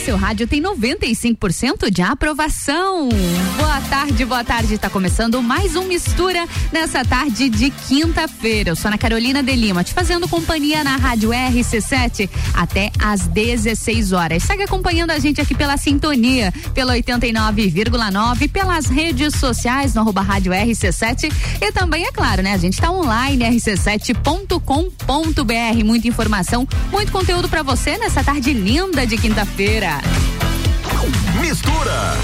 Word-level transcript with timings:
seu 0.00 0.16
rádio 0.16 0.46
tem 0.46 0.62
95% 0.62 1.90
de 1.90 2.00
aprovação. 2.00 3.10
Boa 3.56 3.80
tarde, 3.82 4.24
boa 4.24 4.42
tarde. 4.42 4.74
Está 4.74 4.88
começando 4.88 5.42
mais 5.42 5.76
um 5.76 5.84
Mistura 5.84 6.46
nessa 6.72 7.04
tarde 7.04 7.50
de 7.50 7.70
quinta-feira. 7.70 8.70
Eu 8.70 8.76
sou 8.76 8.88
Ana 8.88 8.96
Carolina 8.96 9.42
de 9.42 9.54
Lima, 9.54 9.84
te 9.84 9.92
fazendo 9.92 10.26
companhia 10.26 10.82
na 10.82 10.96
Rádio 10.96 11.30
RC7 11.30 12.30
até 12.54 12.90
às 12.98 13.26
16 13.26 14.12
horas. 14.12 14.42
Segue 14.42 14.62
acompanhando 14.62 15.10
a 15.10 15.18
gente 15.18 15.38
aqui 15.38 15.54
pela 15.54 15.76
sintonia, 15.76 16.50
pelo 16.72 16.92
89,9, 16.92 18.50
pelas 18.50 18.86
redes 18.86 19.34
sociais 19.34 19.94
no 19.94 20.00
arroba 20.00 20.22
Rádio 20.22 20.52
RC7 20.52 21.30
e 21.60 21.72
também, 21.72 22.06
é 22.06 22.12
claro, 22.12 22.42
né? 22.42 22.54
A 22.54 22.58
gente 22.58 22.74
está 22.74 22.90
online, 22.90 23.44
rc7.com.br. 23.44 25.84
Muita 25.84 26.08
informação, 26.08 26.66
muito 26.90 27.12
conteúdo 27.12 27.50
para 27.50 27.62
você 27.62 27.98
nessa 27.98 28.24
tarde 28.24 28.54
linda 28.54 29.06
de 29.06 29.18
quinta-feira. 29.18 29.89
Mistura. 31.40 32.14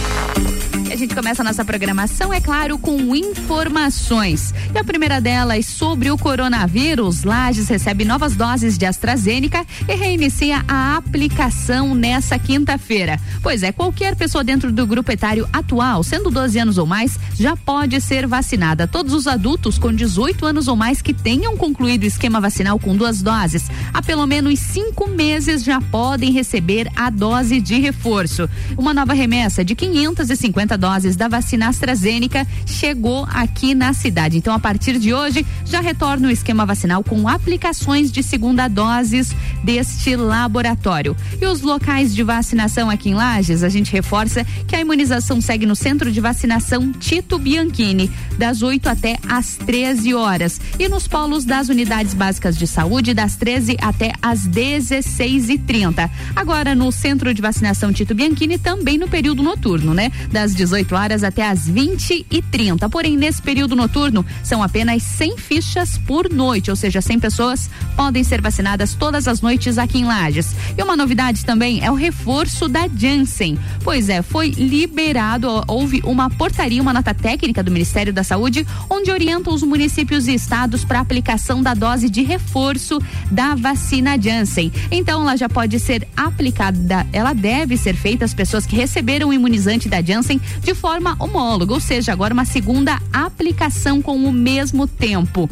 A 0.96 0.98
gente 0.98 1.14
começa 1.14 1.42
a 1.42 1.45
nossa 1.45 1.62
programação, 1.62 2.32
é 2.32 2.41
claro, 2.41 2.78
com 2.78 3.14
informações. 3.14 4.55
E 4.74 4.78
a 4.78 4.82
primeira 4.82 5.20
delas 5.20 5.66
sobre 5.66 6.10
o 6.10 6.16
coronavírus. 6.16 7.22
Lages 7.22 7.69
recebe 7.69 8.02
novas 8.02 8.34
doses 8.34 8.78
de 8.78 8.86
AstraZeneca 8.86 9.66
e 9.86 9.95
reinicia 9.95 10.64
a 10.66 10.96
aplicação 10.96 11.95
nessa 11.95 12.38
quinta-feira. 12.38 13.20
Pois 13.42 13.62
é, 13.62 13.72
qualquer 13.72 14.16
pessoa 14.16 14.42
dentro 14.42 14.72
do 14.72 14.86
grupo 14.86 15.12
etário 15.12 15.46
atual, 15.52 16.02
sendo 16.02 16.30
12 16.30 16.59
anos 16.60 16.78
ou 16.78 16.86
mais, 16.86 17.19
já 17.38 17.55
pode 17.55 18.00
ser 18.00 18.27
vacinada. 18.27 18.88
Todos 18.88 19.12
os 19.12 19.27
adultos 19.27 19.78
com 19.78 19.92
18 19.92 20.47
anos 20.47 20.66
ou 20.66 20.77
mais 20.77 21.02
que 21.02 21.12
tenham 21.12 21.58
concluído 21.58 22.05
o 22.05 22.06
esquema 22.06 22.41
vacinal 22.41 22.78
com 22.78 22.97
duas 22.97 23.20
doses, 23.20 23.70
há 23.92 24.00
pelo 24.00 24.27
menos 24.27 24.58
cinco 24.60 25.06
meses 25.10 25.62
já 25.62 25.78
podem 25.78 26.33
receber 26.33 26.91
a 26.97 27.10
dose 27.10 27.60
de 27.60 27.78
reforço. 27.78 28.48
Uma 28.78 28.94
nova 28.94 29.12
remessa 29.12 29.62
de 29.62 29.75
550 29.75 30.78
doses 30.78 30.86
da 31.17 31.29
vacina 31.29 31.69
AstraZeneca 31.69 32.47
chegou 32.65 33.27
aqui 33.31 33.75
na 33.75 33.92
cidade. 33.92 34.39
Então, 34.39 34.55
a 34.55 34.59
partir 34.59 34.98
de 34.98 35.12
hoje, 35.12 35.45
já 35.65 35.81
retorna 35.81 36.28
o 36.28 36.31
esquema 36.31 36.65
vacinal 36.65 37.03
com 37.03 37.28
aplicações 37.28 38.12
de 38.12 38.23
segunda 38.23 38.69
doses 38.69 39.34
deste 39.65 40.15
laboratório. 40.15 41.17
E 41.41 41.47
os 41.47 41.61
locais 41.61 42.15
de 42.15 42.23
vacinação 42.23 42.89
aqui 42.89 43.11
em 43.11 43.15
Lages, 43.15 43.62
a 43.62 43.69
gente 43.69 43.93
reforça 43.93 44.45
que 44.67 44.77
a 44.77 44.81
imunização 44.81 45.41
segue 45.41 45.67
no 45.67 45.75
Centro 45.75 46.12
de 46.12 46.20
Vacinação 46.20 46.93
Tito 46.93 47.39
Bianchini, 47.39 48.11
das 48.39 48.62
8 48.62 48.89
até 48.89 49.17
às 49.28 49.56
13 49.56 50.15
horas. 50.15 50.61
E 50.78 50.89
nos 50.89 51.09
polos 51.09 51.45
das 51.45 51.69
unidades 51.69 52.15
básicas 52.15 52.56
de 52.56 52.67
saúde, 52.67 53.12
das 53.12 53.37
13 53.37 53.77
até 53.81 54.12
às 54.23 54.47
16 54.47 55.48
e 55.48 55.59
30 55.59 55.87
Agora, 56.34 56.75
no 56.75 56.91
Centro 56.93 57.33
de 57.33 57.41
Vacinação 57.41 57.93
Tito 57.93 58.15
Bianchini, 58.15 58.59
também 58.59 58.98
no 58.98 59.09
período 59.09 59.43
noturno, 59.43 59.95
né? 59.95 60.11
Das 60.31 60.55
18 60.55 60.75
horas 60.91 61.22
até 61.22 61.48
as 61.48 61.69
20 61.69 62.27
e 62.30 62.42
30. 62.42 62.88
Porém, 62.88 63.16
nesse 63.16 63.41
período 63.41 63.77
noturno, 63.77 64.24
são 64.42 64.62
apenas 64.62 65.02
100 65.02 65.38
fichas 65.38 65.98
por 65.98 66.30
noite, 66.32 66.70
ou 66.70 66.77
seja, 66.77 67.00
100 67.00 67.20
pessoas 67.20 67.70
podem 67.96 68.22
ser 68.24 68.41
vacinadas 68.41 68.94
todas 68.94 69.28
as 69.28 69.41
noites 69.41 69.78
aqui 69.78 69.98
em 69.98 70.04
Lages. 70.04 70.54
E 70.77 70.82
uma 70.82 70.97
novidade 70.97 71.44
também 71.44 71.84
é 71.84 71.91
o 71.91 71.94
reforço 71.94 72.69
da 72.69 72.88
Janssen. 72.88 73.58
Pois 73.82 74.08
é, 74.08 74.22
foi 74.22 74.50
liberado, 74.50 75.64
houve 75.66 76.00
uma 76.04 76.28
portaria, 76.28 76.82
uma 76.82 76.92
nota 76.92 77.14
técnica 77.14 77.62
do 77.62 77.70
Ministério 77.70 78.12
da 78.12 78.24
Saúde, 78.24 78.66
onde 78.91 79.10
orienta 79.10 79.50
os 79.50 79.62
municípios 79.62 80.27
e 80.28 80.34
estados 80.34 80.84
para 80.84 81.00
aplicação 81.00 81.62
da 81.62 81.74
dose 81.74 82.08
de 82.08 82.22
reforço 82.22 83.00
da 83.30 83.54
vacina 83.54 84.20
Janssen. 84.20 84.72
Então, 84.91 85.22
ela 85.22 85.36
já 85.36 85.48
pode 85.48 85.78
ser 85.78 86.06
aplicada, 86.16 87.06
ela 87.12 87.32
deve 87.32 87.76
ser 87.76 87.94
feita 87.94 88.25
às 88.25 88.34
pessoas 88.34 88.66
que 88.66 88.76
receberam 88.76 89.28
o 89.28 89.32
imunizante 89.32 89.88
da 89.88 90.03
Janssen 90.03 90.41
de 90.66 90.75
forma 90.75 91.15
homóloga, 91.21 91.72
ou 91.72 91.78
seja, 91.78 92.10
agora 92.10 92.34
uma 92.34 92.44
segunda 92.44 93.00
aplicação 93.12 94.03
com 94.03 94.16
o 94.16 94.32
mesmo 94.32 94.84
tempo. 94.84 95.49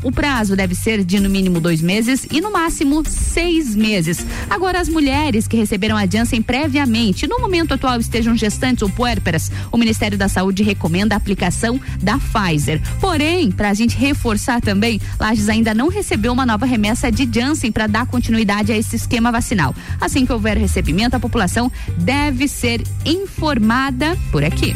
O 0.00 0.12
prazo 0.12 0.54
deve 0.54 0.76
ser 0.76 1.02
de 1.02 1.18
no 1.18 1.28
mínimo 1.28 1.58
dois 1.58 1.82
meses 1.82 2.24
e 2.30 2.40
no 2.40 2.52
máximo 2.52 3.02
seis 3.04 3.74
meses. 3.74 4.24
Agora, 4.48 4.78
as 4.78 4.88
mulheres 4.88 5.48
que 5.48 5.56
receberam 5.56 5.96
a 5.96 6.06
Janssen 6.06 6.40
previamente, 6.40 7.26
no 7.26 7.40
momento 7.40 7.74
atual 7.74 7.98
estejam 7.98 8.36
gestantes 8.36 8.82
ou 8.82 8.88
puérperas, 8.88 9.50
o 9.72 9.76
Ministério 9.76 10.16
da 10.16 10.28
Saúde 10.28 10.62
recomenda 10.62 11.16
a 11.16 11.18
aplicação 11.18 11.80
da 12.00 12.16
Pfizer. 12.16 12.80
Porém, 13.00 13.50
para 13.50 13.70
a 13.70 13.74
gente 13.74 13.96
reforçar 13.96 14.60
também, 14.60 15.00
Lages 15.18 15.48
ainda 15.48 15.74
não 15.74 15.88
recebeu 15.88 16.32
uma 16.32 16.46
nova 16.46 16.64
remessa 16.64 17.10
de 17.10 17.28
Janssen 17.28 17.72
para 17.72 17.88
dar 17.88 18.06
continuidade 18.06 18.70
a 18.70 18.78
esse 18.78 18.94
esquema 18.94 19.32
vacinal. 19.32 19.74
Assim 20.00 20.24
que 20.24 20.32
houver 20.32 20.56
recebimento, 20.56 21.16
a 21.16 21.20
população 21.20 21.72
deve 21.98 22.46
ser 22.46 22.84
informada 23.04 24.16
por 24.30 24.43
aqui. 24.46 24.74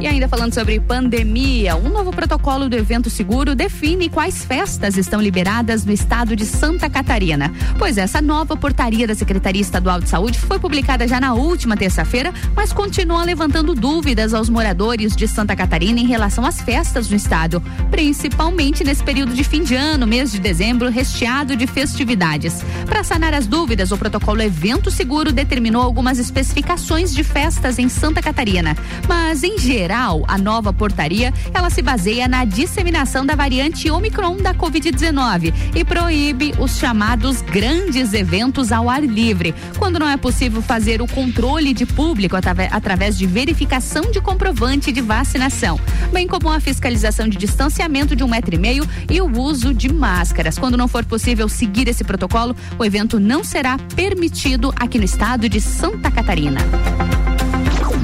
E 0.00 0.06
ainda 0.06 0.26
falando 0.26 0.54
sobre 0.54 0.80
pandemia, 0.80 1.76
um 1.76 1.90
novo 1.90 2.10
protocolo 2.10 2.70
do 2.70 2.74
evento 2.74 3.10
seguro 3.10 3.54
define 3.54 4.08
quais 4.08 4.42
festas 4.42 4.96
estão 4.96 5.20
liberadas 5.20 5.84
no 5.84 5.92
estado 5.92 6.34
de 6.34 6.46
Santa 6.46 6.88
Catarina. 6.88 7.52
Pois 7.78 7.98
essa 7.98 8.22
nova 8.22 8.56
portaria 8.56 9.06
da 9.06 9.14
Secretaria 9.14 9.60
Estadual 9.60 10.00
de 10.00 10.08
Saúde 10.08 10.38
foi 10.38 10.58
publicada 10.58 11.06
já 11.06 11.20
na 11.20 11.34
última 11.34 11.76
terça-feira, 11.76 12.32
mas 12.56 12.72
continua 12.72 13.22
levantando 13.24 13.74
dúvidas 13.74 14.32
aos 14.32 14.48
moradores 14.48 15.14
de 15.14 15.28
Santa 15.28 15.54
Catarina 15.54 16.00
em 16.00 16.06
relação 16.06 16.46
às 16.46 16.62
festas 16.62 17.10
no 17.10 17.16
estado, 17.16 17.62
principalmente 17.90 18.82
nesse 18.82 19.04
período 19.04 19.34
de 19.34 19.44
fim 19.44 19.62
de 19.62 19.74
ano, 19.74 20.06
mês 20.06 20.32
de 20.32 20.40
dezembro, 20.40 20.88
recheado 20.88 21.54
de 21.54 21.66
festividades. 21.66 22.64
Para 22.86 23.04
sanar 23.04 23.34
as 23.34 23.46
dúvidas, 23.46 23.92
o 23.92 23.98
protocolo 23.98 24.40
Evento 24.40 24.90
Seguro 24.90 25.30
determinou 25.30 25.82
algumas 25.82 26.18
especificações 26.18 27.12
de 27.12 27.22
festas 27.22 27.78
em 27.78 27.90
Santa 27.90 28.22
Catarina, 28.22 28.74
mas 29.06 29.44
em 29.44 29.58
geral 29.58 29.89
geral, 29.90 30.24
a 30.28 30.38
nova 30.38 30.72
portaria, 30.72 31.34
ela 31.52 31.68
se 31.68 31.82
baseia 31.82 32.28
na 32.28 32.44
disseminação 32.44 33.26
da 33.26 33.34
variante 33.34 33.90
Omicron 33.90 34.36
da 34.36 34.54
Covid-19 34.54 35.52
e 35.74 35.84
proíbe 35.84 36.54
os 36.60 36.78
chamados 36.78 37.42
grandes 37.42 38.12
eventos 38.12 38.70
ao 38.70 38.88
ar 38.88 39.02
livre, 39.02 39.52
quando 39.78 39.98
não 39.98 40.08
é 40.08 40.16
possível 40.16 40.62
fazer 40.62 41.02
o 41.02 41.08
controle 41.08 41.74
de 41.74 41.84
público 41.86 42.36
através 42.36 43.18
de 43.18 43.26
verificação 43.26 44.12
de 44.12 44.20
comprovante 44.20 44.92
de 44.92 45.00
vacinação, 45.00 45.80
bem 46.12 46.28
como 46.28 46.48
a 46.50 46.60
fiscalização 46.60 47.26
de 47.26 47.36
distanciamento 47.36 48.14
de 48.14 48.22
um 48.22 48.28
metro 48.28 48.54
e 48.54 48.58
meio 48.58 48.86
e 49.10 49.20
o 49.20 49.40
uso 49.40 49.74
de 49.74 49.92
máscaras. 49.92 50.56
Quando 50.56 50.76
não 50.76 50.86
for 50.86 51.04
possível 51.04 51.48
seguir 51.48 51.88
esse 51.88 52.04
protocolo, 52.04 52.54
o 52.78 52.84
evento 52.84 53.18
não 53.18 53.42
será 53.42 53.76
permitido 53.96 54.72
aqui 54.76 54.98
no 54.98 55.04
estado 55.04 55.48
de 55.48 55.60
Santa 55.60 56.12
Catarina. 56.12 56.60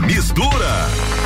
Mistura. 0.05 1.26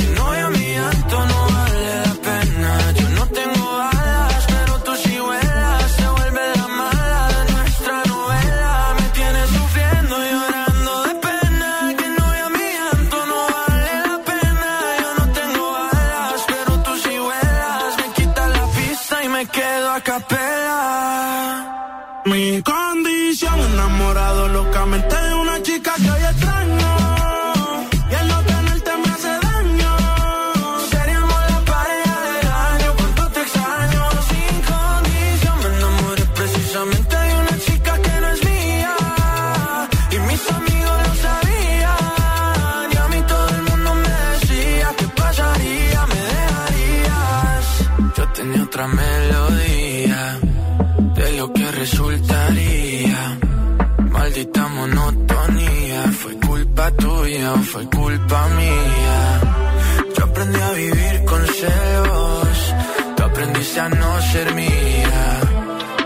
No 64.01 64.21
ser 64.21 64.53
mía. 64.53 65.39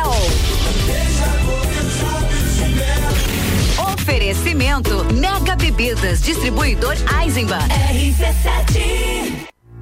Oferecimento 3.94 5.06
Mega 5.14 5.56
Bebidas, 5.56 6.22
distribuidor 6.22 6.98
Eisenbahn. 7.22 7.70
RC7 7.70 9.57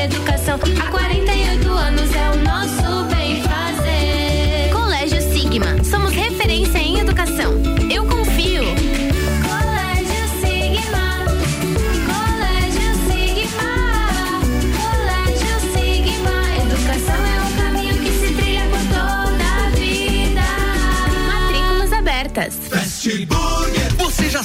Educação. 0.00 0.89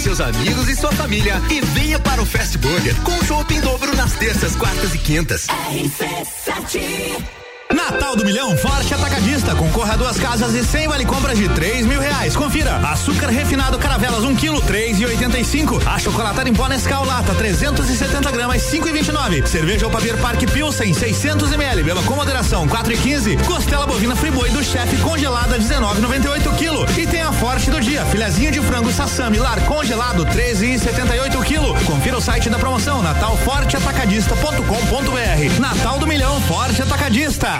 Seus 0.00 0.18
amigos 0.18 0.66
e 0.66 0.74
sua 0.74 0.90
família 0.92 1.34
e 1.50 1.60
venha 1.60 1.98
para 1.98 2.22
o 2.22 2.24
Fast 2.24 2.56
Burger 2.56 2.96
com 3.02 3.22
chopp 3.22 3.54
em 3.54 3.60
dobro 3.60 3.94
nas 3.94 4.14
terças, 4.14 4.56
quartas 4.56 4.94
e 4.94 4.98
quintas. 4.98 5.46
Natal 7.74 8.16
do 8.16 8.24
Milhão 8.24 8.56
Forte 8.56 8.92
Atacadista. 8.92 9.54
Concorra 9.54 9.94
a 9.94 9.96
duas 9.96 10.18
casas 10.18 10.54
e 10.54 10.64
cem 10.64 10.88
vale 10.88 11.04
compras 11.04 11.38
de 11.38 11.48
três 11.50 11.86
mil 11.86 12.00
reais. 12.00 12.34
Confira. 12.36 12.76
Açúcar 12.76 13.28
refinado 13.28 13.78
Caravelas, 13.78 14.24
um 14.24 14.34
quilo, 14.34 14.60
três 14.62 14.98
e 15.00 15.06
oitenta 15.06 15.38
e 15.38 15.44
cinco. 15.44 15.80
Achocolatado 15.86 16.48
em 16.48 16.54
pó 16.54 16.66
Nescau 16.68 17.04
Lata, 17.04 17.34
370 17.34 18.30
gramas, 18.30 18.62
cinco 18.62 18.88
e 18.88 18.92
vinte 18.92 19.08
e 19.08 19.12
nove. 19.12 19.46
Cerveja 19.46 19.86
ou 19.86 19.92
Papier 19.92 20.16
Parque 20.18 20.46
Pilsen, 20.46 20.92
600 20.92 21.52
ml. 21.52 21.82
Beba 21.82 22.02
com 22.02 22.14
moderação, 22.14 22.68
quatro 22.68 22.92
e 22.92 22.96
quinze. 22.96 23.36
Costela 23.46 23.86
bovina 23.86 24.14
Friboi 24.16 24.50
do 24.50 24.62
chefe 24.62 24.96
congelada, 24.98 25.58
19,98 25.58 26.56
quilo. 26.56 26.86
E 26.98 27.06
tem 27.06 27.22
a 27.22 27.32
Forte 27.32 27.70
do 27.70 27.80
dia. 27.80 28.04
Filezinho 28.06 28.50
de 28.52 28.60
frango 28.60 28.92
Sassami 28.92 29.38
Lar 29.38 29.60
congelado, 29.66 30.24
13 30.26 30.74
e 30.74 30.78
78 30.78 31.40
quilo. 31.42 31.74
Confira 31.84 32.18
o 32.18 32.20
site 32.20 32.50
da 32.50 32.58
promoção 32.58 33.02
natalforteatacadista.com.br. 33.02 35.60
Natal 35.60 35.98
do 35.98 36.06
Milhão 36.06 36.40
Forte 36.42 36.82
Atacadista. 36.82 37.59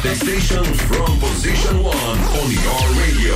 The 0.00 0.14
station 0.14 0.64
from 0.64 1.18
position 1.18 1.82
one 1.82 2.20
on 2.38 2.48
your 2.52 2.82
radio. 3.00 3.34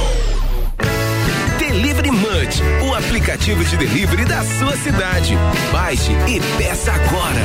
Delivery 1.59 2.12
Munch, 2.12 2.62
o 2.88 2.95
aplicativo 2.95 3.64
de 3.64 3.76
delivery 3.76 4.25
da 4.25 4.45
sua 4.45 4.76
cidade. 4.76 5.35
Baixe 5.73 6.12
e 6.28 6.40
peça 6.57 6.92
agora. 6.92 7.42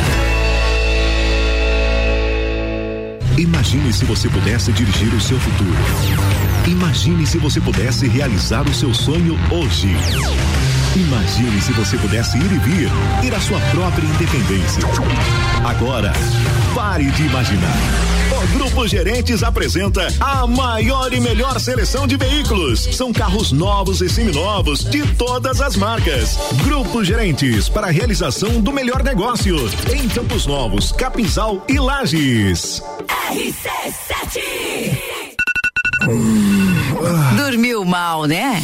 Imagine 3.39 3.91
se 3.91 4.05
você 4.05 4.29
pudesse 4.29 4.71
dirigir 4.71 5.11
o 5.11 5.19
seu 5.19 5.39
futuro. 5.39 5.77
Imagine 6.67 7.25
se 7.25 7.39
você 7.39 7.59
pudesse 7.59 8.07
realizar 8.07 8.67
o 8.67 8.73
seu 8.73 8.93
sonho 8.93 9.35
hoje. 9.49 9.95
Imagine 10.97 11.61
se 11.61 11.71
você 11.73 11.95
pudesse 11.95 12.39
ir 12.39 12.51
e 12.51 12.57
vir, 12.57 12.89
ter 13.21 13.31
a 13.35 13.39
sua 13.39 13.59
própria 13.69 14.03
independência. 14.03 14.81
Agora, 15.63 16.11
pare 16.73 17.05
de 17.11 17.21
imaginar. 17.21 17.77
O 18.31 18.47
Grupo 18.57 18.87
Gerentes 18.87 19.43
apresenta 19.43 20.07
a 20.19 20.47
maior 20.47 21.13
e 21.13 21.19
melhor 21.19 21.59
seleção 21.59 22.07
de 22.07 22.17
veículos. 22.17 22.95
São 22.95 23.13
carros 23.13 23.51
novos 23.51 24.01
e 24.01 24.09
seminovos 24.09 24.85
de 24.85 25.05
todas 25.13 25.61
as 25.61 25.75
marcas. 25.75 26.35
Grupo 26.63 27.03
Gerentes 27.03 27.69
para 27.69 27.85
a 27.87 27.91
realização 27.91 28.59
do 28.59 28.73
melhor 28.73 29.03
negócio 29.03 29.55
em 29.93 30.09
Campos 30.09 30.47
Novos, 30.47 30.91
Capinzal 30.93 31.63
e 31.69 31.77
Lages. 31.77 32.81
RC7 33.31 34.41
Dormiu 37.37 37.85
mal, 37.85 38.25
né? 38.25 38.63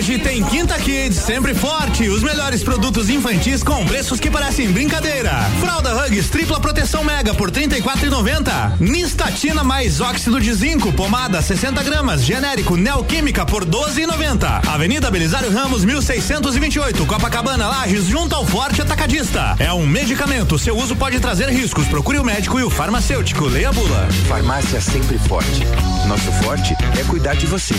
Hoje 0.00 0.18
tem 0.18 0.42
Quinta 0.42 0.78
Kids, 0.78 1.18
sempre 1.18 1.54
forte. 1.54 2.08
Os 2.08 2.22
melhores 2.22 2.62
produtos 2.62 3.10
infantis 3.10 3.62
com 3.62 3.84
preços 3.84 4.18
que 4.18 4.30
parecem 4.30 4.72
brincadeira. 4.72 5.30
Fralda 5.60 5.94
Hugs 5.94 6.30
tripla 6.30 6.58
proteção 6.58 7.04
mega 7.04 7.34
por 7.34 7.50
R$ 7.50 7.68
34,90. 7.68 8.80
Nistatina 8.80 9.62
mais 9.62 10.00
óxido 10.00 10.40
de 10.40 10.54
zinco, 10.54 10.90
pomada 10.90 11.42
60 11.42 11.82
gramas, 11.82 12.24
genérico 12.24 12.78
Neoquímica 12.78 13.44
por 13.44 13.64
R$ 13.64 13.70
12,90. 13.70 14.66
Avenida 14.68 15.10
Belisário 15.10 15.52
Ramos, 15.52 15.84
1628, 15.84 17.04
Copacabana, 17.04 17.68
Lages, 17.68 18.06
junto 18.06 18.34
ao 18.34 18.46
Forte 18.46 18.80
Atacadista. 18.80 19.54
É 19.58 19.70
um 19.70 19.86
medicamento, 19.86 20.58
seu 20.58 20.78
uso 20.78 20.96
pode 20.96 21.20
trazer 21.20 21.50
riscos. 21.50 21.86
Procure 21.88 22.18
o 22.18 22.24
médico 22.24 22.58
e 22.58 22.62
o 22.62 22.70
farmacêutico. 22.70 23.44
Leia 23.44 23.68
a 23.68 23.72
bula. 23.72 24.08
Farmácia 24.26 24.80
sempre 24.80 25.18
forte. 25.18 25.62
Nosso 26.08 26.32
forte 26.42 26.74
é 26.98 27.04
cuidar 27.04 27.34
de 27.34 27.44
você. 27.44 27.74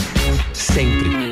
Sempre. 0.53 1.31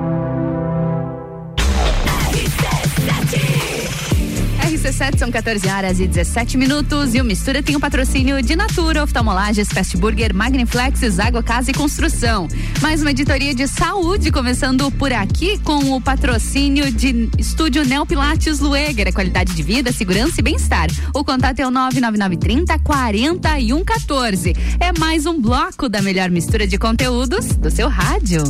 RC7 4.91 5.17
são 5.17 5.31
14 5.31 5.67
horas 5.69 5.99
e 5.99 6.07
17 6.07 6.57
minutos 6.57 7.15
e 7.15 7.21
o 7.21 7.23
Mistura 7.23 7.63
tem 7.63 7.75
o 7.75 7.79
patrocínio 7.79 8.41
de 8.41 8.57
Natura, 8.57 9.03
Oftalmolages, 9.03 9.69
Fast 9.69 9.95
Burger, 9.95 10.35
Magniflex, 10.35 11.17
Água 11.17 11.41
Casa 11.41 11.71
e 11.71 11.73
Construção. 11.73 12.47
Mais 12.81 13.01
uma 13.01 13.11
editoria 13.11 13.55
de 13.55 13.67
saúde 13.67 14.31
começando 14.31 14.91
por 14.91 15.13
aqui 15.13 15.57
com 15.59 15.95
o 15.95 16.01
patrocínio 16.01 16.91
de 16.91 17.29
Estúdio 17.37 17.85
Neo 17.85 18.05
Pilates 18.05 18.59
Lueger, 18.59 19.07
é 19.07 19.11
qualidade 19.11 19.53
de 19.53 19.63
vida, 19.63 19.93
segurança 19.93 20.35
e 20.39 20.43
bem-estar. 20.43 20.87
O 21.15 21.23
contato 21.23 21.59
é 21.59 21.67
o 21.67 21.71
99930 21.71 22.77
4114. 22.79 24.53
É 24.79 24.99
mais 24.99 25.25
um 25.25 25.39
bloco 25.39 25.87
da 25.87 26.01
melhor 26.01 26.29
mistura 26.29 26.67
de 26.67 26.77
conteúdos 26.77 27.55
do 27.55 27.71
seu 27.71 27.87
rádio. 27.87 28.43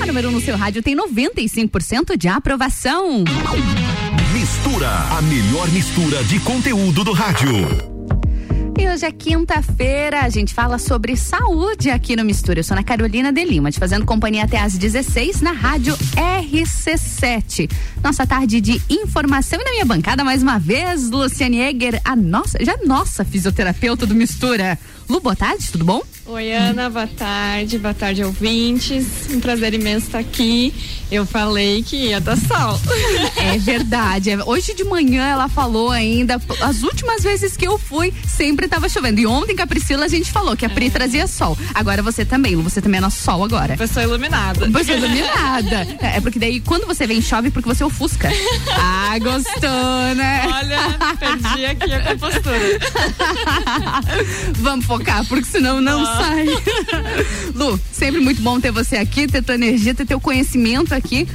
A 0.00 0.06
número 0.06 0.28
um 0.28 0.32
no 0.32 0.40
seu 0.40 0.56
rádio 0.56 0.82
tem 0.82 0.96
95% 0.96 2.16
de 2.16 2.28
aprovação. 2.28 3.24
Mistura, 4.32 4.88
a 4.88 5.22
melhor 5.22 5.68
mistura 5.70 6.22
de 6.24 6.38
conteúdo 6.40 7.04
do 7.04 7.12
rádio. 7.12 7.98
E 8.78 8.88
hoje 8.88 9.04
é 9.04 9.10
quinta-feira, 9.10 10.20
a 10.20 10.28
gente 10.28 10.54
fala 10.54 10.78
sobre 10.78 11.16
saúde 11.16 11.90
aqui 11.90 12.14
no 12.14 12.24
Mistura. 12.24 12.60
Eu 12.60 12.64
sou 12.64 12.76
Ana 12.76 12.84
Carolina 12.84 13.32
de 13.32 13.44
Lima, 13.44 13.72
te 13.72 13.78
fazendo 13.80 14.06
companhia 14.06 14.44
até 14.44 14.56
às 14.56 14.78
16 14.78 15.40
na 15.40 15.50
rádio 15.50 15.96
RC7. 16.14 17.68
Nossa 18.04 18.24
tarde 18.24 18.60
de 18.60 18.80
informação 18.88 19.60
e 19.60 19.64
na 19.64 19.70
minha 19.72 19.84
bancada, 19.84 20.22
mais 20.22 20.44
uma 20.44 20.60
vez, 20.60 21.10
Luciane 21.10 21.60
Egger, 21.60 22.00
a 22.04 22.14
nossa, 22.14 22.64
já 22.64 22.76
nossa 22.86 23.24
fisioterapeuta 23.24 24.06
do 24.06 24.14
Mistura. 24.14 24.78
Lu, 25.08 25.20
boa 25.20 25.34
tarde, 25.34 25.70
tudo 25.72 25.84
bom? 25.86 26.02
Oi, 26.26 26.52
Ana, 26.52 26.90
boa 26.90 27.06
tarde, 27.06 27.78
boa 27.78 27.94
tarde, 27.94 28.22
ouvintes. 28.22 29.06
Um 29.30 29.40
prazer 29.40 29.72
imenso 29.72 30.04
estar 30.08 30.18
aqui. 30.18 30.74
Eu 31.10 31.24
falei 31.24 31.82
que 31.82 31.96
ia 31.96 32.20
dar 32.20 32.36
sol. 32.36 32.78
É 33.38 33.56
verdade. 33.56 34.30
é- 34.30 34.44
Hoje 34.44 34.74
de 34.74 34.84
manhã 34.84 35.24
ela 35.26 35.48
falou 35.48 35.90
ainda, 35.90 36.38
as 36.60 36.82
últimas 36.82 37.22
vezes 37.22 37.56
que 37.56 37.66
eu 37.66 37.78
fui, 37.78 38.12
sempre 38.26 38.66
estava 38.66 38.86
chovendo. 38.90 39.18
E 39.18 39.26
ontem 39.26 39.56
com 39.56 39.62
a 39.62 39.66
Priscila 39.66 40.04
a 40.04 40.08
gente 40.08 40.30
falou 40.30 40.54
que 40.54 40.66
a 40.66 40.68
Pri 40.68 40.90
trazia 40.90 41.26
sol. 41.26 41.56
Agora 41.74 42.02
você 42.02 42.26
também, 42.26 42.54
Lu, 42.54 42.62
você 42.62 42.82
também 42.82 42.98
é 42.98 43.00
nosso 43.00 43.22
sol 43.22 43.42
agora. 43.42 43.74
Pessoa 43.78 44.02
iluminada. 44.04 44.68
Pessoa 44.70 44.98
iluminada. 44.98 45.86
É 46.00 46.20
porque 46.20 46.38
daí 46.38 46.60
quando 46.60 46.86
você 46.86 47.06
vem 47.06 47.22
chove 47.22 47.50
porque 47.50 47.68
você 47.68 47.82
ofusca. 47.82 48.28
Ah, 48.76 49.18
gostou, 49.18 50.14
né? 50.14 50.42
Olha, 50.46 51.16
perdi 51.18 51.64
aqui 51.64 51.94
a 51.94 52.04
compostura. 52.04 52.58
Vamos 54.58 54.84
focar, 54.84 54.97
porque 55.28 55.44
senão 55.44 55.80
não 55.80 56.00
Ah. 56.00 56.16
sai. 56.16 56.46
Lu, 57.54 57.78
sempre 57.92 58.20
muito 58.20 58.42
bom 58.42 58.60
ter 58.60 58.70
você 58.72 58.96
aqui, 58.96 59.26
ter 59.26 59.42
tua 59.42 59.54
energia, 59.54 59.94
ter 59.94 60.06
teu 60.06 60.20
conhecimento 60.20 60.94
aqui. 60.94 61.26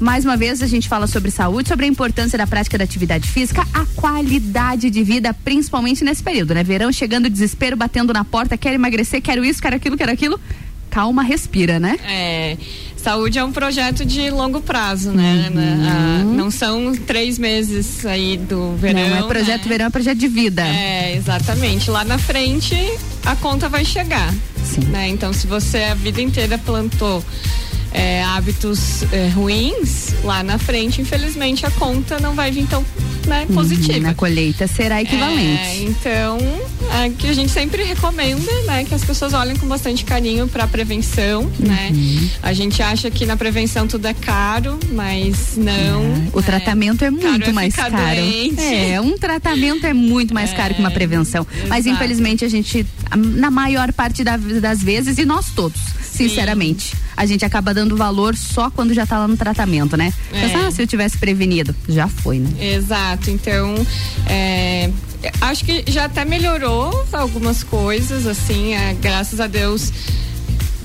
Mais 0.00 0.24
uma 0.24 0.36
vez 0.36 0.60
a 0.60 0.66
gente 0.66 0.88
fala 0.88 1.06
sobre 1.06 1.30
saúde, 1.30 1.68
sobre 1.68 1.86
a 1.86 1.88
importância 1.88 2.36
da 2.36 2.46
prática 2.46 2.76
da 2.76 2.84
atividade 2.84 3.28
física, 3.28 3.64
a 3.72 3.86
qualidade 3.94 4.90
de 4.90 5.02
vida, 5.04 5.32
principalmente 5.32 6.02
nesse 6.04 6.22
período, 6.22 6.52
né? 6.52 6.64
Verão 6.64 6.90
chegando, 6.92 7.30
desespero 7.30 7.76
batendo 7.76 8.12
na 8.12 8.24
porta, 8.24 8.56
quero 8.56 8.74
emagrecer, 8.74 9.22
quero 9.22 9.44
isso, 9.44 9.62
quero 9.62 9.76
aquilo, 9.76 9.96
quero 9.96 10.10
aquilo. 10.12 10.38
Calma, 10.90 11.22
respira, 11.22 11.78
né? 11.80 11.98
É, 12.04 12.56
saúde 13.04 13.38
é 13.38 13.44
um 13.44 13.52
projeto 13.52 14.02
de 14.02 14.30
longo 14.30 14.62
prazo, 14.62 15.12
né? 15.12 15.48
Ana? 15.48 15.90
Ah, 15.90 16.24
não 16.24 16.50
são 16.50 16.94
três 16.94 17.38
meses 17.38 18.06
aí 18.06 18.38
do 18.38 18.74
verão. 18.76 19.10
Não 19.10 19.16
é 19.18 19.22
projeto 19.24 19.64
né? 19.64 19.68
verão, 19.68 19.86
é 19.86 19.90
projeto 19.90 20.18
de 20.18 20.26
vida. 20.26 20.62
É, 20.66 21.14
exatamente. 21.14 21.90
Lá 21.90 22.02
na 22.02 22.16
frente 22.16 22.74
a 23.26 23.36
conta 23.36 23.68
vai 23.68 23.84
chegar. 23.84 24.32
Né? 24.88 25.08
Então, 25.08 25.34
se 25.34 25.46
você 25.46 25.84
a 25.84 25.94
vida 25.94 26.22
inteira 26.22 26.56
plantou 26.56 27.22
é, 27.94 28.22
hábitos 28.24 29.04
é, 29.12 29.28
ruins, 29.28 30.12
lá 30.24 30.42
na 30.42 30.58
frente, 30.58 31.00
infelizmente, 31.00 31.64
a 31.64 31.70
conta 31.70 32.18
não 32.20 32.34
vai 32.34 32.50
vir 32.50 32.66
tão 32.66 32.84
né, 33.26 33.46
positiva. 33.54 34.00
Na 34.00 34.14
colheita 34.14 34.66
será 34.66 35.00
equivalente. 35.00 35.62
É, 35.62 35.82
então, 35.84 36.36
é 37.02 37.08
que 37.08 37.26
a 37.28 37.32
gente 37.32 37.50
sempre 37.50 37.82
recomenda, 37.84 38.52
né, 38.66 38.84
que 38.84 38.94
as 38.94 39.02
pessoas 39.02 39.32
olhem 39.32 39.56
com 39.56 39.66
bastante 39.66 40.04
carinho 40.04 40.46
para 40.48 40.66
prevenção, 40.66 41.50
né? 41.58 41.90
A 42.42 42.52
gente 42.52 42.82
acha 42.82 43.10
que 43.10 43.24
na 43.24 43.36
prevenção 43.36 43.86
tudo 43.86 44.06
é 44.06 44.12
caro, 44.12 44.78
mas 44.92 45.56
não. 45.56 46.02
O 46.34 46.42
tratamento 46.42 47.02
é 47.04 47.10
muito 47.10 47.48
é 47.50 47.52
mais 47.52 47.74
ficar 47.74 47.90
caro. 47.90 48.16
doente. 48.20 48.60
É, 48.62 49.00
um 49.00 49.16
tratamento 49.16 49.86
é 49.86 49.94
muito 49.94 50.34
mais 50.34 50.52
caro 50.52 50.74
que 50.74 50.80
uma 50.80 50.90
prevenção. 50.90 51.46
Mas 51.68 51.86
infelizmente 51.86 52.44
a 52.44 52.48
gente, 52.48 52.84
a- 53.10 53.16
na 53.16 53.50
maior 53.50 53.92
parte 53.92 54.22
da- 54.24 54.36
das 54.36 54.82
vezes, 54.82 55.16
e 55.16 55.24
nós 55.24 55.46
todos, 55.54 55.80
sinceramente, 56.02 56.94
a 57.16 57.24
gente 57.26 57.44
acaba 57.44 57.72
dando 57.72 57.83
valor 57.96 58.36
só 58.36 58.70
quando 58.70 58.94
já 58.94 59.06
tá 59.06 59.18
lá 59.18 59.28
no 59.28 59.36
tratamento, 59.36 59.96
né? 59.96 60.12
É. 60.32 60.40
Pensa, 60.40 60.66
ah, 60.66 60.70
se 60.70 60.82
eu 60.82 60.86
tivesse 60.86 61.18
prevenido, 61.18 61.74
já 61.88 62.08
foi, 62.08 62.38
né? 62.38 62.48
Exato, 62.74 63.30
então 63.30 63.74
é, 64.26 64.90
acho 65.40 65.64
que 65.64 65.84
já 65.88 66.04
até 66.06 66.24
melhorou 66.24 67.06
algumas 67.12 67.62
coisas, 67.62 68.26
assim, 68.26 68.74
é, 68.74 68.94
graças 68.94 69.40
a 69.40 69.46
Deus. 69.46 69.92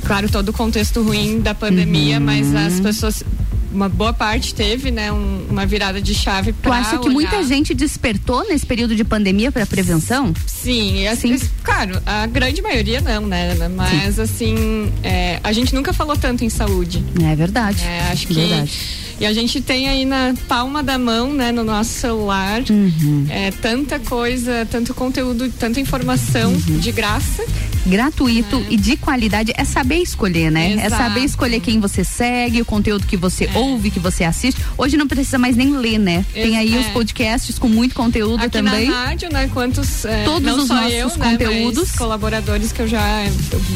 Claro, 0.05 0.29
todo 0.29 0.49
o 0.49 0.53
contexto 0.53 1.01
ruim 1.03 1.39
da 1.39 1.53
pandemia, 1.53 2.17
Uhum. 2.17 2.23
mas 2.25 2.55
as 2.55 2.79
pessoas, 2.79 3.23
uma 3.71 3.87
boa 3.89 4.11
parte 4.13 4.53
teve, 4.53 4.91
né, 4.91 5.11
um- 5.11 5.45
uma 5.49 5.65
virada 5.65 6.01
de 6.01 6.13
chave 6.15 6.51
Tu 6.53 6.57
para 6.61 6.77
acha 6.77 6.97
que 6.97 7.09
muita 7.09 7.43
gente 7.43 7.73
despertou 7.73 8.47
nesse 8.47 8.65
período 8.65 8.95
de 8.95 9.03
pandemia 9.03 9.51
para 9.51 9.65
prevenção? 9.65 10.33
Sim, 10.45 10.99
e 11.01 11.07
assim, 11.07 11.37
claro, 11.63 12.01
a 12.05 12.25
grande 12.27 12.61
maioria 12.61 13.01
não, 13.01 13.25
né? 13.27 13.55
Mas 13.75 14.19
assim, 14.19 14.91
é, 15.03 15.39
a 15.43 15.51
gente 15.53 15.73
nunca 15.75 15.93
falou 15.93 16.15
tanto 16.17 16.43
em 16.43 16.49
saúde. 16.49 17.03
É 17.23 17.35
verdade. 17.35 17.83
É, 17.83 18.11
acho 18.11 18.27
que. 18.27 18.33
Verdade. 18.33 19.08
E 19.19 19.25
a 19.25 19.33
gente 19.33 19.59
tem 19.59 19.89
aí 19.89 20.05
na 20.05 20.33
palma 20.47 20.81
da 20.81 20.97
mão, 20.97 21.33
né, 21.33 21.51
no 21.51 21.63
nosso 21.63 21.89
celular, 21.91 22.61
Uhum. 22.69 23.25
é, 23.29 23.51
tanta 23.51 23.99
coisa, 23.99 24.65
tanto 24.71 24.93
conteúdo, 24.93 25.49
tanta 25.59 25.79
informação 25.79 26.51
Uhum. 26.53 26.77
de 26.79 26.91
graça. 26.91 27.43
gratuito 27.85 28.63
e 28.69 28.77
de 28.77 28.95
qualidade 28.97 29.51
é 29.55 29.63
saber 29.65 29.95
escolher, 29.97 30.51
né? 30.51 30.73
É 30.73 30.85
Exato. 30.85 31.01
saber 31.03 31.21
escolher 31.21 31.59
quem 31.59 31.79
você 31.79 32.03
segue, 32.03 32.61
o 32.61 32.65
conteúdo 32.65 33.07
que 33.07 33.17
você 33.17 33.49
ouve, 33.55 33.89
que 33.89 33.99
você 33.99 34.23
assiste. 34.25 34.61
Hoje 34.77 34.95
não 34.95 35.07
precisa 35.07 35.39
mais 35.39 35.55
nem 35.55 35.75
ler, 35.75 35.97
né? 35.97 36.23
Tem 36.33 36.57
aí 36.57 36.75
É. 36.75 36.79
os 36.79 36.87
podcasts 36.87 37.57
com 37.57 37.67
muito 37.67 37.95
conteúdo 37.95 38.41
Aqui 38.43 38.49
também. 38.51 38.89
na 38.89 39.05
rádio, 39.05 39.29
né? 39.31 39.49
Quantos. 39.51 40.05
é, 40.05 40.23
Todos 40.23 40.57
os 40.59 40.69
nossos 40.69 40.93
eu, 40.93 41.07
né, 41.17 41.31
conteúdos. 41.31 41.89
mas 41.89 41.97
colaboradores 41.97 42.71
que 42.71 42.81
eu 42.81 42.87
já 42.87 43.01
é, 43.01 43.31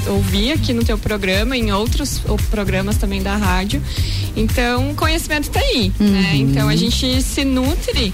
ouvi 0.07 0.51
aqui 0.51 0.73
no 0.73 0.83
teu 0.83 0.97
programa, 0.97 1.57
em 1.57 1.71
outros 1.71 2.21
ou, 2.27 2.37
programas 2.51 2.97
também 2.97 3.21
da 3.23 3.35
rádio. 3.35 3.81
Então, 4.35 4.93
conhecimento 4.95 5.32
tá 5.41 5.59
aí, 5.59 5.91
né? 5.99 6.31
Uhum. 6.33 6.35
Então 6.35 6.69
a 6.69 6.75
gente 6.75 7.21
se 7.21 7.43
nutre. 7.45 8.13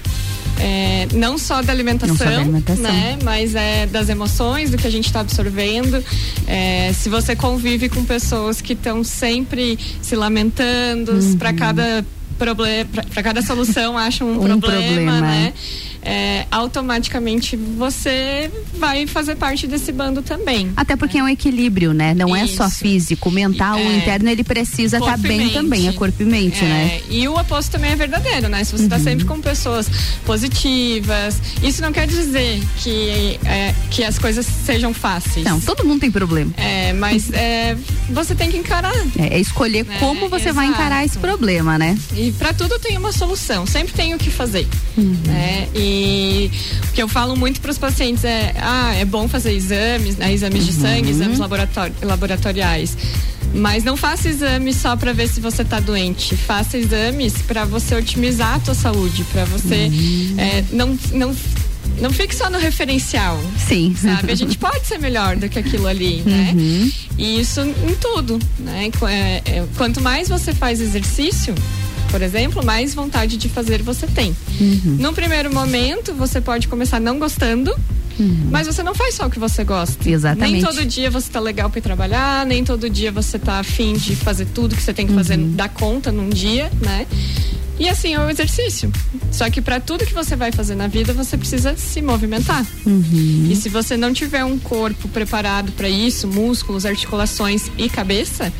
é, 0.58 1.06
não 1.14 1.38
só 1.38 1.62
da 1.62 1.72
alimentação, 1.72 2.16
só 2.16 2.24
da 2.24 2.36
alimentação. 2.40 2.82
né? 2.82 3.18
Mas 3.24 3.54
é 3.54 3.86
das 3.86 4.08
emoções, 4.08 4.70
do 4.70 4.76
que 4.76 4.86
a 4.86 4.90
gente 4.90 5.06
está 5.06 5.20
absorvendo. 5.20 6.04
É, 6.46 6.92
se 6.92 7.08
você 7.08 7.34
convive 7.34 7.88
com 7.88 8.04
pessoas 8.04 8.60
que 8.60 8.74
estão 8.74 9.02
sempre 9.02 9.78
se 10.02 10.14
lamentando, 10.16 11.12
Uhum. 11.12 11.38
para 11.38 11.52
cada 11.54 12.04
problema, 12.38 12.88
para 13.12 13.22
cada 13.22 13.42
solução 13.42 13.96
acham 13.98 14.26
um, 14.28 14.32
Um 14.32 14.60
problema, 14.60 14.86
problema, 14.86 15.20
né? 15.20 15.52
É, 15.99 15.99
automaticamente 16.50 17.56
você 17.56 18.50
vai 18.78 19.06
fazer 19.06 19.36
parte 19.36 19.66
desse 19.66 19.92
bando 19.92 20.22
também. 20.22 20.72
Até 20.76 20.96
porque 20.96 21.18
é 21.18 21.22
um 21.22 21.28
equilíbrio, 21.28 21.92
né? 21.92 22.14
Não 22.14 22.34
é 22.34 22.46
só 22.46 22.66
Isso. 22.66 22.78
físico, 22.78 23.30
mental, 23.30 23.76
o 23.76 23.80
É. 23.80 23.96
interno 23.96 24.28
ele 24.28 24.42
precisa 24.44 24.98
estar 24.98 25.18
e 25.18 25.22
bem 25.22 25.38
mente. 25.38 25.52
também, 25.54 25.88
é 25.88 25.92
corpo 25.92 26.22
e 26.22 26.26
mente, 26.26 26.64
É, 26.64 26.68
né? 26.68 27.00
E 27.10 27.26
o 27.28 27.34
oposto 27.38 27.72
também 27.72 27.90
é 27.92 27.96
verdadeiro, 27.96 28.48
né? 28.48 28.64
Se 28.64 28.72
você 28.72 28.84
está 28.84 28.98
sempre 28.98 29.24
com 29.24 29.40
pessoas 29.40 29.88
positivas, 30.24 31.40
isso 31.62 31.82
não 31.82 31.92
quer 31.92 32.06
dizer 32.06 32.62
que, 32.78 33.38
é, 33.44 33.74
que 33.90 34.02
as 34.04 34.18
coisas 34.18 34.46
sejam 34.46 34.92
fáceis. 34.94 35.44
Não, 35.44 35.60
todo 35.60 35.84
mundo 35.84 36.00
tem 36.00 36.10
problema. 36.10 36.52
É, 36.56 36.92
mas 36.92 37.30
é, 37.32 37.76
você 38.10 38.34
tem 38.34 38.50
que 38.50 38.56
encarar. 38.56 38.94
É, 39.18 39.34
é 39.36 39.38
escolher 39.40 39.84
Né? 39.84 39.96
como 39.98 40.28
você 40.28 40.52
vai 40.52 40.66
encarar 40.66 41.04
esse 41.04 41.18
problema, 41.18 41.78
né? 41.78 41.96
E 42.16 42.32
para 42.32 42.52
tudo 42.52 42.78
tem 42.78 42.96
uma 42.96 43.12
solução, 43.12 43.66
sempre 43.66 43.92
tem 43.92 44.14
o 44.14 44.18
que 44.18 44.30
fazer. 44.30 44.66
Né? 44.96 45.68
E 45.74 45.89
o 46.88 46.92
que 46.92 47.02
eu 47.02 47.08
falo 47.08 47.36
muito 47.36 47.60
para 47.60 47.70
os 47.70 47.78
pacientes 47.78 48.24
é: 48.24 48.54
ah, 48.58 48.94
é 48.94 49.04
bom 49.04 49.28
fazer 49.28 49.52
exames, 49.52 50.16
né? 50.16 50.32
exames 50.32 50.66
de 50.66 50.72
sangue, 50.72 51.10
exames 51.10 51.38
laboratori- 51.38 51.92
laboratoriais. 52.02 52.96
Mas 53.52 53.82
não 53.82 53.96
faça 53.96 54.28
exames 54.28 54.76
só 54.76 54.94
para 54.96 55.12
ver 55.12 55.28
se 55.28 55.40
você 55.40 55.62
está 55.62 55.80
doente. 55.80 56.36
Faça 56.36 56.78
exames 56.78 57.34
para 57.42 57.64
você 57.64 57.96
otimizar 57.96 58.54
a 58.54 58.60
tua 58.60 58.74
saúde, 58.74 59.24
para 59.32 59.44
você 59.46 59.90
é, 60.38 60.64
não, 60.72 60.96
não 61.12 61.34
não 62.00 62.10
fique 62.10 62.34
só 62.34 62.48
no 62.48 62.58
referencial. 62.58 63.38
Sim. 63.58 63.94
Sabe? 64.00 64.32
A 64.32 64.34
gente 64.34 64.56
pode 64.58 64.86
ser 64.86 64.98
melhor 64.98 65.36
do 65.36 65.48
que 65.48 65.58
aquilo 65.58 65.86
ali, 65.86 66.22
né? 66.24 66.52
Uhum. 66.54 66.92
E 67.18 67.40
isso 67.40 67.60
em 67.60 67.94
tudo, 68.00 68.38
né? 68.58 68.88
É, 69.08 69.42
é, 69.44 69.64
Quanto 69.76 70.00
mais 70.00 70.28
você 70.28 70.54
faz 70.54 70.80
exercício, 70.80 71.54
por 72.10 72.20
exemplo, 72.22 72.64
mais 72.64 72.94
vontade 72.94 73.36
de 73.36 73.48
fazer 73.48 73.82
você 73.82 74.06
tem. 74.06 74.34
Uhum. 74.60 74.96
Num 74.98 75.14
primeiro 75.14 75.52
momento, 75.52 76.12
você 76.14 76.40
pode 76.40 76.68
começar 76.68 77.00
não 77.00 77.18
gostando, 77.18 77.74
mas 78.50 78.66
você 78.66 78.82
não 78.82 78.94
faz 78.94 79.14
só 79.14 79.26
o 79.26 79.30
que 79.30 79.38
você 79.38 79.64
gosta. 79.64 80.06
Uhum. 80.06 80.14
Exatamente. 80.14 80.52
Nem 80.52 80.62
todo 80.62 80.84
dia 80.84 81.10
você 81.10 81.30
tá 81.30 81.40
legal 81.40 81.70
para 81.70 81.80
trabalhar, 81.80 82.44
nem 82.44 82.62
todo 82.64 82.90
dia 82.90 83.10
você 83.10 83.38
tá 83.38 83.60
afim 83.60 83.94
de 83.94 84.14
fazer 84.14 84.46
tudo 84.46 84.76
que 84.76 84.82
você 84.82 84.92
tem 84.92 85.06
que 85.06 85.14
fazer, 85.14 85.38
Uhum. 85.38 85.52
dar 85.52 85.68
conta 85.70 86.12
num 86.12 86.28
dia, 86.28 86.70
né? 86.82 87.06
E 87.78 87.88
assim 87.88 88.12
é 88.12 88.20
o 88.20 88.28
exercício. 88.28 88.92
Só 89.32 89.48
que 89.48 89.62
para 89.62 89.80
tudo 89.80 90.04
que 90.04 90.12
você 90.12 90.36
vai 90.36 90.52
fazer 90.52 90.74
na 90.74 90.86
vida, 90.86 91.14
você 91.14 91.38
precisa 91.38 91.74
se 91.78 92.02
movimentar. 92.02 92.66
Uhum. 92.84 93.48
E 93.50 93.56
se 93.56 93.70
você 93.70 93.96
não 93.96 94.12
tiver 94.12 94.44
um 94.44 94.58
corpo 94.58 95.08
preparado 95.08 95.72
para 95.72 95.88
isso, 95.88 96.28
músculos, 96.28 96.84
articulações 96.84 97.70
e 97.78 97.88
cabeça, 97.88 98.52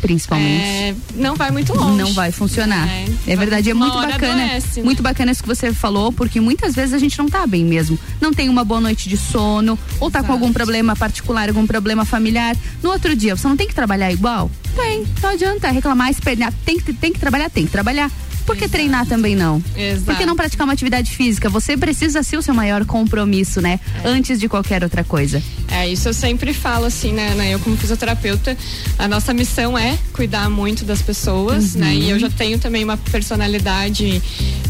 Principalmente. 0.00 0.62
é, 0.62 0.94
não 1.14 1.34
vai 1.34 1.50
muito 1.50 1.74
longe. 1.74 1.96
Não 1.96 2.12
vai 2.12 2.30
funcionar. 2.30 2.88
É, 2.88 3.06
É, 3.26 3.36
verdade, 3.36 3.70
é 3.70 3.74
muito 3.74 3.94
bacana. 3.94 4.44
adoece, 4.44 4.80
né? 4.80 4.84
Muito 4.84 5.02
bacana 5.02 5.32
isso 5.32 5.42
que 5.42 5.48
você 5.48 5.72
falou, 5.72 6.12
porque 6.12 6.40
muitas 6.40 6.74
vezes 6.74 6.94
a 6.94 6.98
gente 6.98 7.18
não 7.18 7.28
tá 7.28 7.46
bem 7.46 7.64
mesmo. 7.64 7.98
Não 8.20 8.32
tem 8.32 8.48
uma 8.48 8.64
boa 8.64 8.80
noite 8.80 9.08
de 9.08 9.16
sono, 9.16 9.78
ou 10.00 10.10
tá 10.10 10.22
com 10.22 10.32
algum 10.32 10.52
problema 10.52 10.94
particular, 10.94 11.48
algum 11.48 11.66
problema 11.66 12.04
familiar. 12.04 12.56
No 12.82 12.90
outro 12.90 13.14
dia, 13.16 13.36
você 13.36 13.48
não 13.48 13.56
tem 13.56 13.66
que 13.66 13.74
trabalhar 13.74 14.12
igual? 14.12 14.50
Tem. 14.74 15.04
Não 15.22 15.30
adianta 15.30 15.70
reclamar, 15.70 16.10
espernear. 16.10 16.52
Tem 16.64 16.78
que, 16.78 16.92
tem 16.92 17.12
que 17.12 17.18
trabalhar, 17.18 17.48
tem 17.50 17.64
que 17.66 17.72
trabalhar. 17.72 18.10
Por 18.46 18.56
que 18.56 18.68
treinar 18.68 19.06
também 19.06 19.34
não? 19.34 19.62
Exato. 19.76 20.04
Por 20.04 20.16
que 20.16 20.24
não 20.24 20.36
praticar 20.36 20.64
uma 20.66 20.72
atividade 20.72 21.10
física? 21.10 21.50
Você 21.50 21.76
precisa 21.76 22.22
ser 22.22 22.36
o 22.36 22.42
seu 22.42 22.54
maior 22.54 22.84
compromisso, 22.86 23.60
né? 23.60 23.80
Antes 24.04 24.38
de 24.38 24.48
qualquer 24.48 24.82
outra 24.84 25.02
coisa. 25.02 25.42
É, 25.68 25.88
isso 25.88 26.08
eu 26.08 26.14
sempre 26.14 26.54
falo 26.54 26.84
assim, 26.86 27.12
né, 27.12 27.34
né? 27.34 27.52
Eu 27.52 27.58
como 27.58 27.76
fisioterapeuta, 27.76 28.56
a 28.98 29.08
nossa 29.08 29.34
missão 29.34 29.76
é 29.76 29.98
cuidar 30.12 30.48
muito 30.48 30.84
das 30.84 31.02
pessoas, 31.02 31.74
Uhum. 31.74 31.80
né? 31.80 31.94
E 31.94 32.08
eu 32.10 32.18
já 32.18 32.30
tenho 32.30 32.58
também 32.58 32.84
uma 32.84 32.96
personalidade 32.96 34.22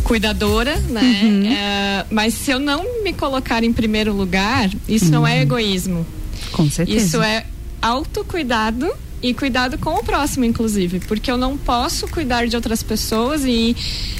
cuidadora, 0.02 0.76
né? 0.88 1.20
Uhum. 1.22 1.52
É, 1.52 2.06
mas 2.10 2.34
se 2.34 2.50
eu 2.50 2.58
não 2.58 3.02
me 3.04 3.12
colocar 3.12 3.62
em 3.62 3.72
primeiro 3.72 4.12
lugar, 4.14 4.70
isso 4.88 5.10
não 5.10 5.26
é 5.26 5.42
egoísmo. 5.42 6.06
Com 6.52 6.70
certeza. 6.70 6.98
Isso 7.06 7.22
é 7.22 7.44
autocuidado 7.82 8.90
e 9.22 9.32
cuidado 9.34 9.78
com 9.78 9.94
o 9.94 10.04
próximo, 10.04 10.44
inclusive, 10.44 11.00
porque 11.00 11.30
eu 11.30 11.36
não 11.36 11.56
posso 11.56 12.06
cuidar 12.08 12.46
de 12.46 12.54
outras 12.54 12.82
pessoas 12.82 13.44
e 13.44 13.74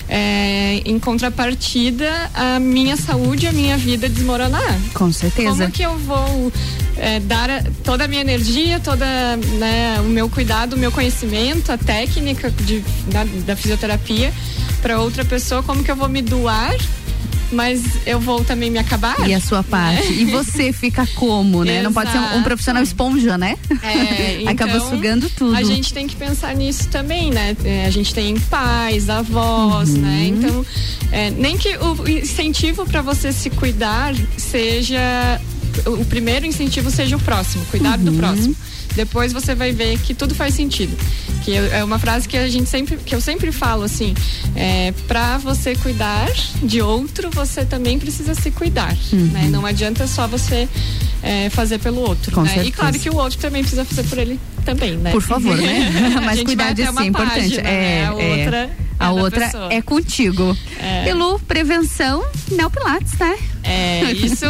é, 0.09 0.81
em 0.85 0.99
contrapartida 0.99 2.11
a 2.35 2.59
minha 2.59 2.97
saúde, 2.97 3.47
a 3.47 3.53
minha 3.53 3.77
vida 3.77 4.09
desmoronar. 4.09 4.79
Com 4.95 5.13
certeza. 5.13 5.51
Como 5.51 5.71
que 5.71 5.83
eu 5.83 5.97
vou 5.99 6.53
é, 6.97 7.21
dar 7.21 7.51
a- 7.51 7.63
toda 7.85 8.05
a 8.05 8.09
minha 8.09 8.21
energia, 8.23 8.81
toda 8.81 9.05
né, 9.59 10.01
o 10.01 10.05
meu 10.05 10.29
cuidado, 10.29 10.75
o 10.75 10.79
meu 10.79 10.91
conhecimento, 10.91 11.71
a 11.71 11.77
técnica 11.79 12.51
de, 12.51 12.83
da, 13.11 13.25
da 13.45 13.55
fisioterapia 13.57 14.33
para 14.81 14.99
outra 15.01 15.25
pessoa? 15.25 15.63
Como 15.63 15.85
que 15.85 15.91
eu 15.91 15.97
vou 15.97 16.09
me 16.09 16.23
doar? 16.23 16.75
Mas 17.53 17.83
eu 18.05 18.19
vou 18.19 18.45
também 18.45 18.71
me 18.71 18.79
acabar? 18.79 19.15
E 19.29 19.33
a 19.33 19.41
sua 19.41 19.63
parte. 19.63 20.13
E 20.13 20.25
você 20.27 20.73
fica 20.73 21.07
como, 21.15 21.63
né? 21.65 21.81
Não 21.83 21.93
pode 21.93 22.11
ser 22.11 22.19
um, 22.19 22.23
um 22.23 22.25
Exato. 22.27 22.43
profissional 22.43 22.83
esponja, 22.83 23.39
né? 23.39 23.57
É, 23.83 24.43
Acaba 24.51 24.77
então, 24.77 24.91
sugando 24.91 25.31
tudo. 25.31 25.55
A 25.57 25.63
gente 25.63 25.93
tem 25.95 26.07
que 26.09 26.17
pensar 26.17 26.55
nisso 26.57 26.89
também, 26.89 27.31
né? 27.31 27.57
É, 27.65 27.87
a 27.87 27.91
gente 27.91 28.13
tem 28.13 28.37
pais, 28.39 29.09
avós, 29.09 29.91
Uhum. 29.91 30.01
né? 30.01 30.27
Então, 30.29 30.67
é, 31.13 31.31
nem 31.31 31.57
que 31.57 31.77
o 31.77 32.09
incentivo 32.09 32.85
para 32.85 33.01
você 33.03 33.33
se 33.33 33.49
cuidar 33.51 34.13
seja 34.37 35.41
o 35.87 36.05
primeiro 36.07 36.47
incentivo 36.47 36.91
seja 36.91 37.17
o 37.17 37.21
próximo, 37.21 37.65
cuidar 37.67 37.99
do 37.99 38.11
Uhum. 38.11 38.17
próximo. 38.17 38.57
Depois 38.97 39.33
você 39.33 39.55
vai 39.55 39.71
ver 39.73 39.99
que 40.01 40.15
tudo 40.15 40.35
faz 40.35 40.55
sentido. 40.55 40.97
Que 41.45 41.55
é 41.55 41.85
uma 41.85 41.99
frase 41.99 42.27
que 42.29 42.37
a 42.37 42.49
gente 42.49 42.69
sempre, 42.69 42.97
que 42.97 43.15
eu 43.15 43.21
sempre 43.21 43.53
falo 43.53 43.85
assim, 43.85 44.15
é, 44.57 44.93
para 45.07 45.39
você 45.39 45.77
cuidar 45.77 46.29
de 46.63 46.83
outro, 46.83 47.31
você 47.31 47.65
também 47.65 47.99
precisa 47.99 48.35
se 48.35 48.51
cuidar, 48.51 48.97
Uhum. 49.13 49.27
né? 49.33 49.49
Não 49.51 49.65
adianta 49.65 50.07
só 50.09 50.27
você 50.27 50.69
é, 51.23 51.49
fazer 51.51 51.79
pelo 51.79 52.01
outro, 52.01 52.41
né? 52.43 52.65
E 52.65 52.73
claro 52.73 52.99
que 52.99 53.09
o 53.11 53.17
outro 53.17 53.39
também 53.39 53.63
precisa 53.63 53.85
fazer 53.85 54.03
por 54.05 54.19
ele 54.19 54.41
também, 54.67 54.97
né? 54.99 55.11
Por 55.13 55.23
favor, 55.23 55.57
né? 55.57 56.13
A 56.19 56.21
Mas 56.21 56.43
cuidar 56.43 56.73
de 56.75 56.83
si 56.83 56.89
é 56.89 57.05
importante. 57.07 57.41
página, 57.41 57.63
né? 57.63 58.01
é, 58.01 58.07
A 58.07 58.09
é. 58.09 58.11
outra 58.13 58.57
é 58.59 58.71
A 58.99 59.11
outra 59.13 59.41
pessoa. 59.47 59.73
é 59.73 59.81
contigo. 59.83 60.57
É. 60.79 61.07
Prevenção, 61.47 62.25
neopilates, 62.51 63.17
né? 63.19 63.37
É, 63.63 64.11
isso. 64.13 64.45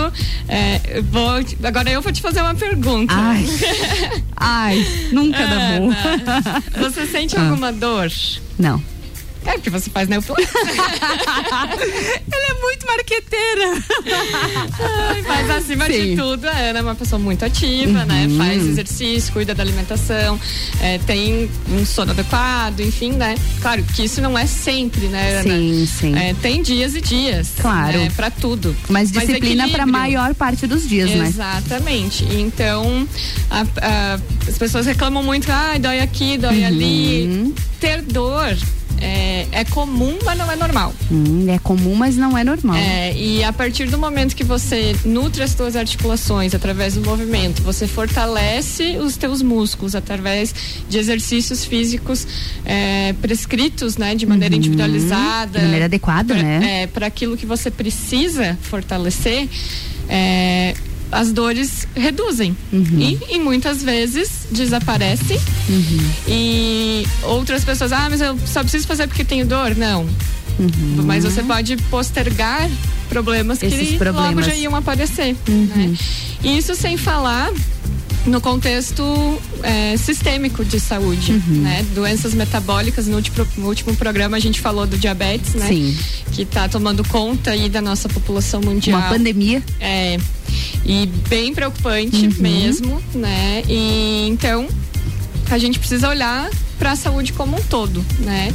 é, 0.48 1.00
vou, 1.02 1.28
agora 1.62 1.90
eu 1.90 2.00
vou 2.02 2.10
te 2.12 2.20
fazer 2.22 2.40
uma 2.40 2.54
pergunta. 2.54 3.14
Ai. 3.14 3.44
Ai, 4.36 4.86
nunca 5.12 5.38
dá 5.46 5.78
bom. 5.78 5.90
Você 6.82 7.06
sente 7.06 7.36
Ah. 7.36 7.42
alguma 7.42 7.72
dor? 7.72 8.10
Não. 8.58 8.82
É 9.46 9.52
porque 9.52 9.70
você 9.70 9.88
faz 9.90 10.08
neopilates. 10.08 10.48
Ela 12.32 12.46
é 12.50 12.54
muito 12.60 12.86
marqueteira. 12.86 13.84
Ai, 15.08 15.22
Mas 15.26 15.50
acima 15.50 15.86
de 15.88 15.94
Sim. 15.94 16.16
tudo, 16.16 16.46
a 16.48 16.52
Ana 16.52 16.78
é 16.78 16.82
uma 16.82 16.94
pessoa 16.94 17.18
muito 17.18 17.44
ativa, 17.44 18.04
né? 18.04 18.26
Uhum. 18.28 18.36
Faz 18.38 18.66
exercício, 18.66 19.32
cuida 19.32 19.54
da 19.54 19.62
alimentação, 19.62 20.38
é, 20.80 20.98
tem 20.98 21.48
um 21.70 21.84
sono 21.86 22.10
adequado, 22.12 22.80
enfim, 22.80 23.12
né? 23.12 23.36
Claro 23.62 23.82
que 23.84 24.04
isso 24.04 24.20
não 24.20 24.36
é 24.36 24.46
sempre, 24.46 25.06
né, 25.08 25.36
Ana? 25.40 25.42
Sim, 25.56 25.86
sim. 25.86 26.14
É, 26.16 26.34
tem 26.34 26.62
dias 26.62 26.94
e 26.94 27.00
dias. 27.00 27.52
Claro. 27.60 27.98
Né, 27.98 28.10
pra 28.16 28.30
tudo. 28.30 28.76
Mas 28.88 29.10
disciplina 29.12 29.68
para 29.68 29.86
maior 29.86 30.34
parte 30.34 30.66
dos 30.66 30.88
dias, 30.88 31.10
né? 31.10 31.26
Exatamente. 31.28 32.24
Então, 32.24 33.06
a- 33.50 33.60
a- 33.80 34.18
as 34.48 34.58
pessoas 34.58 34.86
reclamam 34.86 35.22
muito, 35.22 35.50
ah, 35.50 35.76
dói 35.78 36.00
aqui, 36.00 36.36
dói 36.36 36.60
Uhum. 36.60 36.66
ali. 36.66 37.54
Ter 37.80 38.02
dor 38.02 38.56
é, 39.00 39.46
é 39.52 39.64
comum, 39.64 40.18
mas 40.24 40.38
não 40.38 40.50
é 40.50 40.56
normal. 40.56 40.94
Hum, 41.10 41.46
é 41.48 41.58
comum, 41.58 41.94
mas 41.94 42.16
não 42.16 42.36
é 42.36 42.42
normal. 42.44 42.76
É, 42.76 43.14
e 43.16 43.42
a 43.44 43.52
partir 43.52 43.86
do 43.86 43.98
momento 43.98 44.34
que 44.34 44.44
você 44.44 44.94
nutre 45.04 45.42
as 45.42 45.50
suas 45.52 45.76
articulações 45.76 46.54
através 46.54 46.94
do 46.94 47.00
movimento, 47.02 47.62
você 47.62 47.86
fortalece 47.86 48.96
os 48.98 49.16
teus 49.16 49.42
músculos 49.42 49.94
através 49.94 50.54
de 50.88 50.98
exercícios 50.98 51.64
físicos 51.64 52.26
é, 52.64 53.12
prescritos, 53.20 53.96
né, 53.96 54.14
de 54.14 54.26
maneira 54.26 54.54
individualizada, 54.54 55.26
Uhum. 55.58 55.60
De 55.60 55.64
maneira 55.64 55.84
adequada, 55.86 56.34
pra- 56.34 56.42
né? 56.42 56.82
É, 56.82 56.86
para 56.86 57.06
aquilo 57.06 57.36
que 57.36 57.46
você 57.46 57.70
precisa 57.70 58.56
fortalecer. 58.62 59.48
é, 60.08 60.74
as 61.12 61.32
dores 61.32 61.86
reduzem 61.94 62.56
Uhum. 62.72 62.98
e, 62.98 63.18
e 63.36 63.38
muitas 63.38 63.82
vezes 63.82 64.46
desaparecem 64.50 65.38
Uhum. 65.68 66.10
e 66.28 67.06
outras 67.22 67.64
pessoas, 67.64 67.92
ah, 67.92 68.08
mas 68.10 68.20
eu 68.20 68.38
só 68.46 68.60
preciso 68.62 68.86
fazer 68.86 69.06
porque 69.06 69.24
tenho 69.24 69.46
dor. 69.46 69.74
Não. 69.76 70.02
Uhum. 70.58 71.02
Mas 71.04 71.24
você 71.24 71.42
pode 71.42 71.76
postergar 71.90 72.68
problemas 73.08 73.62
Esses 73.62 73.78
que 73.78 73.84
logo 73.92 73.98
problemas. 73.98 74.46
já 74.46 74.54
iam 74.54 74.74
aparecer. 74.74 75.36
Uhum. 75.48 75.68
Né? 75.76 75.94
E 76.42 76.56
isso 76.58 76.74
sem 76.74 76.96
falar 76.96 77.50
no 78.26 78.40
contexto 78.40 79.02
é, 79.62 79.96
sistêmico 79.96 80.64
de 80.64 80.80
saúde, 80.80 81.32
Uhum. 81.32 81.60
né? 81.62 81.84
Doenças 81.94 82.34
metabólicas, 82.34 83.06
no 83.06 83.16
último, 83.16 83.46
no 83.56 83.66
último 83.68 83.94
programa 83.96 84.36
a 84.36 84.40
gente 84.40 84.60
falou 84.60 84.86
do 84.86 84.98
diabetes, 84.98 85.54
né? 85.54 85.68
Sim. 85.68 85.96
Que 86.32 86.42
está 86.42 86.68
tomando 86.68 87.04
conta 87.08 87.52
aí 87.52 87.68
da 87.68 87.80
nossa 87.80 88.08
população 88.08 88.60
mundial. 88.60 88.98
Uma 89.00 89.08
pandemia. 89.08 89.62
É. 89.80 90.18
E 90.84 91.06
bem 91.28 91.52
preocupante 91.54 92.26
Uhum. 92.26 92.34
mesmo, 92.38 93.02
né? 93.14 93.62
E 93.68 94.26
então 94.28 94.66
a 95.54 95.58
gente 95.58 95.78
precisa 95.78 96.08
olhar 96.08 96.50
para 96.78 96.92
a 96.92 96.96
saúde 96.96 97.32
como 97.32 97.56
um 97.56 97.62
todo, 97.62 98.04
né? 98.20 98.52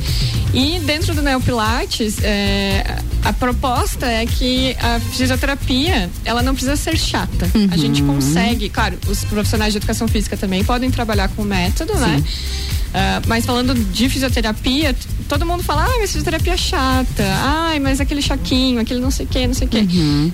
E 0.54 0.80
dentro 0.82 1.14
do 1.16 1.22
Neopilates, 1.22 2.18
é, 2.22 2.98
a 3.24 3.34
proposta 3.34 4.06
é 4.06 4.26
que 4.26 4.76
a 4.80 5.00
fisioterapia, 5.00 6.10
ela 6.26 6.44
não 6.44 6.54
precisa 6.54 6.76
ser 6.76 6.98
chata. 6.98 7.50
A 7.72 7.78
gente 7.78 8.02
Uhum. 8.04 8.16
consegue, 8.16 8.70
claro, 8.70 8.98
os 9.08 9.24
profissionais 9.24 9.74
de 9.74 9.78
educação 9.78 10.08
física 10.08 10.36
também 10.38 10.64
podem 10.64 10.92
trabalhar 10.92 11.30
com 11.30 11.42
o 11.42 11.46
método, 11.46 11.94
né? 11.96 12.22
Ah, 12.94 13.22
mas 13.26 13.46
falando 13.46 13.74
de 13.74 14.10
fisioterapia, 14.10 14.94
todo 15.30 15.46
mundo 15.46 15.64
fala, 15.64 15.86
ah, 15.86 15.98
mas 16.00 16.12
fisioterapia 16.12 16.54
é 16.54 16.58
chata, 16.58 17.24
ai, 17.40 17.80
mas 17.80 18.02
aquele 18.02 18.22
choquinho, 18.22 18.82
aquele 18.82 19.00
não 19.00 19.10
sei 19.10 19.26
o 19.26 19.30
que, 19.30 19.48
não 19.48 19.54
sei 19.54 19.66
o 19.68 19.70
que. 19.70 19.78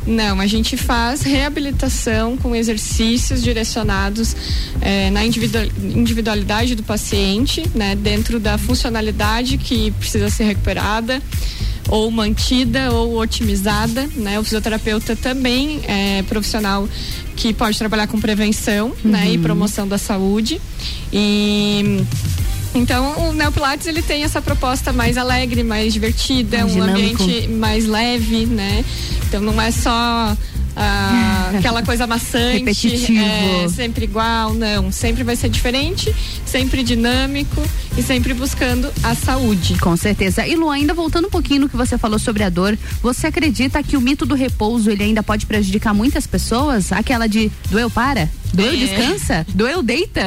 Não, 0.07 0.39
a 0.39 0.47
gente 0.47 0.75
faz 0.75 1.21
reabilitação 1.21 2.35
com 2.35 2.55
exercícios 2.55 3.43
direcionados 3.43 4.35
eh, 4.81 5.11
na 5.11 5.23
individua- 5.23 5.67
individualidade 5.83 6.73
do 6.73 6.81
paciente, 6.81 7.63
né, 7.75 7.95
dentro 7.95 8.39
da 8.39 8.57
funcionalidade 8.57 9.57
que 9.59 9.91
precisa 9.91 10.29
ser 10.29 10.45
recuperada 10.45 11.21
ou 11.89 12.09
mantida 12.11 12.91
ou 12.91 13.19
otimizada, 13.19 14.07
né? 14.15 14.39
O 14.39 14.43
fisioterapeuta 14.43 15.15
também 15.15 15.81
é 15.87 16.23
profissional 16.23 16.87
que 17.35 17.53
pode 17.53 17.77
trabalhar 17.77 18.07
com 18.07 18.19
prevenção, 18.19 18.93
né, 19.03 19.31
e 19.31 19.37
promoção 19.37 19.87
da 19.87 19.97
saúde. 19.97 20.59
E 21.13 22.03
então 22.73 23.29
o 23.29 23.33
Neopilates 23.33 23.87
ele 23.87 24.01
tem 24.01 24.23
essa 24.23 24.41
proposta 24.41 24.91
mais 24.91 25.17
alegre, 25.17 25.63
mais 25.63 25.93
divertida, 25.93 26.59
Mais 26.59 26.71
um 26.71 26.81
dinâmico. 26.81 27.23
ambiente 27.23 27.47
mais 27.49 27.85
leve, 27.85 28.45
né? 28.45 28.83
Então 29.27 29.41
não 29.41 29.61
é 29.61 29.71
só 29.71 30.35
ah, 30.79 31.51
aquela 31.57 31.81
coisa 31.83 32.05
maçante, 32.05 32.59
Repetitivo. 32.59 33.19
é, 33.19 33.67
sempre 33.69 34.05
igual, 34.05 34.53
não. 34.53 34.91
Sempre 34.91 35.23
vai 35.23 35.35
ser 35.35 35.49
diferente, 35.49 36.13
sempre 36.45 36.83
dinâmico 36.83 37.61
e 37.97 38.03
sempre 38.03 38.33
buscando 38.33 38.91
a 39.03 39.15
saúde. 39.15 39.77
Com 39.79 39.97
certeza. 39.97 40.45
E 40.45 40.55
Lu, 40.55 40.69
ainda 40.69 40.93
voltando 40.93 41.27
um 41.27 41.31
pouquinho 41.31 41.61
no 41.61 41.69
que 41.69 41.75
você 41.77 41.97
falou 41.97 42.19
sobre 42.19 42.43
a 42.43 42.49
dor, 42.49 42.77
você 43.01 43.27
acredita 43.27 43.81
que 43.81 43.97
o 43.97 44.01
mito 44.01 44.25
do 44.25 44.35
repouso 44.35 44.89
ele 44.91 45.03
ainda 45.03 45.23
pode 45.23 45.45
prejudicar 45.45 45.93
muitas 45.93 46.27
pessoas? 46.27 46.91
Aquela 46.91 47.27
de 47.27 47.51
doeu 47.71 47.89
para? 47.89 48.29
Doeu 48.53 48.71
É. 48.73 48.75
descansa? 48.75 49.45
Doeu 49.53 49.81
deita? 49.83 50.21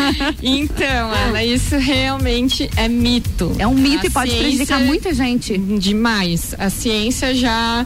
Então, 0.42 1.10
Ana, 1.10 1.42
isso 1.44 1.76
realmente 1.76 2.70
é 2.76 2.88
mito. 2.88 3.52
É 3.58 3.66
um 3.66 3.74
mito 3.74 4.04
A 4.04 4.06
e 4.06 4.10
pode 4.10 4.34
prejudicar 4.36 4.80
muita 4.80 5.12
gente. 5.12 5.56
Demais. 5.58 6.54
A 6.58 6.70
ciência 6.70 7.34
já 7.34 7.84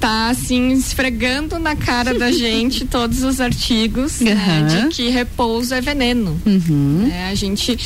tá 0.00 0.28
assim 0.28 0.72
esfregando 0.72 1.58
na 1.58 1.74
cara 1.74 2.16
da 2.18 2.30
gente 2.32 2.84
todos 2.84 3.22
os 3.22 3.40
artigos 3.40 4.20
né, 4.20 4.32
Aham. 4.32 4.88
de 4.88 4.94
que 4.94 5.08
repouso 5.08 5.74
é 5.74 5.80
veneno. 5.80 6.40
Uhum. 6.46 7.10
É, 7.12 7.28
a 7.28 7.34
gente 7.34 7.78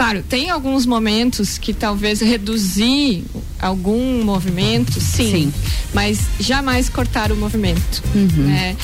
Claro, 0.00 0.24
tem 0.26 0.48
alguns 0.48 0.86
momentos 0.86 1.58
que 1.58 1.74
talvez 1.74 2.20
reduzir 2.20 3.22
algum 3.60 4.24
movimento, 4.24 4.98
sim, 4.98 5.30
Sim. 5.30 5.52
mas 5.92 6.20
jamais 6.40 6.88
cortar 6.88 7.30
o 7.30 7.36
movimento. 7.36 8.02
Uhum. 8.14 8.46
né? 8.46 8.74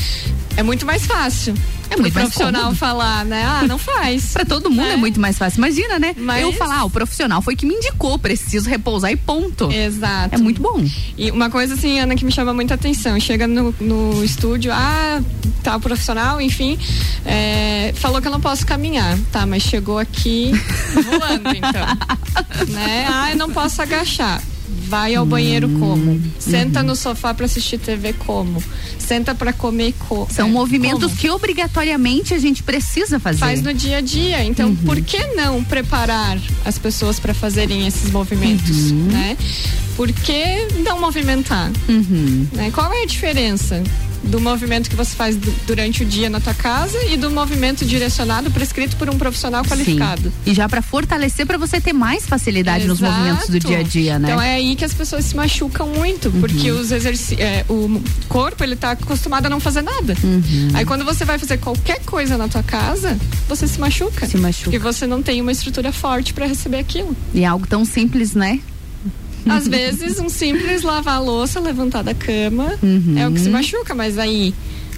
É 0.59 0.63
muito 0.63 0.85
mais 0.85 1.07
fácil. 1.07 1.55
É 1.91 1.97
muito 1.97 2.13
profissional 2.13 2.75
falar, 2.75 3.25
né? 3.25 3.45
Ah, 3.45 3.63
não 3.67 3.79
faz. 3.79 4.33
Pra 4.35 4.45
todo 4.45 4.71
mundo 4.71 4.89
é. 4.89 4.97
muito 4.97 5.21
mais 5.21 5.39
fácil. 5.39 5.59
Imagina, 5.59 5.99
né? 5.99 6.15
Mas- 6.19 6.43
Eu 6.43 6.53
falar, 6.53 6.81
ah, 6.81 6.85
o 6.85 6.91
profissional 6.91 7.41
foi 7.43 7.55
que 7.57 7.65
me 7.67 7.75
indicou, 7.75 8.19
preciso 8.19 8.69
repousar 8.69 9.11
e 9.13 9.17
ponto. 9.17 9.71
Exato. 9.71 10.35
É 10.35 10.39
muito 10.39 10.61
bom. 10.61 10.85
E 11.17 11.31
uma 11.31 11.49
coisa 11.51 11.75
assim, 11.75 11.99
Ana, 12.01 12.15
que 12.17 12.25
me 12.25 12.33
chama 12.33 12.53
muita 12.53 12.75
atenção, 12.75 13.19
chega 13.21 13.47
no, 13.47 13.75
no 13.81 14.25
estúdio, 14.25 14.73
ah, 14.73 15.21
tá 15.63 15.77
o 15.77 15.81
profissional, 15.81 16.41
enfim, 16.41 16.79
é, 17.25 17.93
falou 17.97 18.21
que 18.21 18.29
eu 18.29 18.33
não 18.33 18.41
posso 18.41 18.67
caminhar, 18.67 19.17
tá, 19.33 19.47
mas 19.47 19.63
chegou 19.63 19.99
aqui 19.99 20.53
voando, 20.95 21.49
então. 21.57 22.67
né? 22.69 23.07
Ah, 23.09 23.31
eu 23.31 23.37
não 23.37 23.51
posso 23.51 23.81
agachar. 23.83 24.43
Vai 24.89 25.15
ao 25.15 25.25
banheiro 25.25 25.69
como? 25.79 26.21
Senta 26.39 26.83
no 26.83 26.97
sofá 26.97 27.33
pra 27.33 27.47
assistir 27.47 27.79
TV 27.79 28.13
como? 28.13 28.63
Senta 28.99 29.35
pra 29.35 29.53
comer 29.53 29.95
como? 30.09 30.29
São 30.31 30.49
movimentos 30.51 31.13
que 31.15 31.31
obrigatoriamente 31.31 32.35
a 32.35 32.39
gente 32.39 32.63
precisa 32.63 33.19
fazer. 33.21 33.39
faz 33.39 33.63
no 33.63 33.73
dia 33.73 33.99
a 33.99 34.01
dia. 34.01 34.45
Então, 34.45 34.69
Uhum. 34.71 34.77
por 34.77 35.01
que 35.01 35.25
não 35.35 35.63
preparar 35.63 36.39
as 36.65 36.79
pessoas 36.79 37.19
para 37.21 37.33
fazerem 37.35 37.87
esses 37.87 38.11
movimentos, 38.11 38.91
Uhum. 38.91 39.09
né? 39.11 39.37
Por 39.97 40.13
que 40.13 40.67
não 40.85 41.01
movimentar? 41.01 41.71
Uhum. 41.89 42.47
né? 42.53 42.71
Qual 42.73 42.93
é 42.93 43.03
a 43.03 43.07
diferença 43.07 43.83
do 44.27 44.41
movimento 44.41 44.89
que 44.91 44.97
você 44.97 45.15
faz 45.15 45.37
du- 45.37 45.55
durante 45.67 46.03
o 46.03 46.07
dia 46.07 46.29
na 46.29 46.41
tua 46.41 46.55
casa 46.55 46.99
e 47.05 47.17
do 47.17 47.31
movimento 47.31 47.85
direcionado 47.85 48.51
prescrito 48.51 48.97
por 48.97 49.09
um 49.09 49.17
profissional 49.19 49.65
qualificado? 49.65 50.23
Sim. 50.25 50.51
E 50.51 50.55
já 50.55 50.69
pra 50.69 50.83
fortalecer 50.83 51.47
pra 51.47 51.57
você 51.59 51.81
ter 51.81 51.93
mais 51.93 52.27
facilidade 52.27 52.87
nos 52.87 52.99
Exato. 52.99 53.13
movimentos 53.15 53.49
do 53.49 53.59
dia 53.61 53.79
a 53.79 53.83
dia, 53.83 54.19
né? 54.19 54.29
Então 54.29 54.43
é 54.43 54.55
aí 54.55 54.75
que 54.77 54.85
as 54.85 54.93
pessoas 54.95 55.25
se 55.25 55.37
machucam 55.37 55.87
muito, 55.89 56.31
porque 56.41 56.71
os 56.71 56.91
é, 56.93 57.65
o 57.69 58.01
corpo 58.29 58.63
ele 58.65 58.77
tá 58.77 58.93
acostumado 58.93 59.47
a 59.47 59.51
não 59.51 59.61
fazer 59.61 59.83
nada. 59.83 60.17
Uhum. 60.23 60.69
Aí 60.75 60.85
quando 60.85 61.05
você 61.05 61.25
vai 61.25 61.39
fazer 61.39 61.59
qualquer 61.59 62.01
coisa 62.05 62.37
na 62.37 62.49
tua 62.49 62.63
casa, 62.63 63.17
você 63.49 63.67
se 63.69 63.79
machuca. 63.79 64.27
Se 64.27 64.37
machuca. 64.37 64.65
Porque 64.65 64.79
você 64.79 65.07
não 65.07 65.23
tem 65.23 65.41
uma 65.41 65.53
estrutura 65.53 65.93
forte 65.93 66.33
para 66.35 66.47
receber 66.47 66.79
aquilo. 66.79 67.17
E 67.35 67.43
é 67.43 67.47
algo 67.47 67.67
tão 67.67 67.85
simples, 67.85 68.35
né? 68.35 68.61
Às 69.49 69.69
vezes 69.69 70.19
um 70.19 70.29
simples 70.29 70.83
lavar 70.83 71.17
a 71.17 71.21
louça, 71.21 71.61
levantar 71.61 72.03
da 72.03 72.15
cama 72.15 72.77
Uhum. 72.83 73.15
é 73.17 73.29
o 73.29 73.33
que 73.33 73.41
se 73.41 73.49
machuca, 73.49 73.95
mas 73.95 74.19
aí 74.19 74.55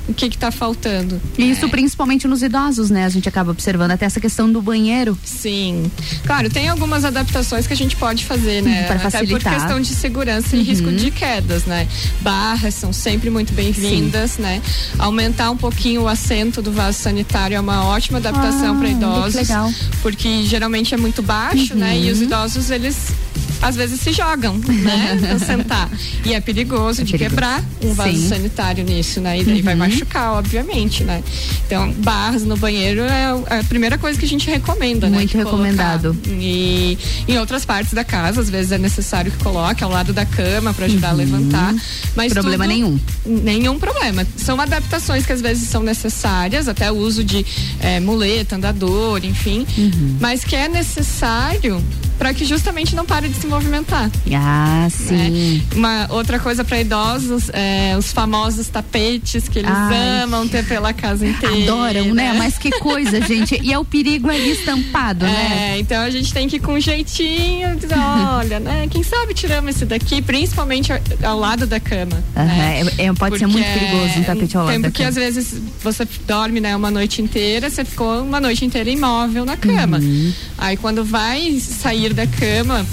o 0.09 0.15
que 0.15 0.25
está 0.25 0.51
faltando. 0.51 1.21
Isso 1.37 1.67
é. 1.67 1.69
principalmente 1.69 2.27
nos 2.27 2.43
idosos, 2.43 2.89
né? 2.89 3.05
A 3.05 3.09
gente 3.11 3.29
acaba 3.29 3.51
observando 3.51 3.91
até 3.91 4.07
essa 4.07 4.19
questão 4.19 4.51
do 4.51 4.63
banheiro. 4.63 5.17
Sim. 5.23 5.91
Claro, 6.25 6.49
tem 6.49 6.69
algumas 6.69 7.05
adaptações 7.05 7.67
que 7.67 7.75
a 7.75 7.77
gente 7.77 7.95
pode 7.95 8.25
fazer, 8.25 8.63
né? 8.63 8.85
Para 8.85 8.99
facilitar. 8.99 9.41
Até 9.41 9.51
por 9.51 9.61
questão 9.61 9.81
de 9.81 9.95
segurança 9.95 10.57
uhum. 10.57 10.63
e 10.63 10.65
risco 10.65 10.91
de 10.91 11.11
quedas, 11.11 11.67
né? 11.67 11.87
Barras 12.23 12.75
são 12.75 12.91
sempre 12.91 13.29
muito 13.29 13.53
bem-vindas, 13.53 14.39
né? 14.39 14.63
Aumentar 14.99 15.51
um 15.51 15.57
pouquinho 15.57 16.03
o 16.03 16.09
assento 16.09 16.63
do 16.63 16.73
vaso 16.73 16.99
sanitário 16.99 17.55
é 17.55 17.61
uma 17.61 17.85
ótima 17.85 18.17
adaptação 18.17 18.77
ah, 18.77 18.79
para 18.79 18.89
idosos. 18.89 19.35
Legal. 19.35 19.71
Porque 20.01 20.43
geralmente 20.45 20.95
é 20.95 20.97
muito 20.97 21.23
baixo, 21.23 21.75
uhum. 21.75 21.81
né? 21.81 21.99
E 21.99 22.11
os 22.11 22.19
uhum. 22.19 22.25
idosos, 22.25 22.71
eles 22.71 23.13
às 23.61 23.77
vezes 23.77 24.01
se 24.01 24.13
jogam, 24.13 24.57
né? 24.57 25.19
Pra 25.29 25.39
sentar. 25.39 25.91
E 26.25 26.35
é 26.35 26.41
perigoso 26.41 27.03
é 27.03 27.05
de 27.05 27.13
perigoso. 27.13 27.31
quebrar 27.31 27.63
um 27.83 27.93
vaso 27.95 28.13
Sim. 28.13 28.29
sanitário 28.29 28.85
nisso, 28.85 29.21
né? 29.21 29.41
E 29.41 29.45
daí 29.45 29.57
uhum. 29.59 29.63
vai 29.63 29.75
machucar, 29.75 30.33
obviamente, 30.35 31.05
né? 31.05 31.23
Então, 31.67 31.93
barras 31.93 32.45
no 32.45 32.57
banheiro 32.57 33.03
é 33.03 33.59
a 33.59 33.65
primeira 33.65 33.99
coisa 33.99 34.19
que 34.19 34.25
a 34.25 34.29
gente 34.29 34.49
recomenda, 34.49 35.09
Muito 35.09 35.11
né? 35.11 35.19
Muito 35.19 35.39
recomendado. 35.39 36.17
E 36.27 36.99
em 37.27 37.39
outras 37.39 37.65
partes 37.65 37.93
da 37.93 38.05
casa, 38.05 38.41
às 38.41 38.49
vezes 38.51 38.73
é 38.73 38.79
necessário 38.79 39.31
que 39.31 39.39
coloque 39.39 39.83
ao 39.83 39.91
lado 39.91 40.13
da 40.13 40.25
cama 40.25 40.73
para 40.73 40.87
ajudar 40.87 41.09
uhum. 41.09 41.15
a 41.15 41.17
levantar. 41.17 41.75
Mas 42.15 42.33
problema 42.33 42.65
tudo, 42.65 42.75
nenhum. 42.75 43.01
Nenhum 43.27 43.79
problema. 43.79 44.27
São 44.37 44.61
adaptações 44.61 45.27
que 45.27 45.33
às 45.33 45.41
vezes 45.41 45.69
são 45.69 45.83
necessárias, 45.83 46.69
até 46.69 46.91
o 46.91 46.97
uso 46.97 47.25
de 47.25 47.45
é, 47.81 48.01
muleta, 48.01 48.57
andador, 48.57 49.25
enfim. 49.25 49.67
Uhum. 49.77 50.17
Mas 50.21 50.45
que 50.45 50.55
é 50.55 50.69
necessário 50.69 51.83
para 52.19 52.35
que 52.35 52.45
justamente 52.45 52.95
não 52.97 53.07
pare 53.07 53.29
de 53.29 53.37
se 53.37 53.47
movimentar. 53.49 54.11
Ah, 54.35 54.87
sim. 54.91 55.15
Né? 55.15 55.63
Uma 55.75 56.07
outra 56.11 56.39
coisa 56.39 56.65
para 56.65 56.81
idosos, 56.81 57.51
é, 57.53 57.97
os 57.99 58.13
famosos 58.13 58.69
tapetes 58.69 59.49
que 59.49 59.59
eles 59.59 59.71
Ai. 59.71 60.23
amam 60.23 60.47
ter 60.47 60.65
pela 60.65 60.93
casa 60.93 61.27
inteira. 61.27 61.73
Adoram, 61.73 62.15
né? 62.15 62.33
né? 62.33 62.39
Mas 62.39 62.59
que 62.59 62.71
coisa, 62.71 63.21
gente. 63.21 63.59
E 63.63 63.73
é 63.73 63.79
o 63.79 63.85
perigo 63.85 64.31
ali 64.31 64.51
estampado, 64.51 65.25
é, 65.25 65.29
né? 65.29 65.79
Então 65.79 66.01
a 66.03 66.11
gente 66.11 66.33
tem 66.33 66.49
que 66.49 66.57
ir 66.57 66.61
com 66.61 66.75
um 66.75 66.81
jeitinho, 66.81 67.77
dizer, 67.77 67.99
olha, 67.99 68.61
né? 68.61 68.87
Quem 68.91 69.03
sabe 69.03 69.35
tiramos 69.35 69.75
esse 69.75 69.85
daqui, 69.85 70.21
principalmente 70.23 70.93
ao 71.23 71.39
lado 71.39 71.67
da 71.67 71.81
cama. 71.81 72.23
Uhum. 72.37 72.45
Né? 72.45 72.83
É, 72.99 73.05
é, 73.05 73.13
pode 73.13 73.19
Porque 73.19 73.39
ser 73.39 73.47
muito 73.47 73.67
perigoso 73.67 74.19
um 74.19 74.25
tapete 74.25 74.57
ao 74.57 74.65
lado 74.65 74.75
da 74.75 74.81
cama. 74.81 74.91
Porque 74.91 75.03
às 75.05 75.15
vezes 75.15 75.55
você 75.83 76.07
dorme, 76.27 76.61
né, 76.61 76.77
uma 76.77 76.91
noite 76.91 77.23
inteira, 77.23 77.71
você 77.71 77.85
ficou 77.85 78.23
uma 78.23 78.41
noite 78.41 78.65
inteira 78.65 78.91
imóvel 78.91 79.45
na 79.45 79.57
cama. 79.57 79.99
Uhum. 79.99 80.33
Aí 80.57 80.77
quando 80.77 81.05
vai 81.05 81.59
sair 81.61 82.13
da 82.13 82.27
cama 82.27 82.87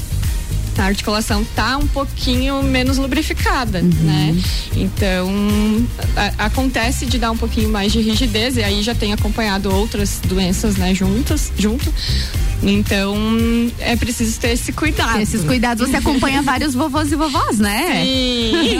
a 0.77 0.85
articulação 0.85 1.43
tá 1.55 1.77
um 1.77 1.87
pouquinho 1.87 2.61
menos 2.63 2.97
lubrificada, 2.97 3.79
uhum. 3.79 3.89
né? 4.03 4.35
Então, 4.75 5.29
a, 6.15 6.45
acontece 6.45 7.05
de 7.05 7.17
dar 7.17 7.31
um 7.31 7.37
pouquinho 7.37 7.69
mais 7.69 7.91
de 7.91 8.01
rigidez 8.01 8.57
e 8.57 8.63
aí 8.63 8.81
já 8.81 8.93
tem 8.93 9.13
acompanhado 9.13 9.73
outras 9.73 10.19
doenças, 10.27 10.75
né, 10.75 10.93
juntas, 10.93 11.51
junto. 11.57 11.93
Então, 12.63 13.15
é 13.79 13.95
preciso 13.95 14.39
ter 14.39 14.51
esse 14.51 14.71
cuidado. 14.71 15.19
Esses 15.19 15.43
cuidados 15.43 15.87
você 15.87 15.97
acompanha 15.97 16.41
vários 16.43 16.73
vovôs 16.73 17.11
e 17.11 17.15
vovós, 17.15 17.59
né? 17.59 18.03
Sim. 18.03 18.77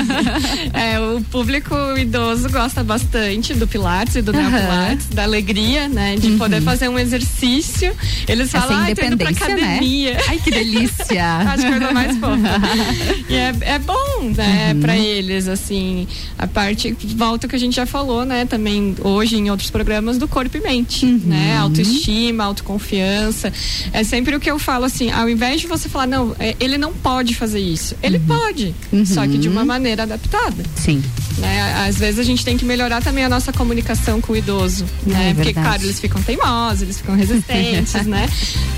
é, 0.73 0.99
o 0.99 1.21
público 1.25 1.75
idoso 1.97 2.49
gosta 2.49 2.83
bastante 2.83 3.53
do 3.53 3.67
Pilates 3.67 4.15
e 4.15 4.21
do 4.21 4.31
uhum. 4.31 4.49
Neopilates, 4.49 5.07
da 5.07 5.23
alegria, 5.23 5.87
né? 5.87 6.15
De 6.15 6.31
uhum. 6.31 6.37
poder 6.37 6.61
fazer 6.61 6.89
um 6.89 6.97
exercício. 6.97 7.95
Eles 8.27 8.51
falam, 8.51 8.83
ah, 8.83 8.95
tô 8.95 9.05
indo 9.05 9.17
pra 9.17 9.31
né? 9.31 9.37
academia. 9.37 10.13
Né? 10.13 10.19
Ai, 10.29 10.39
que 10.39 10.51
delícia. 10.51 11.25
Acho 11.47 11.67
que 11.67 11.84
coisa 11.85 11.93
mais 11.93 12.17
fofa. 12.19 13.25
e 13.29 13.35
é, 13.35 13.55
é 13.61 13.79
bom, 13.79 14.31
né, 14.35 14.73
uhum. 14.73 14.79
pra 14.81 14.97
eles, 14.97 15.47
assim, 15.47 16.07
a 16.37 16.47
parte, 16.47 16.95
volta 17.15 17.47
que 17.47 17.55
a 17.55 17.59
gente 17.59 17.75
já 17.75 17.85
falou, 17.85 18.25
né, 18.25 18.45
também 18.45 18.95
hoje 19.01 19.37
em 19.37 19.49
outros 19.49 19.69
programas 19.69 20.17
do 20.17 20.27
corpo 20.27 20.57
e 20.57 20.61
mente, 20.61 21.05
uhum. 21.05 21.21
né? 21.25 21.57
Autoestima, 21.57 22.43
autoconfiança. 22.43 23.51
É 23.91 24.03
sempre 24.03 24.35
o 24.35 24.39
que 24.39 24.49
eu 24.49 24.59
falo 24.59 24.85
assim, 24.85 25.11
ao 25.11 25.29
invés 25.29 25.61
de 25.61 25.67
você 25.67 25.89
falar, 25.89 26.07
não, 26.07 26.35
é, 26.39 26.55
ele 26.59 26.77
não 26.77 26.93
pode 26.93 27.35
fazer 27.35 27.59
isso. 27.59 27.95
Ele 28.01 28.17
uhum. 28.17 28.25
pode, 28.25 28.75
uhum. 28.91 29.05
só 29.05 29.25
que 29.27 29.37
de 29.37 29.47
uma 29.47 29.65
maneira 29.65 30.03
adaptada. 30.03 30.63
Sim. 30.75 31.03
Né? 31.37 31.85
Às 31.87 31.97
vezes 31.97 32.19
a 32.19 32.23
gente 32.23 32.45
tem 32.45 32.57
que 32.57 32.63
melhorar 32.63 33.01
também 33.01 33.23
a 33.23 33.29
nossa 33.29 33.51
comunicação 33.51 34.21
com 34.21 34.33
o 34.33 34.37
idoso, 34.37 34.85
né? 35.05 35.31
É 35.31 35.33
Porque, 35.33 35.53
claro, 35.53 35.83
eles 35.83 35.99
ficam 35.99 36.21
teimosos, 36.21 36.83
eles 36.83 36.97
ficam 36.97 37.15
resistentes, 37.15 37.93
né? 38.07 38.29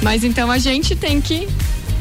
Mas 0.01 0.23
então 0.23 0.49
a 0.49 0.57
gente 0.57 0.95
tem 0.95 1.21
que 1.21 1.47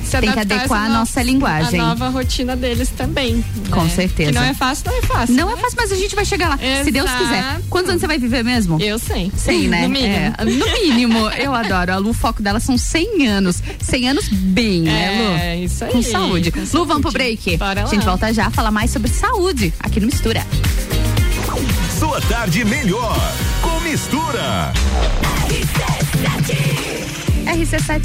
se 0.06 0.18
tem 0.18 0.32
que 0.32 0.38
adequar 0.38 0.84
a 0.84 0.88
nossa 0.88 1.22
linguagem. 1.22 1.80
A 1.80 1.86
nova 1.88 2.08
rotina 2.08 2.56
deles 2.56 2.88
também. 2.90 3.44
Com 3.70 3.84
né? 3.84 3.90
certeza. 3.90 4.30
Que 4.30 4.38
não 4.38 4.44
é 4.44 4.54
fácil, 4.54 4.84
não 4.90 4.98
é 4.98 5.02
fácil. 5.02 5.34
Não 5.34 5.46
né? 5.48 5.52
é 5.52 5.56
fácil, 5.56 5.76
mas 5.78 5.92
a 5.92 5.96
gente 5.96 6.14
vai 6.14 6.24
chegar 6.24 6.48
lá. 6.48 6.58
Exato. 6.60 6.84
Se 6.84 6.90
Deus 6.90 7.10
quiser. 7.10 7.60
Quantos 7.68 7.90
anos 7.90 8.00
você 8.00 8.06
vai 8.06 8.18
viver 8.18 8.44
mesmo? 8.44 8.80
Eu 8.80 8.98
sei. 8.98 9.30
100, 9.36 9.68
né? 9.68 9.82
No 9.86 9.90
mínimo. 9.90 10.16
É, 10.16 10.44
no 10.44 10.72
mínimo. 10.72 11.30
Eu 11.30 11.54
adoro. 11.54 11.92
A 11.92 11.96
Lu, 11.98 12.10
o 12.10 12.14
foco 12.14 12.42
dela 12.42 12.60
são 12.60 12.76
100 12.76 13.26
anos. 13.28 13.62
100 13.80 14.08
anos 14.08 14.28
bem, 14.28 14.82
né, 14.82 15.10
Lu? 15.10 15.38
É, 15.38 15.56
isso 15.58 15.84
aí. 15.84 15.92
Com 15.92 16.02
saúde. 16.02 16.50
Com 16.50 16.60
Lu, 16.60 16.66
saúde. 16.66 16.88
vamos 16.88 17.02
pro 17.02 17.12
break? 17.12 17.56
Bora 17.56 17.82
lá. 17.82 17.88
A 17.88 17.90
gente 17.90 18.04
volta 18.04 18.32
já 18.32 18.46
a 18.46 18.50
falar 18.50 18.70
mais 18.70 18.90
sobre 18.90 19.08
saúde 19.10 19.72
aqui 19.80 20.00
no 20.00 20.06
Mistura. 20.06 20.46
Sua 21.98 22.20
tarde 22.22 22.64
melhor 22.64 23.16
com 23.62 23.80
Mistura. 23.80 24.72
RC7 25.48 26.95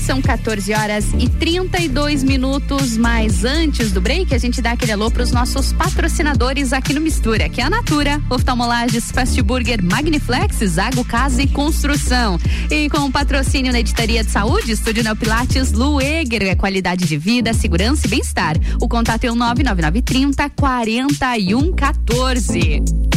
são 0.02 0.22
14 0.22 0.74
horas 0.74 1.06
e 1.20 1.28
32 1.28 2.24
minutos, 2.24 2.96
mas 2.96 3.44
antes 3.44 3.92
do 3.92 4.00
break, 4.00 4.34
a 4.34 4.38
gente 4.38 4.62
dá 4.62 4.72
aquele 4.72 4.94
alô 4.94 5.12
para 5.12 5.24
os 5.24 5.32
nossos 5.32 5.74
patrocinadores 5.74 6.72
aqui 6.72 6.94
no 6.94 7.02
Mistura, 7.02 7.50
que 7.50 7.60
é 7.60 7.66
a 7.66 7.70
Natura, 7.70 8.22
Oftalmolages, 8.30 9.12
Fast 9.12 9.42
Burger, 9.42 9.84
Magniflex, 9.84 10.56
Zago 10.66 11.04
Casa 11.04 11.42
e 11.42 11.48
Construção. 11.48 12.40
E 12.70 12.90
com 12.90 13.00
o 13.00 13.12
patrocínio 13.12 13.74
na 13.74 13.82
Editaria 13.82 14.24
de 14.24 14.32
Saúde, 14.32 14.72
Estúdio 14.72 15.04
Neopilates, 15.04 15.74
Lueger, 15.74 16.44
é 16.44 16.56
qualidade 16.56 17.06
de 17.06 17.18
vida, 17.18 17.54
segurança 17.54 18.08
e 18.08 18.10
bem-estar. 18.10 18.56
O 18.82 18.88
contato 18.88 19.26
é 19.26 19.32
o 19.32 19.36
99930 19.36 20.50
4114. 20.50 23.11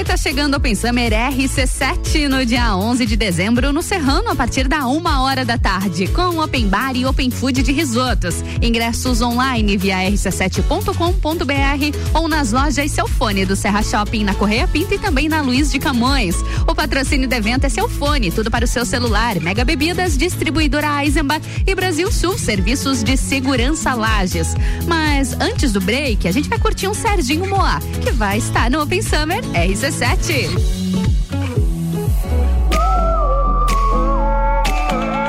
E 0.00 0.04
tá 0.04 0.16
chegando 0.16 0.54
o 0.54 0.56
Open 0.56 0.74
Summer 0.74 1.12
RC7 1.12 2.26
no 2.26 2.46
dia 2.46 2.74
11 2.74 3.04
de 3.04 3.16
dezembro 3.16 3.70
no 3.70 3.82
Serrano 3.82 4.30
a 4.30 4.34
partir 4.34 4.66
da 4.66 4.86
uma 4.86 5.22
hora 5.22 5.44
da 5.44 5.58
tarde 5.58 6.06
com 6.08 6.42
Open 6.42 6.68
Bar 6.68 6.96
e 6.96 7.04
Open 7.04 7.30
Food 7.30 7.62
de 7.62 7.70
risotos. 7.70 8.36
Ingressos 8.62 9.20
online 9.20 9.76
via 9.76 9.98
rc7.com.br 10.10 11.98
ou 12.14 12.28
nas 12.28 12.50
lojas 12.50 12.90
Celfone 12.90 13.44
do 13.44 13.54
Serra 13.54 13.82
Shopping 13.82 14.24
na 14.24 14.34
Correia 14.34 14.66
Pinta 14.66 14.94
e 14.94 14.98
também 14.98 15.28
na 15.28 15.42
Luiz 15.42 15.70
de 15.70 15.78
Camões. 15.78 16.34
O 16.66 16.74
patrocínio 16.74 17.28
do 17.28 17.34
evento 17.34 17.66
é 17.66 17.68
Celfone, 17.68 18.30
tudo 18.30 18.50
para 18.50 18.64
o 18.64 18.68
seu 18.68 18.86
celular. 18.86 19.38
Mega 19.38 19.66
Bebidas, 19.66 20.16
distribuidora 20.16 21.04
Eisenbach 21.04 21.46
e 21.66 21.74
Brasil 21.74 22.10
Sul, 22.10 22.38
serviços 22.38 23.04
de 23.04 23.18
segurança 23.18 23.92
Lages. 23.92 24.54
Mas 24.86 25.34
antes 25.38 25.72
do 25.72 25.80
break, 25.80 26.26
a 26.26 26.32
gente 26.32 26.48
vai 26.48 26.58
curtir 26.58 26.88
um 26.88 26.94
Serginho 26.94 27.46
Moá, 27.46 27.80
que 28.02 28.10
vai 28.10 28.38
estar 28.38 28.70
no 28.70 28.80
Open 28.80 29.02
Summer 29.02 29.44
RC7 29.52 29.89
17. 29.90 30.48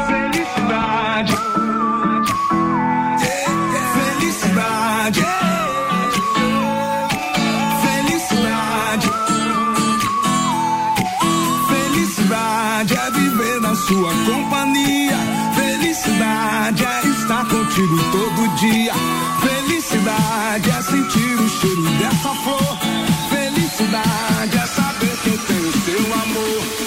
Felicidade. 0.06 1.36
Felicidade. 3.93 5.26
Felicidade. 7.82 9.10
Felicidade 11.67 12.93
é 12.93 13.12
viver 13.12 13.62
na 13.62 13.76
sua 13.76 14.13
companhia. 14.26 15.17
Felicidade 15.56 16.86
é 16.86 17.08
estar 17.08 17.45
contigo 17.47 17.97
todo 18.12 18.56
dia. 18.60 18.93
Felicidade 19.41 20.69
é 20.69 20.82
sentir 20.84 21.36
o 21.39 21.50
cheiro 21.50 21.82
dessa 21.97 22.36
flor. 22.43 23.21
Felicidade 23.82 24.48
dia. 24.48 24.52
Felicidade 24.52 25.06
é 25.06 25.15
sentir 25.15 25.65
o 25.65 25.72
cheiro 25.84 26.81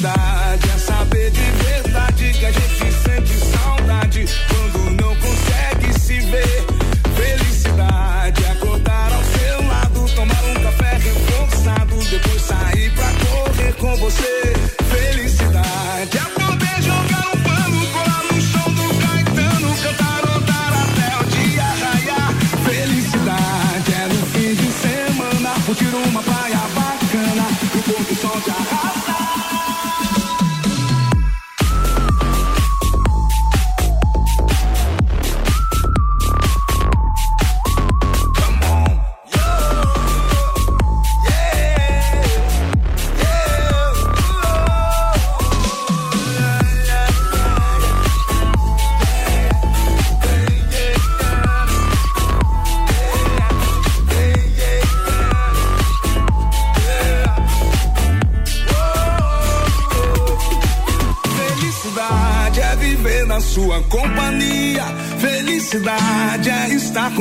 goodbye 0.00 0.47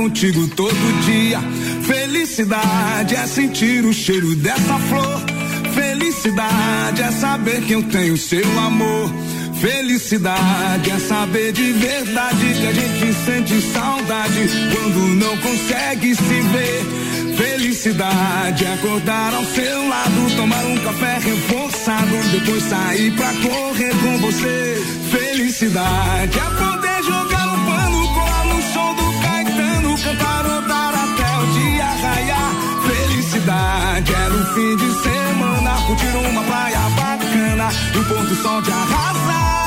contigo 0.07 0.47
todo 0.55 1.01
dia. 1.05 1.37
Felicidade 1.81 3.13
é 3.13 3.27
sentir 3.27 3.83
o 3.83 3.93
cheiro 3.93 4.35
dessa 4.37 4.79
flor. 4.87 5.21
Felicidade 5.73 7.01
é 7.01 7.11
saber 7.11 7.61
que 7.63 7.73
eu 7.73 7.83
tenho 7.83 8.15
seu 8.15 8.47
amor. 8.59 9.11
Felicidade 9.59 10.91
é 10.91 10.99
saber 10.99 11.51
de 11.51 11.73
verdade 11.73 12.53
que 12.53 12.67
a 12.67 12.71
gente 12.71 13.13
sente 13.25 13.61
saudade 13.73 14.49
quando 14.71 15.15
não 15.15 15.37
consegue 15.39 16.15
se 16.15 16.41
ver. 16.53 17.35
Felicidade 17.35 18.63
é 18.63 18.73
acordar 18.75 19.33
ao 19.33 19.43
seu 19.45 19.89
lado, 19.89 20.35
tomar 20.37 20.65
um 20.65 20.77
café 20.77 21.19
reforçado, 21.19 22.15
depois 22.31 22.63
sair 22.63 23.11
pra 23.11 23.33
correr 23.33 23.93
com 24.01 24.17
você. 24.19 24.81
Felicidade 25.11 26.39
é 26.39 26.65
poder 26.65 27.03
jogar 27.03 27.36
Felicidade 33.47 34.13
era 34.13 34.33
o 34.33 34.45
fim 34.53 34.75
de 34.75 34.91
semana, 35.01 35.81
curtir 35.87 36.17
uma 36.17 36.43
praia 36.43 36.79
bacana, 36.97 37.69
e 37.95 37.97
um 37.97 38.25
do 38.25 38.35
sol 38.35 38.61
de 38.61 38.71
arrasar. 38.71 39.66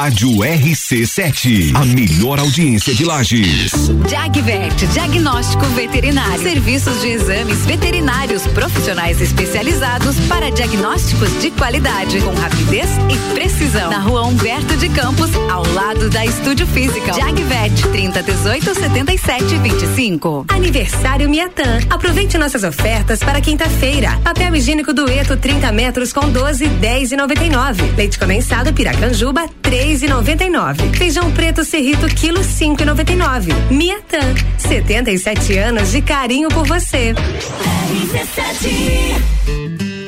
Rádio 0.00 0.30
RC7, 0.30 1.76
a 1.76 1.84
melhor 1.84 2.40
audiência 2.40 2.94
de 2.94 3.04
Lages. 3.04 3.70
Jagvet, 4.08 4.86
diagnóstico 4.94 5.66
veterinário. 5.66 6.42
Serviços 6.42 7.02
de 7.02 7.08
exames 7.08 7.66
veterinários 7.66 8.46
profissionais 8.46 9.20
especializados 9.20 10.18
para 10.20 10.50
diagnósticos 10.50 11.28
de 11.42 11.50
qualidade, 11.50 12.18
com 12.22 12.32
rapidez 12.32 12.88
e 13.10 13.34
precisão. 13.34 13.90
Na 13.90 13.98
rua 13.98 14.22
Humberto 14.22 14.74
de 14.78 14.88
Campos, 14.88 15.30
ao 15.50 15.70
lado 15.74 16.08
da 16.08 16.24
Estúdio 16.24 16.66
Física. 16.66 17.12
Jagvet, 17.12 17.86
30 17.92 18.22
18 18.22 18.74
77 18.74 19.44
25. 19.58 20.46
Aniversário 20.48 21.28
Miatan. 21.28 21.78
Aproveite 21.90 22.38
nossas 22.38 22.64
ofertas 22.64 23.18
para 23.18 23.38
quinta-feira. 23.42 24.18
Papel 24.24 24.56
higiênico 24.56 24.94
dueto 24.94 25.36
30 25.36 25.70
metros 25.72 26.10
com 26.10 26.26
12, 26.30 26.66
10 26.68 27.12
e 27.12 27.16
99. 27.16 27.82
Leite 27.98 28.18
condensado 28.18 28.72
Piracanjuba 28.72 29.46
3 29.60 29.89
e 29.90 30.06
99. 30.06 30.96
Feijão 30.96 31.32
preto 31.32 31.64
Cerrito 31.64 32.06
quilo 32.06 32.44
5 32.44 32.80
e 32.80 32.84
99. 32.84 33.52
Miatan. 33.70 34.34
77 34.56 35.58
anos 35.58 35.90
de 35.90 36.00
carinho 36.00 36.48
por 36.48 36.64
você. 36.64 37.12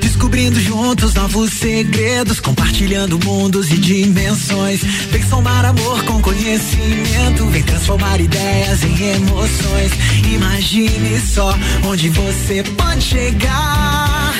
Descobrindo 0.01 0.61
juntos 0.61 1.15
novos 1.15 1.53
segredos, 1.55 2.39
compartilhando 2.39 3.19
mundos 3.25 3.73
e 3.73 3.77
dimensões. 3.77 4.83
Vem 5.11 5.23
somar 5.25 5.65
amor 5.65 6.05
com 6.05 6.23
conhecimento, 6.23 7.45
vem 7.47 7.63
transformar 7.65 8.21
ideias 8.21 8.85
em 8.85 9.15
emoções. 9.17 9.93
Imagine 10.33 11.21
só 11.21 11.53
onde 11.85 12.09
você 12.09 12.63
pode 12.77 13.03
chegar. 13.03 14.33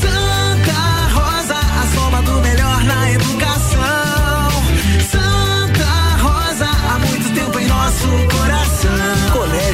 Santa 0.00 1.14
Rosa, 1.14 1.54
a 1.54 1.94
soma 1.94 2.22
do 2.22 2.40
melhor 2.40 2.82
na 2.82 3.12
educação. 3.12 3.59
Nosso 8.00 8.08
coração. 8.28 9.19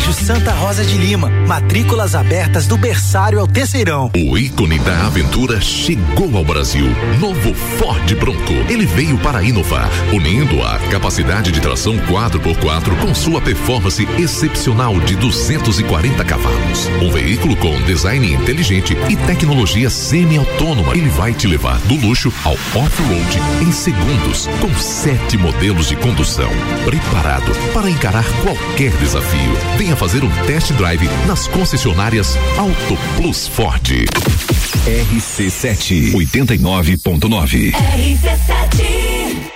Colégio 0.06 0.24
Santa 0.24 0.52
Rosa 0.52 0.84
de 0.84 0.96
Lima. 0.96 1.28
Matrículas 1.48 2.14
abertas 2.14 2.66
do 2.68 2.76
berçário 2.76 3.40
ao 3.40 3.46
terceirão. 3.46 4.10
O 4.14 4.38
ícone 4.38 4.78
da 4.78 5.06
aventura 5.06 5.60
chegou 5.60 6.36
ao 6.36 6.44
Brasil. 6.44 6.86
Novo 7.18 7.52
Ford 7.54 8.14
Bronco. 8.14 8.52
Ele 8.68 8.86
veio 8.86 9.18
para 9.18 9.42
inovar, 9.42 9.90
unindo 10.12 10.62
a 10.62 10.78
capacidade 10.90 11.50
de 11.50 11.60
tração 11.60 11.98
4x4 11.98 12.96
com 13.00 13.14
sua 13.14 13.40
performance 13.40 14.06
excepcional 14.16 14.98
de 15.00 15.16
240 15.16 16.24
cavalos. 16.24 16.86
Um 17.02 17.10
veículo 17.10 17.56
com 17.56 17.74
design 17.82 18.32
inteligente 18.32 18.96
e 19.08 19.16
tecnologia 19.16 19.90
semi-autônoma. 19.90 20.96
Ele 20.96 21.08
vai 21.08 21.32
te 21.32 21.48
levar 21.48 21.78
do 21.80 21.96
luxo 21.96 22.32
ao 22.44 22.52
off-road 22.52 23.40
em 23.60 23.72
segundos, 23.72 24.46
com 24.60 24.72
sete 24.76 25.36
modelos 25.36 25.88
de 25.88 25.96
condução. 25.96 26.50
Preparado 26.84 27.50
para 27.72 27.90
encarar 27.90 28.24
qualquer 28.44 28.92
desafio. 28.98 29.56
Venha 29.76 29.95
fazer 29.96 30.22
um 30.22 30.30
test 30.46 30.72
drive 30.74 31.08
nas 31.26 31.46
concessionárias 31.48 32.36
Auto 32.58 32.96
Plus 33.16 33.48
Ford. 33.48 33.88
RC7 34.86 36.12
89.9. 36.12 37.72
RC7 37.72 39.55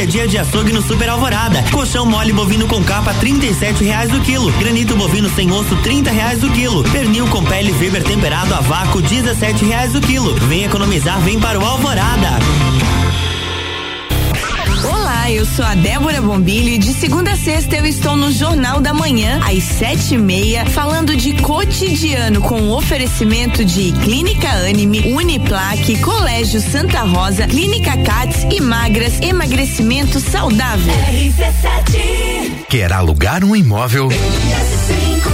É 0.00 0.06
dia 0.06 0.26
de 0.26 0.38
açougue 0.38 0.72
no 0.72 0.80
Super 0.80 1.10
Alvorada. 1.10 1.62
Colchão 1.70 2.06
mole 2.06 2.32
bovino 2.32 2.66
com 2.66 2.82
capa, 2.82 3.12
trinta 3.14 3.44
e 3.44 3.52
reais 3.84 4.10
o 4.14 4.20
quilo. 4.20 4.50
Granito 4.52 4.96
bovino 4.96 5.28
sem 5.28 5.52
osso, 5.52 5.76
trinta 5.82 6.10
reais 6.10 6.42
o 6.42 6.50
quilo. 6.50 6.82
Pernil 6.84 7.26
com 7.28 7.44
pele 7.44 7.70
Weber 7.72 8.02
temperado 8.02 8.54
a 8.54 8.60
vácuo, 8.60 9.02
dezessete 9.02 9.64
reais 9.64 9.94
o 9.94 10.00
quilo. 10.00 10.34
Vem 10.46 10.64
economizar, 10.64 11.20
vem 11.20 11.38
para 11.38 11.58
o 11.58 11.64
Alvorada. 11.64 12.38
Olá, 15.30 15.36
eu 15.36 15.46
sou 15.46 15.64
a 15.64 15.76
Débora 15.76 16.20
Bombilho 16.20 16.70
e 16.70 16.78
de 16.78 16.92
segunda 16.92 17.30
a 17.30 17.36
sexta 17.36 17.76
eu 17.76 17.86
estou 17.86 18.16
no 18.16 18.32
Jornal 18.32 18.80
da 18.80 18.92
Manhã, 18.92 19.40
às 19.46 19.62
sete 19.62 20.14
e 20.14 20.18
meia, 20.18 20.66
falando 20.66 21.16
de 21.16 21.34
cotidiano 21.34 22.40
com 22.40 22.68
oferecimento 22.70 23.64
de 23.64 23.92
Clínica 23.92 24.48
Anime, 24.48 25.12
Uniplaque, 25.12 26.00
Colégio 26.00 26.60
Santa 26.60 27.02
Rosa, 27.02 27.46
Clínica 27.46 27.96
Cats 27.98 28.44
e 28.50 28.60
Magras, 28.60 29.20
emagrecimento 29.20 30.18
saudável. 30.18 30.92
RC7 30.94 32.64
Quer 32.68 32.92
alugar 32.92 33.44
um 33.44 33.54
imóvel? 33.54 34.08
RC7, 34.08 35.30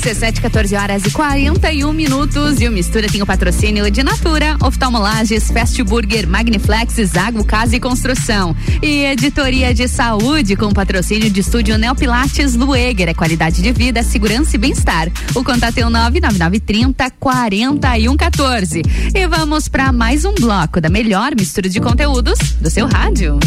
14 0.00 0.76
horas 0.76 1.04
e 1.04 1.10
41 1.10 1.92
minutos. 1.92 2.60
E 2.60 2.66
o 2.66 2.72
Mistura 2.72 3.06
tem 3.06 3.20
o 3.20 3.26
patrocínio 3.26 3.90
de 3.90 4.02
Natura, 4.02 4.56
Oftalmolages, 4.62 5.50
Fast 5.50 5.82
Burger, 5.82 6.26
Magniflex, 6.26 6.94
Zago 7.06 7.44
Casa 7.44 7.76
e 7.76 7.80
Construção. 7.80 8.56
E 8.82 9.04
Editoria 9.04 9.74
de 9.74 9.86
Saúde 9.86 10.56
com 10.56 10.72
patrocínio 10.72 11.28
de 11.28 11.40
estúdio 11.40 11.76
Neopilates 11.76 12.54
Lueger. 12.54 13.10
É 13.10 13.14
qualidade 13.14 13.60
de 13.60 13.72
vida, 13.72 14.02
segurança 14.02 14.56
e 14.56 14.58
bem-estar. 14.58 15.08
O 15.34 15.44
contato 15.44 15.76
é 15.76 15.86
o 15.86 15.90
99930 15.90 17.10
4114. 17.20 18.82
E 19.14 19.26
vamos 19.28 19.68
para 19.68 19.92
mais 19.92 20.24
um 20.24 20.34
bloco 20.34 20.80
da 20.80 20.88
melhor 20.88 21.32
mistura 21.38 21.68
de 21.68 21.78
conteúdos 21.78 22.38
do 22.58 22.70
seu 22.70 22.86
rádio. 22.86 23.38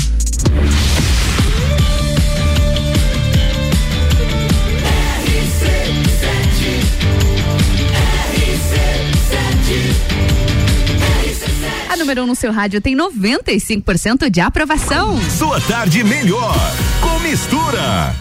Número 12.14 12.22
1 12.22 12.24
um 12.26 12.28
no 12.28 12.36
seu 12.36 12.51
rádio 12.51 12.80
tem 12.80 12.95
95% 12.95 14.30
de 14.30 14.39
aprovação. 14.39 15.20
Sua 15.32 15.59
tarde 15.61 16.03
melhor 16.03 16.55
com 17.01 17.20
mistura. 17.20 18.16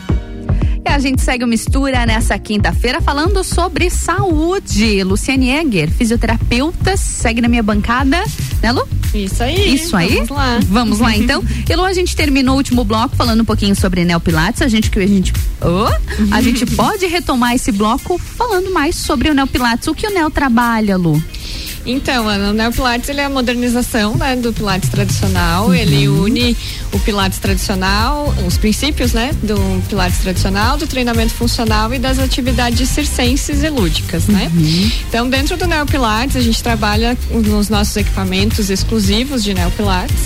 E 0.84 0.88
a 0.88 0.99
gente 0.99 1.22
segue 1.22 1.45
o 1.45 1.47
Mistura 1.47 2.05
nessa 2.07 2.36
quinta-feira 2.38 3.01
falando 3.01 3.45
sobre 3.45 3.88
saúde. 3.88 5.05
Luciane 5.05 5.51
Egger, 5.51 5.90
fisioterapeuta, 5.90 6.97
segue 6.97 7.40
na 7.40 7.49
minha 7.49 7.62
bancada, 7.62 8.20
né, 8.61 8.72
Lu? 8.72 8.88
Isso 9.14 9.43
aí. 9.43 9.74
Isso 9.74 9.97
aí? 9.97 10.14
Vamos 10.14 10.30
lá. 10.30 10.61
Vamos 10.66 10.99
lá, 10.99 11.16
então. 11.16 11.45
E 11.68 11.76
Lu, 11.76 11.84
a 11.84 11.93
gente 11.93 12.16
terminou 12.16 12.55
o 12.55 12.57
último 12.57 12.84
bloco 12.84 13.14
falando 13.14 13.43
um 13.43 13.45
pouquinho 13.45 13.76
sobre 13.76 14.05
Neopilates. 14.05 14.62
A 14.62 14.68
gente 14.68 14.90
que 14.90 14.99
a 14.99 15.07
gente. 15.07 15.32
Oh, 15.61 16.34
a 16.34 16.40
gente 16.40 16.66
pode 16.66 17.07
retomar 17.07 17.55
esse 17.55 17.70
bloco 17.70 18.18
falando 18.18 18.72
mais 18.72 18.97
sobre 18.97 19.30
o 19.30 19.34
Neopilates. 19.34 19.86
O 19.86 19.95
que 19.95 20.07
o 20.07 20.11
Neo 20.11 20.30
trabalha, 20.30 20.97
Lu? 20.97 21.22
Então, 21.85 22.28
Ana, 22.28 22.51
o 22.51 22.53
Neopilates 22.53 23.09
ele 23.09 23.20
é 23.20 23.24
a 23.24 23.28
modernização 23.30 24.16
né, 24.16 24.37
do 24.37 24.53
Pilates 24.53 24.89
tradicional. 24.89 25.74
Ele 25.74 26.09
une 26.09 26.57
o 26.93 26.99
Pilates 27.01 27.39
tradicional, 27.39 28.33
os 28.47 28.57
princípios 28.57 29.12
né, 29.12 29.33
do 29.43 29.57
Pilates 29.89 30.18
tradicional, 30.18 30.76
do 30.76 30.87
treinamento 30.87 31.33
funcional 31.35 31.93
e 31.93 31.99
das 31.99 32.18
atividades 32.18 32.89
circenses 32.89 33.62
e 33.62 33.68
lúdicas. 33.68 34.26
Né? 34.26 34.51
Então, 35.09 35.28
dentro 35.28 35.57
do 35.57 35.66
Neopilates, 35.66 36.37
a 36.37 36.41
gente 36.41 36.62
trabalha 36.62 37.16
nos 37.30 37.68
nossos 37.68 37.97
equipamentos 37.97 38.70
exclusivos 38.70 39.43
de 39.43 39.55
Neopilates. 39.55 40.16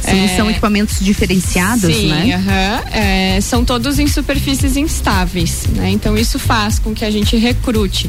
Sim, 0.00 0.24
É, 0.24 0.36
são 0.36 0.48
equipamentos 0.50 0.98
diferenciados, 1.00 1.94
Sim, 1.94 2.08
né? 2.08 2.34
aham. 2.34 2.90
É, 2.92 3.40
são 3.40 3.64
todos 3.64 3.98
em 3.98 4.06
superfícies 4.06 4.76
instáveis, 4.76 5.66
né? 5.74 5.90
Então 5.90 6.16
isso 6.16 6.38
faz 6.38 6.78
com 6.78 6.94
que 6.94 7.04
a 7.04 7.10
gente 7.10 7.36
recrute 7.36 8.08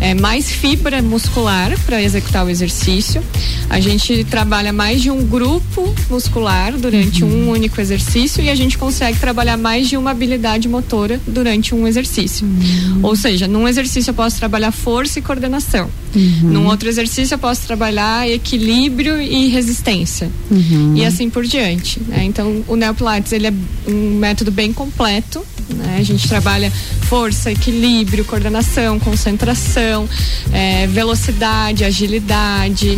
é, 0.00 0.14
mais 0.14 0.50
fibra 0.50 1.02
muscular 1.02 1.78
para 1.84 2.02
executar 2.02 2.33
o 2.42 2.48
exercício. 2.48 3.22
A 3.68 3.78
gente 3.80 4.24
trabalha 4.24 4.72
mais 4.72 5.02
de 5.02 5.10
um 5.10 5.24
grupo 5.26 5.94
muscular 6.10 6.72
durante 6.76 7.22
um 7.24 7.50
único 7.50 7.80
exercício 7.80 8.42
e 8.42 8.48
a 8.48 8.54
gente 8.54 8.78
consegue 8.78 9.18
trabalhar 9.18 9.56
mais 9.56 9.88
de 9.88 9.96
uma 9.96 10.10
habilidade 10.10 10.68
motora 10.68 11.20
durante 11.26 11.74
um 11.74 11.86
exercício. 11.86 12.46
Ou 13.02 13.14
seja, 13.14 13.46
num 13.46 13.68
exercício 13.68 14.10
eu 14.10 14.14
posso 14.14 14.38
trabalhar 14.38 14.72
força 14.72 15.18
e 15.18 15.22
coordenação. 15.22 15.88
Num 16.14 16.66
outro 16.66 16.88
exercício 16.88 17.34
eu 17.34 17.38
posso 17.38 17.62
trabalhar 17.66 18.28
equilíbrio 18.28 19.20
e 19.20 19.48
resistência 19.48 20.30
e 20.96 21.04
assim 21.04 21.28
por 21.28 21.44
diante. 21.44 22.00
né? 22.06 22.24
Então 22.24 22.64
o 22.68 22.76
Neopilates 22.76 23.32
ele 23.32 23.48
é 23.48 23.52
um 23.88 24.18
método 24.18 24.50
bem 24.50 24.72
completo. 24.72 25.44
Né? 25.68 25.96
A 25.98 26.02
gente 26.02 26.28
trabalha 26.28 26.70
força, 27.02 27.50
equilíbrio, 27.50 28.24
coordenação, 28.24 28.98
concentração, 28.98 30.08
eh, 30.52 30.86
velocidade, 30.88 31.84
agilidade, 31.84 32.88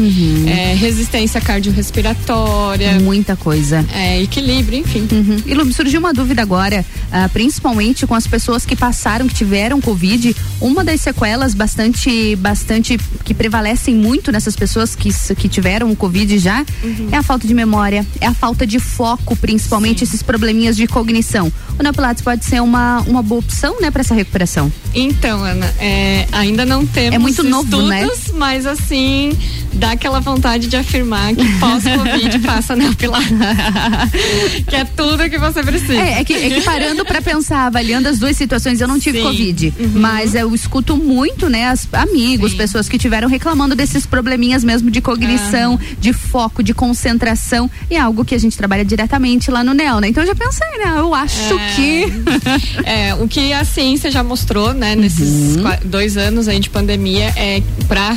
eh, 0.49 0.75
resistência 0.75 1.41
cardiorrespiratória. 1.41 2.99
Muita 3.01 3.37
coisa. 3.37 3.85
É, 3.93 4.21
equilíbrio, 4.23 4.79
enfim. 4.79 5.07
Uhum. 5.11 5.37
E 5.45 5.55
Lu, 5.55 5.65
me 5.65 5.73
surgiu 5.73 6.01
uma 6.01 6.13
dúvida 6.13 6.43
agora, 6.43 6.85
ah, 7.13 7.29
principalmente 7.29 8.07
com 8.07 8.15
as 8.15 8.27
pessoas 8.27 8.65
que 8.65 8.77
passaram, 8.77 9.27
que 9.27 9.35
tiveram 9.35 9.81
Covid. 9.81 10.35
Uma 10.61 10.85
das 10.85 11.01
sequelas 11.01 11.55
bastante, 11.55 12.37
bastante, 12.37 12.99
que 13.25 13.35
prevalecem 13.35 13.95
muito 13.95 14.33
nessas 14.33 14.57
pessoas 14.57 14.95
que, 14.95 15.11
que 15.35 15.49
tiveram 15.49 15.91
o 15.91 15.97
Covid 15.97 16.39
já, 16.39 16.65
é 17.11 17.17
a 17.17 17.23
falta 17.23 17.47
de 17.47 17.55
memória, 17.55 18.07
é 18.21 18.27
a 18.27 18.35
falta 18.35 18.67
de 18.67 18.79
foco, 18.79 19.37
principalmente 19.37 20.05
esses 20.05 20.23
probleminhas 20.23 20.77
de 20.77 20.87
cognição. 20.87 21.53
O 21.79 21.83
Neopilates 21.83 22.23
pode 22.23 22.45
ser 22.45 22.56
uma, 22.61 23.01
uma 23.03 23.23
boa 23.23 23.39
opção, 23.41 23.81
né, 23.81 23.91
para 23.91 24.01
essa 24.01 24.15
recuperação. 24.15 24.73
Então, 24.95 25.45
Ana, 25.45 25.67
é, 25.79 26.27
ainda 26.33 26.65
não 26.65 26.87
temos 26.87 27.15
É 27.15 27.19
muito 27.19 27.43
novo, 27.43 27.83
né? 27.83 28.03
estudos, 28.05 28.33
mas 28.35 28.65
assim, 28.67 29.37
dá 29.73 29.93
aquela 29.93 30.21
vontade 30.21 30.67
de 30.69 30.77
afirmar 30.77 31.35
que 31.35 31.45
pós-Covid 31.59 32.39
passa 32.47 32.75
Neopilates. 32.75 33.29
que 34.69 34.77
é 34.77 34.85
tudo 34.85 35.29
que 35.29 35.39
você 35.39 35.63
precisa. 35.63 35.95
É, 35.95 36.21
é 36.21 36.25
que, 36.25 36.33
é 36.35 36.49
que 36.51 36.61
parando 36.63 37.05
pra 37.05 37.21
pensar, 37.21 37.67
avaliando 37.67 38.09
as 38.09 38.19
duas 38.19 38.37
situações, 38.37 38.81
eu 38.81 38.89
não 38.89 38.99
tive 38.99 39.19
Sim. 39.19 39.25
Covid, 39.25 39.75
Uhum. 39.79 39.91
mas 40.01 40.35
eu 40.35 40.55
escuto 40.55 40.97
muito, 40.97 41.49
né, 41.49 41.69
as, 41.69 41.87
amigos, 41.93 42.55
pessoas 42.55 42.89
que 42.89 42.99
tiveram 42.99 43.29
reclamando 43.29 43.75
desses 43.75 44.07
probleminhas 44.07 44.65
mesmo 44.65 44.91
de 44.91 45.01
cognição, 45.01 45.79
de 46.01 46.13
foco, 46.13 46.63
de 46.63 46.73
concentração, 46.75 47.71
e 47.91 47.97
é 47.97 48.01
algo 48.01 48.25
que 48.25 48.35
a 48.35 48.39
gente 48.39 48.57
trabalha 48.57 48.85
diretamente 48.85 49.51
lá 49.51 49.63
no 49.63 49.75
NEL, 49.75 50.01
né? 50.01 50.09
Então 50.09 50.23
eu 50.23 50.27
já 50.29 50.35
pensei, 50.35 50.67
né, 50.79 50.95
eu 50.97 51.15
acho 51.15 51.55
que... 51.75 52.07
É, 52.85 53.15
o 53.15 53.27
que 53.29 53.53
a 53.53 53.65
ciência 53.65 54.11
já 54.11 54.23
mostrou, 54.23 54.73
né, 54.73 54.95
Uhum. 54.95 55.01
nesses 55.01 55.57
qua- 55.61 55.81
dois 55.85 56.17
anos 56.17 56.47
aí 56.49 56.61
de 56.61 56.71
pandemia, 56.71 57.33
é 57.37 57.63
para 57.89 58.17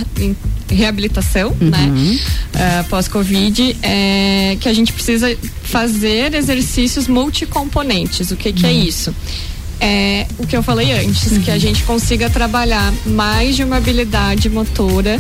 reabilitação, 0.70 1.56
né? 1.60 1.92
Ah, 2.54 2.86
Pós-Covid, 2.90 3.76
é 3.82 4.58
que 4.60 4.70
a 4.70 4.74
gente 4.74 4.94
precisa 4.94 5.36
fazer 5.64 6.34
exercícios 6.36 7.08
multicomponentes. 7.08 8.30
O 8.32 8.36
que, 8.36 8.54
que 8.54 8.66
é 8.66 8.72
isso? 8.74 9.14
É 9.82 10.28
o 10.38 10.46
que 10.46 10.56
eu 10.56 10.62
falei 10.62 10.92
antes, 10.92 11.38
que 11.40 11.50
a 11.50 11.58
gente 11.58 11.84
consiga 11.84 12.30
trabalhar 12.30 12.94
mais 13.06 13.56
de 13.56 13.64
uma 13.64 13.78
habilidade 13.78 14.50
motora 14.50 15.20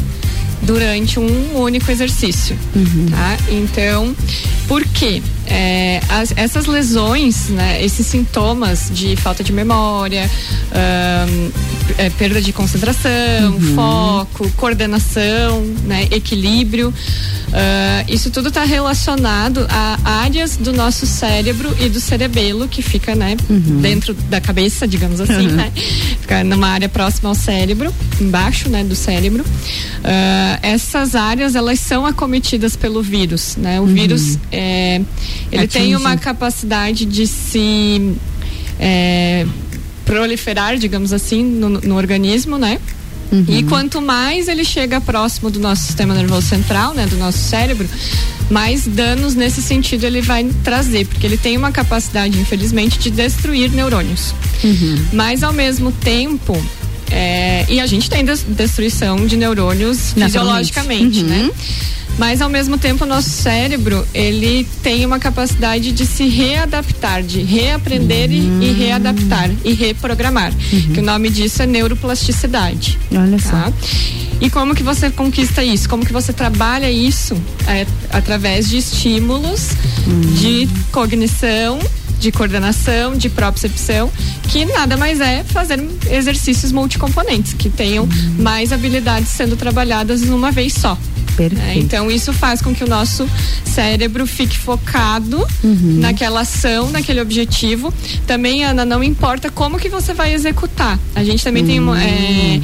durante 0.61 1.17
um 1.19 1.57
único 1.57 1.89
exercício, 1.89 2.57
tá? 3.09 3.37
Então, 3.49 4.13
por 4.67 4.83
quê? 4.85 5.21
É, 5.49 5.99
as- 6.09 6.33
essas 6.35 6.65
lesões, 6.67 7.49
né, 7.49 7.83
esses 7.83 8.05
sintomas 8.05 8.89
de 8.93 9.15
falta 9.15 9.43
de 9.43 9.51
memória, 9.51 10.29
é, 11.97 12.09
perda 12.11 12.41
de 12.41 12.53
concentração, 12.53 13.59
foco, 13.75 14.49
coordenação, 14.55 15.61
né, 15.85 16.07
equilíbrio, 16.11 16.93
ah, 17.51 18.03
isso 18.07 18.29
tudo 18.29 18.49
está 18.49 18.63
relacionado 18.63 19.65
a 19.69 19.97
áreas 20.21 20.55
do 20.55 20.71
nosso 20.71 21.05
cérebro 21.07 21.75
e 21.79 21.89
do 21.89 21.99
cerebelo 21.99 22.67
que 22.67 22.81
fica, 22.81 23.15
né, 23.15 23.35
dentro 23.81 24.13
da 24.13 24.39
cabeça, 24.39 24.87
digamos 24.87 25.19
assim, 25.19 25.47
Uhum. 25.47 25.55
né, 25.55 25.71
fica 26.21 26.43
numa 26.43 26.67
área 26.67 26.87
próxima 26.89 27.29
ao 27.29 27.35
cérebro, 27.35 27.93
embaixo, 28.21 28.69
né, 28.69 28.83
do 28.83 28.95
cérebro. 28.95 29.43
Ah, 30.03 30.59
essas 30.61 31.15
áreas 31.15 31.55
elas 31.55 31.79
são 31.79 32.05
acometidas 32.05 32.75
pelo 32.75 33.01
vírus, 33.01 33.55
né? 33.57 33.79
O 33.81 33.85
vírus 33.85 34.37
é, 34.51 35.01
ele 35.51 35.67
tem 35.67 35.95
uma 35.95 36.17
capacidade 36.17 37.05
de 37.05 37.27
se 37.27 38.15
é, 38.79 39.45
proliferar, 40.05 40.77
digamos 40.77 41.13
assim, 41.13 41.43
no, 41.43 41.69
no 41.69 41.95
organismo, 41.95 42.57
né? 42.57 42.79
E 43.47 43.63
quanto 43.63 44.01
mais 44.01 44.47
ele 44.47 44.65
chega 44.65 44.99
próximo 44.99 45.51
do 45.51 45.59
nosso 45.59 45.83
sistema 45.83 46.15
nervoso 46.15 46.47
central, 46.47 46.95
né, 46.95 47.05
do 47.05 47.15
nosso 47.17 47.37
cérebro, 47.37 47.87
mais 48.49 48.87
danos 48.87 49.35
nesse 49.35 49.61
sentido 49.61 50.03
ele 50.03 50.21
vai 50.21 50.43
trazer, 50.63 51.05
porque 51.05 51.27
ele 51.27 51.37
tem 51.37 51.55
uma 51.55 51.71
capacidade, 51.71 52.39
infelizmente, 52.39 52.97
de 52.97 53.11
destruir 53.11 53.71
neurônios. 53.71 54.33
Mas 55.13 55.43
ao 55.43 55.53
mesmo 55.53 55.91
tempo, 55.91 56.59
é, 57.11 57.65
e 57.69 57.79
a 57.79 57.85
gente 57.87 58.09
tem 58.09 58.23
des- 58.23 58.43
destruição 58.47 59.25
de 59.25 59.35
neurônios 59.37 60.13
fisiologicamente, 60.13 61.19
Uhum. 61.21 61.27
né? 61.27 61.51
Mas 62.17 62.41
ao 62.41 62.49
mesmo 62.49 62.77
tempo 62.77 63.05
o 63.05 63.07
nosso 63.07 63.29
cérebro, 63.29 64.05
ele 64.13 64.67
tem 64.83 65.05
uma 65.05 65.19
capacidade 65.19 65.93
de 65.93 66.05
se 66.05 66.27
readaptar, 66.27 67.23
de 67.23 67.41
reaprender 67.41 68.29
e- 68.29 68.49
e, 68.61 68.73
readaptar 68.77 69.49
e 69.63 69.71
reprogramar. 69.73 70.51
Que 70.93 70.99
o 70.99 71.03
nome 71.03 71.29
disso 71.29 71.61
é 71.61 71.65
neuroplasticidade. 71.65 72.99
Olha 73.11 73.39
só. 73.39 73.71
E 74.41 74.49
como 74.49 74.75
que 74.75 74.83
você 74.83 75.09
conquista 75.09 75.63
isso? 75.63 75.87
Como 75.87 76.05
que 76.05 76.11
você 76.11 76.33
trabalha 76.33 76.89
isso 76.91 77.35
É, 77.67 77.85
através 78.09 78.67
de 78.67 78.77
estímulos 78.77 79.69
de 80.41 80.67
cognição, 80.91 81.77
de 82.19 82.31
coordenação, 82.31 83.15
de 83.15 83.29
propriocepção, 83.29 84.11
que 84.49 84.65
nada 84.65 84.97
mais 84.97 85.19
é 85.19 85.43
fazer 85.43 85.79
exercícios 86.09 86.71
multicomponentes, 86.71 87.53
que 87.53 87.69
tenham 87.69 88.07
mais 88.37 88.71
habilidades 88.73 89.29
sendo 89.29 89.55
trabalhadas 89.55 90.21
numa 90.21 90.51
vez 90.51 90.73
só. 90.73 90.97
Perfeito. 91.35 91.61
É, 91.61 91.77
então 91.77 92.11
isso 92.11 92.33
faz 92.33 92.61
com 92.61 92.75
que 92.75 92.83
o 92.83 92.87
nosso 92.87 93.29
cérebro 93.63 94.27
fique 94.27 94.57
focado 94.57 95.47
naquela 95.63 96.41
ação, 96.41 96.89
naquele 96.91 97.21
objetivo. 97.21 97.93
Também, 98.27 98.65
Ana, 98.65 98.83
não 98.83 99.01
importa 99.01 99.49
como 99.49 99.79
que 99.79 99.87
você 99.87 100.13
vai 100.13 100.33
executar. 100.33 100.99
A 101.15 101.23
gente 101.23 101.41
também 101.41 101.65
tem 101.65 101.79
uma, 101.79 102.01
é, 102.03 102.59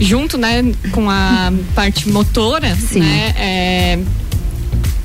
junto, 0.00 0.36
né, 0.36 0.72
com 0.90 1.08
a 1.08 1.52
parte 1.74 2.08
motora, 2.08 2.76
né, 2.92 3.34
é, 3.36 3.98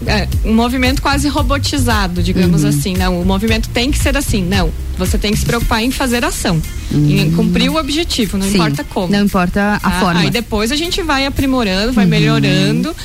é, 0.05 0.27
um 0.43 0.53
movimento 0.53 1.01
quase 1.01 1.27
robotizado, 1.27 2.21
digamos 2.23 2.63
Uhum. 2.63 2.69
assim. 2.69 2.93
Não, 2.95 3.21
o 3.21 3.25
movimento 3.25 3.69
tem 3.69 3.91
que 3.91 3.97
ser 3.97 4.15
assim. 4.17 4.43
Não, 4.43 4.71
você 4.97 5.17
tem 5.17 5.31
que 5.31 5.37
se 5.39 5.45
preocupar 5.45 5.81
em 5.83 5.91
fazer 5.91 6.23
ação, 6.23 6.61
em 6.91 7.31
cumprir 7.31 7.69
o 7.69 7.75
objetivo, 7.77 8.37
não 8.37 8.47
Sim, 8.47 8.55
importa 8.55 8.83
como. 8.83 9.11
Não 9.11 9.23
importa 9.25 9.75
a 9.75 9.79
Tá? 9.79 9.99
forma. 9.99 10.19
Aí 10.21 10.29
depois 10.29 10.71
a 10.71 10.75
gente 10.75 11.01
vai 11.01 11.25
aprimorando, 11.25 11.87
Uhum. 11.87 11.93
vai 11.93 12.05
melhorando 12.05 12.95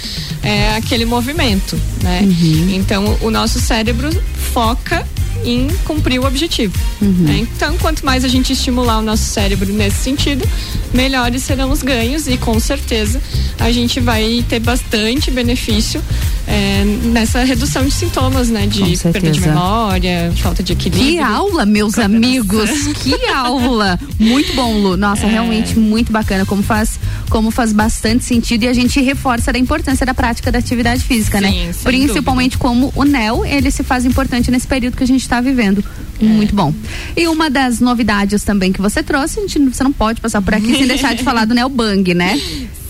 é, 0.43 0.77
aquele 0.77 1.05
movimento, 1.05 1.79
né? 2.03 2.21
Uhum. 2.23 2.71
Então 2.75 3.19
o 3.21 3.31
nosso 3.31 3.61
cérebro 3.61 4.09
foca 4.53 5.07
em 5.45 5.69
cumprir 5.85 6.21
o 6.21 6.27
objetivo. 6.27 6.77
Uhum. 7.01 7.13
né? 7.13 7.39
Então 7.57 7.77
quanto 7.79 8.05
mais 8.05 8.25
a 8.25 8.29
gente 8.29 8.53
estimular 8.53 8.99
o 8.99 9.03
nosso 9.03 9.25
cérebro 9.25 9.73
nesse 9.73 9.99
sentido, 9.99 10.47
melhores 10.93 11.43
serão 11.43 11.71
os 11.71 11.83
ganhos 11.83 12.27
e 12.27 12.37
com 12.37 12.59
certeza 12.61 13.21
a 13.59 13.71
gente 13.71 14.01
vai 14.01 14.45
ter 14.49 14.61
bastante 14.61 15.31
benefício 15.31 16.03
é, 16.47 16.85
nessa 17.05 17.45
redução 17.45 17.85
de 17.85 17.93
sintomas, 17.93 18.49
né? 18.49 18.67
De 18.67 18.97
perda 18.99 19.31
de 19.31 19.41
memória, 19.41 20.33
falta 20.37 20.63
de 20.63 20.73
equilíbrio. 20.73 21.13
Que 21.13 21.19
aula, 21.19 21.65
meus 21.65 21.99
amigos! 21.99 22.71
Que 23.01 23.27
aula! 23.27 23.99
Muito 24.19 24.53
bom, 24.55 24.77
Lu. 24.79 24.97
Nossa, 24.97 25.27
É. 25.27 25.31
realmente 25.31 25.79
muito 25.79 26.13
bacana. 26.13 26.45
Como 26.45 26.63
faz, 26.63 26.99
como 27.29 27.51
faz 27.51 27.73
bastante 27.73 28.25
sentido 28.25 28.65
e 28.65 28.69
a 28.69 28.73
gente 28.73 29.01
reforça 29.01 29.53
a 29.55 29.59
importância 29.59 30.05
da 30.05 30.13
prática 30.13 30.51
da 30.51 30.59
atividade 30.59 31.03
física, 31.03 31.41
né? 31.41 31.51
Sim, 31.51 31.73
sem 31.73 31.83
Principalmente 31.85 32.59
como 32.59 32.93
o 32.95 33.05
NEL, 33.05 33.45
ele 33.47 33.71
se 33.71 33.83
faz 33.83 34.05
importante 34.05 34.51
nesse 34.51 34.67
período 34.67 34.97
que 34.97 35.05
a 35.05 35.07
gente 35.07 35.23
está 35.31 35.41
vivendo. 35.41 35.83
É. 36.21 36.25
Muito 36.25 36.55
bom. 36.55 36.75
E 37.17 37.27
uma 37.29 37.49
das 37.49 37.81
novidades 37.81 38.43
também 38.43 38.73
que 38.73 38.81
você 38.81 39.03
trouxe, 39.03 39.39
a 39.39 39.43
gente, 39.43 39.59
não- 39.59 39.73
você 39.73 39.83
não 39.85 39.93
pode 39.93 40.21
passar 40.21 40.43
por 40.43 40.55
aqui 40.55 40.77
sem 40.77 40.87
deixar 40.87 41.15
de 41.15 41.23
falar 41.23 41.45
do 41.47 41.55
Neo 41.55 41.69
Bang, 41.69 42.13
né? 42.13 42.39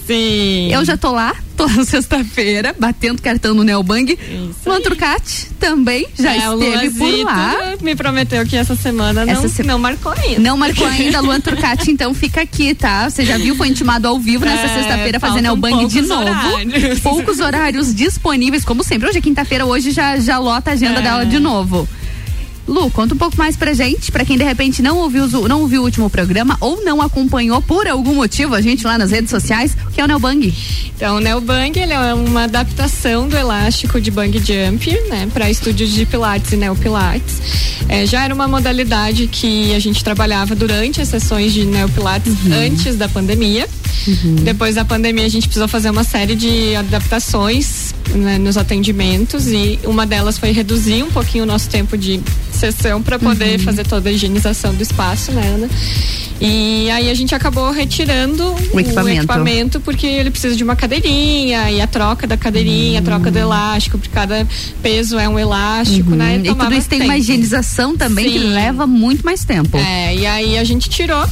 Sim. 0.07 0.73
Eu 0.73 0.85
já 0.85 0.97
tô 0.97 1.13
lá, 1.13 1.37
toda 1.57 1.85
sexta-feira, 1.85 2.75
batendo 2.77 3.23
cartão 3.23 3.55
no 3.55 3.63
Neobang. 3.63 4.19
Luan 4.67 4.81
Turcati 4.81 5.47
também 5.61 6.05
já 6.19 6.33
É, 6.35 6.39
esteve 6.39 6.91
por 6.99 7.25
lá. 7.25 7.55
Me 7.81 7.95
prometeu 7.95 8.45
que 8.45 8.57
essa 8.57 8.75
semana 8.75 9.25
não, 9.25 9.33
Essa 9.33 9.49
se- 9.49 9.63
não 9.63 9.79
marcou 9.79 10.11
ainda. 10.11 10.41
Não 10.41 10.57
marcou 10.57 10.85
ainda, 10.89 11.21
Luan 11.21 11.41
Turcati, 11.41 11.93
então 11.93 12.13
fica 12.13 12.41
aqui, 12.41 12.75
tá? 12.75 13.09
Você 13.09 13.25
já 13.25 13.39
viu, 13.39 13.55
foi 13.55 13.69
intimado 13.69 14.09
ao 14.09 14.19
vivo 14.19 14.45
nessa 14.45 14.67
É, 14.67 14.75
sexta-feira 14.79 15.21
fazendo 15.21 15.43
Neobang 15.43 15.87
de 15.87 16.01
novo. 16.01 16.23
horários. 16.29 16.99
Poucos 16.99 17.39
horários 17.39 17.95
disponíveis, 17.95 18.65
como 18.65 18.83
sempre. 18.83 19.09
Hoje 19.09 19.19
é 19.19 19.21
quinta-feira, 19.21 19.65
hoje 19.65 19.93
já, 19.93 20.19
já 20.19 20.39
lota 20.39 20.71
a 20.71 20.73
agenda 20.73 20.99
É. 20.99 21.03
dela 21.03 21.25
de 21.25 21.39
novo. 21.39 21.89
Lu, 22.71 22.89
conta 22.89 23.17
um 23.17 23.19
pouco 23.19 23.37
mais 23.37 23.57
pra 23.57 23.75
gente, 23.75 24.13
pra 24.13 24.25
quem 24.25 24.39
de 24.39 24.45
repente 24.45 24.81
não 24.81 24.99
ouviu, 24.99 25.27
não 25.49 25.63
ouviu 25.63 25.83
o 25.83 25.85
último 25.85 26.09
programa 26.09 26.57
ou 26.61 26.85
não 26.85 27.03
acompanhou 27.03 27.61
por 27.61 27.89
algum 27.89 28.15
motivo 28.15 28.55
a 28.55 28.61
gente 28.61 28.87
lá 28.87 28.97
nas 28.97 29.11
redes 29.11 29.29
sociais, 29.29 29.77
o 29.89 29.91
que 29.91 30.01
é 30.01 30.05
o 30.05 30.07
Neobang? 30.07 30.55
Então, 30.95 31.17
o 31.17 31.21
Neobang 31.21 31.77
ele 31.77 31.93
é 31.93 32.15
uma 32.15 32.45
adaptação 32.45 33.27
do 33.27 33.37
elástico 33.37 34.01
de 34.01 34.13
bang 34.13 34.39
jump, 34.39 34.89
né, 35.09 35.29
para 35.35 35.51
estúdios 35.51 35.91
de 35.91 36.07
pilates 36.07 36.53
e 36.53 36.57
neopilates. 36.57 37.43
É, 37.89 38.07
já 38.07 38.23
era 38.23 38.33
uma 38.33 38.47
modalidade 38.47 39.27
que 39.27 39.75
a 39.75 39.81
gente 39.81 40.05
trabalhava 40.05 40.55
durante 40.55 41.01
as 41.01 41.09
sessões 41.09 41.53
de 41.53 41.65
neopilates 41.65 42.35
antes 42.53 42.95
da 42.95 43.09
pandemia. 43.09 43.69
Depois 44.43 44.75
da 44.75 44.85
pandemia 44.85 45.25
a 45.27 45.29
gente 45.29 45.47
precisou 45.47 45.69
fazer 45.69 45.91
uma 45.91 46.05
série 46.05 46.35
de 46.35 46.75
adaptações 46.77 47.95
né, 48.15 48.39
nos 48.39 48.57
atendimentos 48.57 49.47
e 49.49 49.79
uma 49.85 50.07
delas 50.07 50.39
foi 50.39 50.53
reduzir 50.53 51.03
um 51.03 51.11
pouquinho 51.11 51.45
o 51.45 51.47
nosso 51.47 51.69
tempo 51.69 51.97
de 51.97 52.21
sessão 52.53 53.03
para 53.03 53.19
poder 53.19 53.59
fazer 53.59 53.87
toda 53.87 54.09
a 54.09 54.13
higienização 54.13 54.75
do 54.75 54.83
espaço, 54.83 55.33
né, 55.33 55.43
Ana? 55.55 55.69
E 56.41 56.91
aí 56.91 57.11
a 57.11 57.15
gente 57.15 57.35
acabou 57.35 57.71
retirando 57.71 58.55
O 58.73 58.81
equipamento. 58.81 59.19
equipamento 59.19 59.81
porque 59.81 60.07
ele 60.07 60.31
precisa 60.31 60.57
de 60.57 60.65
uma 60.65 60.75
cadeirinha 60.75 61.71
e 61.71 61.83
a 61.83 61.87
troca 61.87 62.27
da 62.27 62.37
cadeirinha, 62.37 63.01
a 63.01 63.03
troca 63.03 63.31
do 63.31 63.39
elástico, 63.39 63.99
porque 63.99 64.13
cada 64.13 64.47
peso 64.83 65.19
é 65.19 65.29
um 65.29 65.39
elástico, 65.39 66.15
né? 66.15 66.31
Uhum. 66.31 66.35
E 66.35 66.39
tudo 66.39 66.49
tomava 66.57 66.75
isso 66.75 66.89
tem 66.89 67.03
uma 67.03 67.19
higienização 67.19 67.95
também 67.95 68.25
que 68.25 68.39
Sim. 68.39 68.55
leva 68.55 68.87
muito 68.87 69.23
mais 69.23 69.45
tempo. 69.45 69.77
É, 69.77 70.17
e 70.17 70.27
aí 70.27 70.57
a 70.57 70.65
gente 70.65 70.89
tirou 70.89 71.27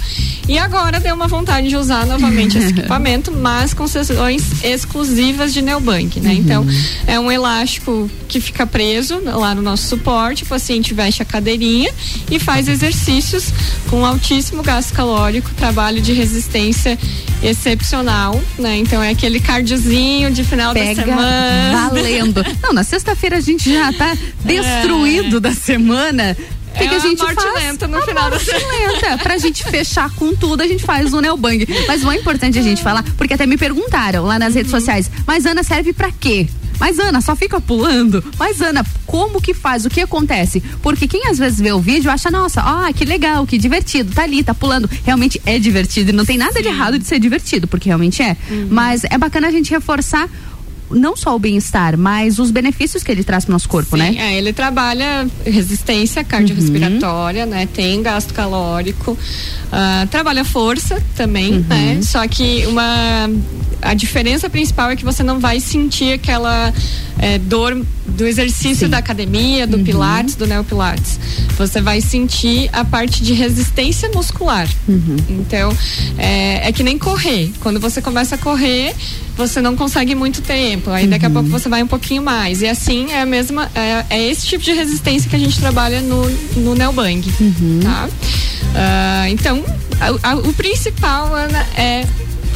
e 0.46 0.58
agora 0.58 1.00
deu 1.00 1.14
uma 1.14 1.28
vontade 1.28 1.68
de 1.68 1.76
usar 1.76 2.06
novamente 2.06 2.47
esse 2.56 2.68
equipamento, 2.68 3.32
mas 3.32 3.74
com 3.74 3.86
sessões 3.86 4.64
exclusivas 4.64 5.52
de 5.52 5.60
Neobank, 5.60 6.20
né? 6.20 6.34
Então, 6.34 6.66
é 7.06 7.18
um 7.18 7.30
elástico 7.30 8.10
que 8.28 8.40
fica 8.40 8.66
preso 8.66 9.20
lá 9.24 9.54
no 9.54 9.62
nosso 9.62 9.88
suporte, 9.88 10.44
o 10.44 10.46
paciente 10.46 10.94
veste 10.94 11.22
a 11.22 11.24
cadeirinha 11.24 11.90
e 12.30 12.38
faz 12.38 12.68
exercícios 12.68 13.52
com 13.90 14.04
altíssimo 14.04 14.62
gasto 14.62 14.92
calórico, 14.92 15.50
trabalho 15.56 16.00
de 16.00 16.12
resistência 16.12 16.98
excepcional, 17.42 18.40
né? 18.58 18.76
Então 18.78 19.02
é 19.02 19.10
aquele 19.10 19.40
cardiozinho 19.40 20.30
de 20.30 20.44
final 20.44 20.74
da 20.74 20.80
Pega 20.80 21.04
semana. 21.04 21.88
valendo. 21.88 22.44
Não, 22.62 22.72
na 22.72 22.82
sexta-feira 22.82 23.36
a 23.36 23.40
gente 23.40 23.72
já 23.72 23.92
tá 23.92 24.16
destruído 24.44 25.40
da 25.40 25.52
semana. 25.52 26.36
Que, 26.76 26.84
É 26.84 26.88
que 26.88 26.94
a 26.94 26.96
a 26.96 27.00
gente 27.00 27.18
morte 27.22 27.34
faz? 27.42 27.54
lenta 27.54 27.86
no 27.88 27.98
a 27.98 28.02
final 28.02 28.30
da 28.30 28.36
morte 28.36 28.50
lenta. 28.52 29.18
Pra 29.18 29.38
gente 29.38 29.64
fechar 29.64 30.10
com 30.14 30.34
tudo, 30.34 30.62
a 30.62 30.66
gente 30.66 30.84
faz 30.84 31.12
o 31.12 31.20
Neobang. 31.20 31.66
Mas 31.86 32.04
o 32.04 32.12
importante 32.12 32.58
a 32.58 32.62
gente 32.62 32.82
falar, 32.82 33.02
porque 33.16 33.34
até 33.34 33.46
me 33.46 33.56
perguntaram 33.56 34.24
lá 34.24 34.38
nas 34.38 34.50
Uhum. 34.50 34.54
redes 34.58 34.70
sociais, 34.70 35.10
mas 35.26 35.44
Ana 35.46 35.62
serve 35.62 35.92
pra 35.92 36.10
quê? 36.12 36.46
mas 36.80 36.96
Ana, 37.00 37.20
só 37.20 37.34
fica 37.34 37.60
pulando. 37.60 38.22
Mas 38.38 38.60
Ana, 38.60 38.86
como 39.04 39.40
que 39.42 39.52
faz? 39.52 39.84
O 39.84 39.90
que 39.90 40.00
acontece? 40.00 40.62
Porque 40.80 41.08
quem 41.08 41.26
às 41.26 41.36
vezes 41.36 41.58
vê 41.58 41.72
o 41.72 41.80
vídeo 41.80 42.08
acha, 42.08 42.30
nossa, 42.30 42.60
ah, 42.60 42.92
que 42.92 43.04
legal, 43.04 43.44
que 43.44 43.58
divertido, 43.58 44.12
tá 44.14 44.22
ali, 44.22 44.44
tá 44.44 44.54
pulando. 44.54 44.88
Realmente 45.04 45.42
é 45.44 45.58
divertido 45.58 46.10
e 46.10 46.12
não 46.12 46.24
tem 46.24 46.38
nada 46.38 46.52
Sim. 46.52 46.62
de 46.62 46.68
errado 46.68 46.96
de 46.96 47.04
ser 47.04 47.18
divertido, 47.18 47.66
porque 47.66 47.88
realmente 47.88 48.22
é. 48.22 48.36
Uhum. 48.48 48.68
Mas 48.70 49.02
é 49.02 49.18
bacana 49.18 49.48
a 49.48 49.50
gente 49.50 49.72
reforçar 49.72 50.28
não 50.90 51.16
só 51.16 51.34
o 51.34 51.38
bem-estar, 51.38 51.96
mas 51.96 52.38
os 52.38 52.50
benefícios 52.50 53.02
que 53.02 53.10
ele 53.10 53.24
traz 53.24 53.44
para 53.44 53.52
o 53.52 53.54
nosso 53.54 53.68
corpo, 53.68 53.96
Sim, 53.96 54.02
né? 54.02 54.14
É, 54.18 54.38
ele 54.38 54.52
trabalha 54.52 55.26
resistência 55.44 56.24
cardiorrespiratória, 56.24 57.44
uhum. 57.44 57.50
né? 57.50 57.68
Tem 57.72 58.02
gasto 58.02 58.32
calórico, 58.32 59.12
uh, 59.12 60.06
trabalha 60.08 60.44
força 60.44 61.02
também, 61.16 61.54
uhum. 61.54 61.64
né? 61.68 62.00
Só 62.02 62.26
que 62.26 62.64
uma 62.66 63.28
a 63.80 63.94
diferença 63.94 64.50
principal 64.50 64.90
é 64.90 64.96
que 64.96 65.04
você 65.04 65.22
não 65.22 65.38
vai 65.38 65.60
sentir 65.60 66.12
aquela 66.12 66.72
é, 67.18 67.38
dor 67.38 67.80
do 68.06 68.26
exercício 68.26 68.86
Sim. 68.86 68.88
da 68.88 68.98
academia, 68.98 69.66
do 69.66 69.76
uhum. 69.76 69.84
pilates, 69.84 70.34
do 70.34 70.46
neopilates. 70.46 71.18
Você 71.56 71.80
vai 71.80 72.00
sentir 72.00 72.68
a 72.72 72.84
parte 72.84 73.22
de 73.22 73.32
resistência 73.32 74.08
muscular. 74.12 74.68
Uhum. 74.88 75.16
Então, 75.28 75.76
é, 76.16 76.68
é, 76.68 76.72
que 76.72 76.82
nem 76.82 76.98
correr. 76.98 77.52
Quando 77.60 77.78
você 77.78 78.00
começa 78.02 78.34
a 78.34 78.38
correr, 78.38 78.94
você 79.38 79.62
não 79.62 79.76
consegue 79.76 80.16
muito 80.16 80.42
tempo. 80.42 80.90
Aí 80.90 81.06
daqui 81.06 81.24
a 81.24 81.28
uhum. 81.28 81.34
pouco 81.34 81.48
você 81.48 81.68
vai 81.68 81.80
um 81.82 81.86
pouquinho 81.86 82.22
mais. 82.22 82.60
E 82.60 82.66
assim 82.66 83.12
é 83.12 83.22
a 83.22 83.26
mesma. 83.26 83.70
É, 83.74 84.04
é 84.10 84.28
esse 84.28 84.46
tipo 84.46 84.62
de 84.64 84.72
resistência 84.72 85.30
que 85.30 85.36
a 85.36 85.38
gente 85.38 85.58
trabalha 85.60 86.00
no, 86.00 86.28
no 86.56 86.74
Neobang. 86.74 87.24
Uhum. 87.40 87.80
Tá? 87.80 88.08
Uh, 88.08 89.28
então, 89.30 89.64
a, 90.00 90.30
a, 90.30 90.34
o 90.36 90.52
principal, 90.52 91.32
Ana, 91.32 91.64
é 91.76 92.04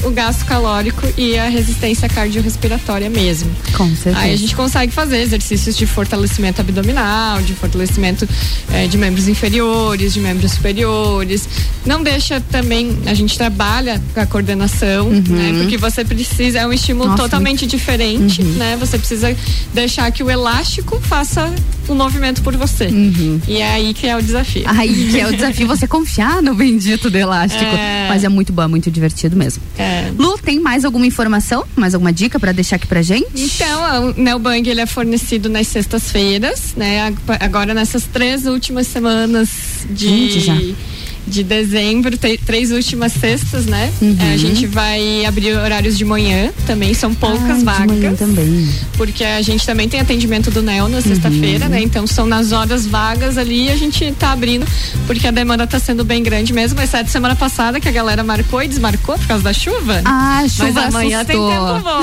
o 0.05 0.11
gasto 0.11 0.45
calórico 0.45 1.07
e 1.17 1.39
a 1.39 1.49
resistência 1.49 2.09
cardiorrespiratória 2.09 3.09
mesmo. 3.09 3.51
Com 3.77 3.89
certeza. 3.95 4.19
Aí 4.19 4.33
a 4.33 4.37
gente 4.37 4.55
consegue 4.55 4.93
fazer 4.93 5.21
exercícios 5.21 5.77
de 5.77 5.87
fortalecimento 5.87 6.61
abdominal, 6.61 7.41
de 7.43 7.55
fortalecimento 7.55 8.29
eh, 8.73 8.87
de 8.87 8.99
membros 8.99 9.29
inferiores, 9.29 10.13
de 10.13 10.21
membros 10.21 10.53
superiores. 10.53 11.49
Não 11.87 12.03
deixa 12.03 12.41
também, 12.41 12.99
a 13.07 13.15
gente 13.15 13.37
trabalha 13.37 14.01
com 14.15 14.21
a 14.21 14.27
coordenação, 14.27 15.09
uhum. 15.09 15.23
né? 15.29 15.53
Porque 15.61 15.77
você 15.77 16.05
precisa, 16.05 16.61
é 16.61 16.67
um 16.67 16.73
estímulo 16.73 17.11
Nossa, 17.11 17.23
totalmente 17.23 17.67
diferente, 17.67 18.43
uhum. 18.43 18.53
né? 18.53 18.77
Você 18.79 18.99
precisa 18.99 19.37
deixar 19.73 20.11
que 20.11 20.23
o 20.23 20.31
elástico 20.31 21.01
faça 21.01 21.53
o 21.89 21.95
movimento 21.95 22.43
por 22.43 22.57
você. 22.57 22.87
Uhum. 22.87 23.41
E 23.47 23.59
é 23.59 23.73
aí 23.73 23.95
que 23.95 24.07
é 24.07 24.17
o 24.17 24.23
desafio. 24.23 24.65
Aí 24.67 25.11
que 25.11 25.21
é 25.21 25.27
o 25.27 25.33
desafio, 25.33 25.67
você 25.67 25.87
confiar 25.87 26.43
no 26.43 26.55
bendito 26.55 27.11
do 27.11 27.17
elástico. 27.19 27.63
É... 27.83 28.07
Mas 28.09 28.23
é 28.23 28.29
muito 28.29 28.53
bom, 28.53 28.63
é 28.63 28.67
muito 28.67 28.91
divertido 28.91 29.37
mesmo. 29.37 29.63
É. 29.79 29.92
Lu, 30.19 30.39
tem 30.39 30.61
mais 30.61 30.85
alguma 30.85 31.07
informação, 31.07 31.65
mais 31.77 31.95
alguma 31.95 32.13
dica 32.13 32.39
para 32.39 32.53
deixar 32.53 32.77
aqui 32.77 32.87
pra 32.87 33.03
gente? 33.03 33.27
Então, 33.35 34.11
o 34.11 34.21
Neobang 34.21 34.69
ele 34.69 34.81
é 34.81 34.87
fornecido 34.87 35.49
nas 35.49 35.69
sextas-feiras, 35.69 36.75
né? 36.77 37.15
Agora 37.41 37.75
nessas 37.75 38.05
três 38.05 38.47
últimas 38.47 38.87
semanas 38.87 39.51
de 39.91 40.09
gente, 40.09 40.41
já 40.41 40.55
de 41.27 41.43
dezembro, 41.43 42.17
três 42.45 42.71
últimas 42.71 43.13
sextas, 43.13 43.67
né? 43.67 43.93
Uhum. 44.01 44.17
É, 44.21 44.35
a 44.35 44.37
gente 44.37 44.67
vai 44.67 45.25
abrir 45.25 45.57
horários 45.57 45.97
de 45.97 46.05
manhã 46.05 46.51
também, 46.67 46.95
são 46.95 47.15
poucas 47.15 47.61
ah, 47.61 47.65
vagas. 47.65 47.97
De 47.97 48.03
manhã 48.03 48.15
também. 48.15 48.69
Porque 48.97 49.25
a 49.25 49.41
gente 49.43 49.65
também 49.65 49.89
tem 49.89 50.01
atendimento 50.01 50.51
do 50.51 50.63
NEL 50.63 50.89
na 50.89 51.01
sexta-feira, 51.01 51.67
uhum. 51.67 51.71
né? 51.71 51.83
Então 51.83 52.07
são 52.07 52.27
nas 52.27 52.53
horas 52.53 52.87
vagas 52.87 53.39
ali 53.39 53.71
a 53.71 53.77
gente 53.77 54.13
tá 54.19 54.33
abrindo, 54.33 54.67
porque 55.07 55.27
a 55.27 55.31
demanda 55.31 55.67
tá 55.67 55.79
sendo 55.79 56.05
bem 56.05 56.23
grande 56.23 56.53
mesmo, 56.53 56.81
exceto 56.81 57.11
semana 57.11 57.37
passada 57.37 57.81
que 57.81 57.89
a 57.89 57.93
galera 57.93 58.25
marcou 58.25 58.63
e 58.63 58.69
desmarcou 58.69 59.17
por 59.19 59.27
causa 59.27 59.45
da 59.45 59.53
chuva. 59.53 60.03
Ah, 60.05 60.45
chuva 60.49 60.73
Mas 60.73 60.95
amanhã 60.95 61.21
assustou. 61.21 61.49
tem 61.49 61.59
tempo 61.59 61.81
bom. 61.81 62.03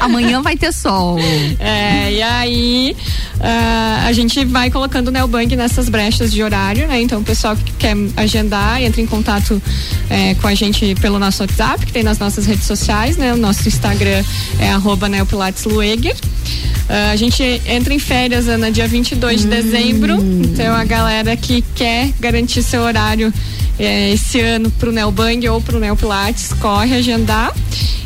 amanhã 0.04 0.42
vai 0.42 0.56
ter 0.56 0.72
sol. 0.72 1.18
É, 1.58 2.12
e 2.12 2.22
aí 2.22 2.96
uh, 3.36 4.06
a 4.06 4.12
gente 4.12 4.44
vai 4.44 4.70
colocando 4.70 5.08
o 5.08 5.10
Neobank 5.10 5.54
nessas 5.56 5.88
brechas 5.88 6.32
de 6.32 6.42
horário, 6.42 6.86
né? 6.86 7.00
Então 7.00 7.20
o 7.20 7.24
pessoal 7.24 7.56
que 7.56 7.72
quer 7.72 7.93
agendar, 8.16 8.82
entra 8.82 9.00
em 9.00 9.06
contato 9.06 9.60
é, 10.10 10.34
com 10.34 10.46
a 10.46 10.54
gente 10.54 10.94
pelo 10.96 11.18
nosso 11.18 11.42
WhatsApp, 11.42 11.86
que 11.86 11.92
tem 11.92 12.02
nas 12.02 12.18
nossas 12.18 12.46
redes 12.46 12.66
sociais, 12.66 13.16
né? 13.16 13.32
O 13.32 13.36
nosso 13.36 13.66
Instagram 13.66 14.22
é 14.58 14.70
arroba 14.70 15.08
neopilateslueger. 15.08 16.14
Uh, 16.14 17.12
a 17.12 17.16
gente 17.16 17.42
entra 17.66 17.94
em 17.94 17.98
férias 17.98 18.44
no 18.44 18.70
dia 18.70 18.86
22 18.86 19.40
hum. 19.40 19.48
de 19.48 19.48
dezembro, 19.48 20.18
então 20.44 20.74
a 20.74 20.84
galera 20.84 21.34
que 21.34 21.64
quer 21.74 22.10
garantir 22.20 22.62
seu 22.62 22.82
horário 22.82 23.32
é, 23.78 24.12
esse 24.12 24.40
ano 24.40 24.70
pro 24.70 24.92
Neobang 24.92 25.48
ou 25.48 25.60
pro 25.60 25.80
Neopilates, 25.80 26.52
corre 26.54 26.94
agendar. 26.96 27.52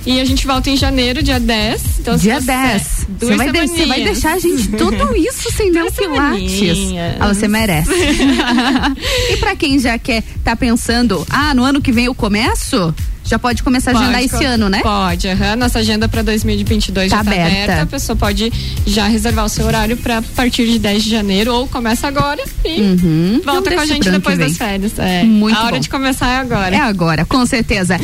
E 0.06 0.20
a 0.20 0.24
gente 0.24 0.46
volta 0.46 0.70
em 0.70 0.76
janeiro, 0.76 1.22
dia 1.22 1.38
10. 1.38 1.98
Então, 2.00 2.16
dia 2.16 2.40
10. 2.40 3.06
Você 3.20 3.36
vai, 3.36 3.52
de, 3.52 3.84
vai 3.84 4.04
deixar 4.04 4.34
a 4.34 4.38
gente 4.38 4.68
tudo 4.68 5.14
isso 5.14 5.52
sem 5.52 5.68
Neopilates. 5.72 6.94
Ah, 7.20 7.28
você 7.28 7.46
merece. 7.46 7.90
e 9.30 9.36
para 9.36 9.54
quem 9.54 9.77
já 9.78 9.98
quer, 9.98 10.22
tá 10.44 10.54
pensando, 10.56 11.26
ah, 11.30 11.54
no 11.54 11.64
ano 11.64 11.80
que 11.80 11.92
vem 11.92 12.06
eu 12.06 12.14
começo? 12.14 12.94
Já 13.24 13.38
pode 13.38 13.62
começar 13.62 13.94
a 13.94 13.98
agendar 13.98 14.22
esse 14.22 14.42
ano, 14.42 14.70
né? 14.70 14.80
Pode, 14.82 15.28
uhum. 15.28 15.56
nossa 15.58 15.80
agenda 15.80 16.08
para 16.08 16.22
2022 16.22 17.10
tá 17.10 17.18
já 17.18 17.22
tá 17.22 17.30
aberta. 17.30 17.62
aberta. 17.64 17.82
A 17.82 17.86
pessoa 17.86 18.16
pode 18.16 18.50
já 18.86 19.06
reservar 19.06 19.44
o 19.44 19.48
seu 19.50 19.66
horário 19.66 19.98
para 19.98 20.22
partir 20.22 20.66
de 20.66 20.78
10 20.78 21.04
de 21.04 21.10
janeiro 21.10 21.52
ou 21.52 21.68
começa 21.68 22.08
agora 22.08 22.42
e 22.64 22.80
uhum. 22.80 23.40
volta 23.44 23.70
com 23.70 23.80
a 23.80 23.86
gente 23.86 24.10
depois 24.10 24.38
das 24.38 24.56
férias. 24.56 24.98
É. 24.98 25.24
Muito 25.24 25.58
a 25.58 25.64
hora 25.64 25.74
bom. 25.74 25.80
de 25.80 25.90
começar 25.90 26.28
é 26.30 26.38
agora. 26.38 26.74
É 26.74 26.80
agora, 26.80 27.26
com 27.26 27.44
certeza. 27.44 28.00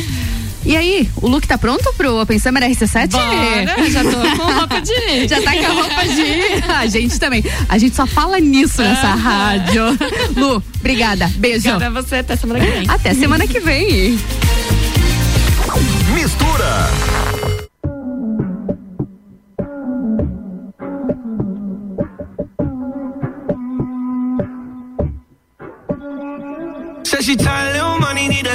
E 0.65 0.75
aí, 0.75 1.07
o 1.17 1.27
look 1.27 1.47
tá 1.47 1.59
pronto 1.59 1.93
pro 1.95 2.19
Open 2.19 2.39
Summer 2.39 2.63
RC7? 2.63 3.11
Bora, 3.11 3.89
já 3.91 4.03
tô 4.03 4.37
com 4.37 4.49
roupa 4.51 4.81
de 4.81 4.91
ir. 4.91 5.29
Já 5.29 5.39
tá 5.39 5.51
com 5.53 5.65
a 5.65 5.69
roupa 5.69 6.07
de 6.07 6.21
ir. 6.21 6.71
A 6.71 6.87
gente 6.87 7.19
também. 7.19 7.43
A 7.69 7.77
gente 7.77 7.95
só 7.95 8.07
fala 8.07 8.39
nisso 8.39 8.81
nessa 8.81 9.09
ah. 9.09 9.15
rádio. 9.15 9.83
Lu, 10.35 10.63
obrigada. 10.79 11.31
Beijo. 11.35 11.69
Obrigada 11.69 11.99
a 11.99 12.01
você. 12.01 12.15
Até 12.15 12.35
semana 12.35 12.59
que 12.59 12.71
vem. 12.71 12.89
Até 12.89 13.13
semana 13.13 13.47
que 13.47 13.59
vem. 13.59 14.19
Mistura. 16.15 16.89
She 27.25 27.35
tired, 27.35 27.73
little 27.73 27.97
money, 27.97 28.27
need 28.27 28.45
a 28.45 28.54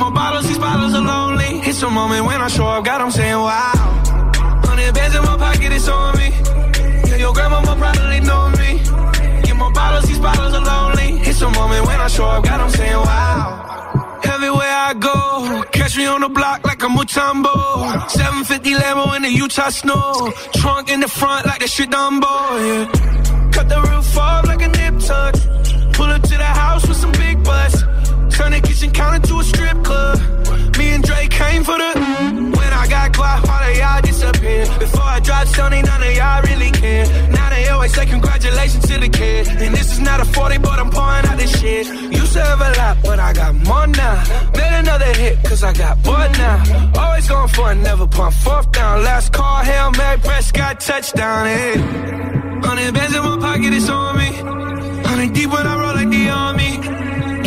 More 0.00 0.10
bottles, 0.10 0.48
these 0.48 0.58
bottles 0.58 0.94
are 0.94 1.02
lonely. 1.02 1.60
It's 1.68 1.82
a 1.82 1.90
moment 1.90 2.24
when 2.24 2.40
I 2.40 2.48
show 2.48 2.66
up, 2.66 2.82
God, 2.86 3.02
I'm 3.02 3.10
saying 3.10 3.36
wow. 3.36 3.72
Hundred 4.64 4.94
bands 4.94 5.14
in 5.14 5.22
my 5.22 5.36
pocket, 5.36 5.72
it's 5.72 5.88
on 5.88 6.16
me. 6.16 6.28
Yeah, 7.06 7.16
your 7.16 7.34
grandma 7.34 7.60
will 7.60 7.76
probably 7.76 8.20
know 8.20 8.48
me 8.60 8.80
Get 9.44 9.56
more 9.56 9.70
bottles, 9.72 10.06
these 10.08 10.18
bottles 10.18 10.54
are 10.54 10.64
lonely. 10.64 11.20
It's 11.28 11.42
a 11.42 11.50
moment 11.50 11.84
when 11.86 12.00
I 12.00 12.08
show 12.08 12.24
up, 12.24 12.42
God, 12.44 12.60
I'm 12.62 12.70
saying 12.70 12.96
wow. 12.96 14.20
Everywhere 14.24 14.74
I 14.88 14.94
go, 14.94 15.64
catch 15.70 15.98
me 15.98 16.06
on 16.06 16.22
the 16.22 16.30
block 16.30 16.64
like 16.64 16.82
a 16.82 16.86
Mutombo. 16.86 18.08
750 18.08 18.72
Lambo 18.76 19.14
in 19.16 19.22
the 19.22 19.28
Utah 19.30 19.68
snow. 19.68 20.32
Trunk 20.54 20.90
in 20.90 21.00
the 21.00 21.08
front 21.08 21.44
like 21.44 21.60
the 21.60 21.68
shit 21.68 21.90
Dumbo, 21.90 22.32
yeah. 22.64 23.50
Cut 23.52 23.68
the 23.68 23.78
roof 23.82 24.16
off 24.16 24.46
like 24.46 24.62
a 24.62 24.68
nip 24.68 24.98
tuck. 24.98 25.34
Pull 25.92 26.06
up 26.06 26.22
to 26.22 26.36
the 26.38 26.52
house 26.62 26.88
with 26.88 26.96
some 26.96 27.12
big 27.12 27.44
butts. 27.44 27.84
Turn 28.40 28.52
the 28.52 28.60
kitchen 28.62 28.90
counter 28.90 29.20
to 29.28 29.40
a 29.40 29.44
strip 29.44 29.84
club. 29.84 30.18
Me 30.78 30.88
and 30.94 31.04
Drake 31.04 31.30
came 31.30 31.62
for 31.62 31.76
the. 31.76 31.90
When 32.56 32.72
I 32.82 32.86
got 32.88 33.14
quiet, 33.14 33.46
all 33.46 33.62
of 33.68 33.76
y'all 33.76 34.00
disappear. 34.00 34.64
Before 34.78 35.08
I 35.16 35.20
drop 35.20 35.46
Sony, 35.48 35.84
none 35.84 36.02
of 36.02 36.16
y'all 36.16 36.40
really 36.48 36.70
care. 36.70 37.04
Now 37.32 37.50
they 37.50 37.68
always 37.68 37.92
say 37.92 38.06
congratulations 38.06 38.86
to 38.88 38.98
the 38.98 39.10
kid. 39.10 39.46
And 39.46 39.74
this 39.74 39.92
is 39.92 40.00
not 40.00 40.20
a 40.20 40.24
40, 40.24 40.56
but 40.56 40.78
I'm 40.78 40.88
pouring 40.88 41.26
out 41.26 41.36
this 41.36 41.52
shit. 41.60 41.86
Used 41.86 42.32
to 42.32 42.42
have 42.42 42.60
a 42.62 42.72
lot, 42.80 42.96
but 43.04 43.18
I 43.18 43.34
got 43.34 43.54
more 43.56 43.86
now. 43.86 44.24
Made 44.56 44.78
another 44.84 45.12
hit, 45.20 45.44
cause 45.44 45.62
I 45.62 45.74
got 45.74 46.02
bored 46.02 46.32
now. 46.38 46.92
Always 46.96 47.28
going 47.28 47.48
for 47.48 47.72
it, 47.72 47.74
never 47.74 48.06
pump 48.06 48.34
fourth 48.36 48.72
down. 48.72 49.02
Last 49.02 49.34
call, 49.34 49.62
Hail 49.62 49.90
Mary, 49.98 50.18
Prescott, 50.18 50.80
touchdown, 50.80 51.44
hey. 51.44 51.74
Hundred 52.66 52.94
bands 52.94 53.14
in 53.14 53.22
my 53.22 53.36
pocket, 53.38 53.74
it's 53.74 53.90
on 53.90 54.16
me. 54.16 54.30
Hundred 55.04 55.34
deep 55.34 55.50
when 55.50 55.66
I 55.66 55.74
roll 55.78 55.94
like 55.94 56.08
the 56.08 56.28
army. 56.30 57.19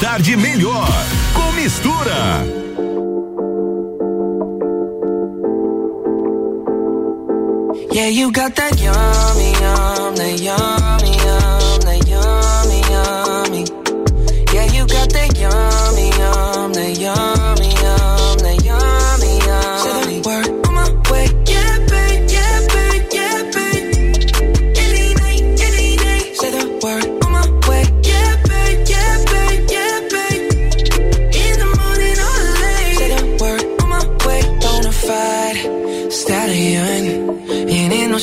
tarde 0.00 0.36
melhor 0.36 0.86
com 1.34 1.52
mistura. 1.52 2.44
Yeah, 7.90 8.08
you 8.08 8.30
got 8.30 8.54
that 8.54 8.78
yummy, 8.80 9.50
yum, 9.58 10.14
that 10.14 10.40
yummy, 10.40 11.12
yum, 11.24 11.80
that 11.82 12.06
yummy, 12.06 12.80
yummy. 12.92 13.64
Yeah, 14.54 14.66
you 14.72 14.86
got 14.86 15.08
that 15.10 15.36
yummy, 15.36 16.10
yum, 16.16 16.72
that 16.74 16.96
yummy, 16.96 17.57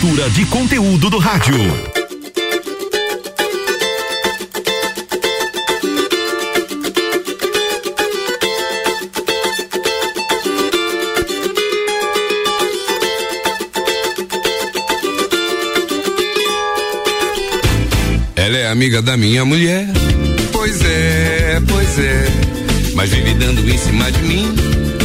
Mistura 0.00 0.30
de 0.30 0.46
conteúdo 0.46 1.10
do 1.10 1.18
rádio. 1.18 1.54
Ela 18.36 18.56
é 18.56 18.68
amiga 18.68 19.02
da 19.02 19.18
minha 19.18 19.44
mulher. 19.44 19.86
Pois 20.50 20.80
é, 20.82 21.60
pois 21.68 21.98
é. 21.98 22.26
Mas 22.94 23.10
vive 23.10 23.34
dando 23.34 23.68
em 23.68 23.76
cima 23.76 24.10
de 24.10 24.22
mim. 24.22 24.46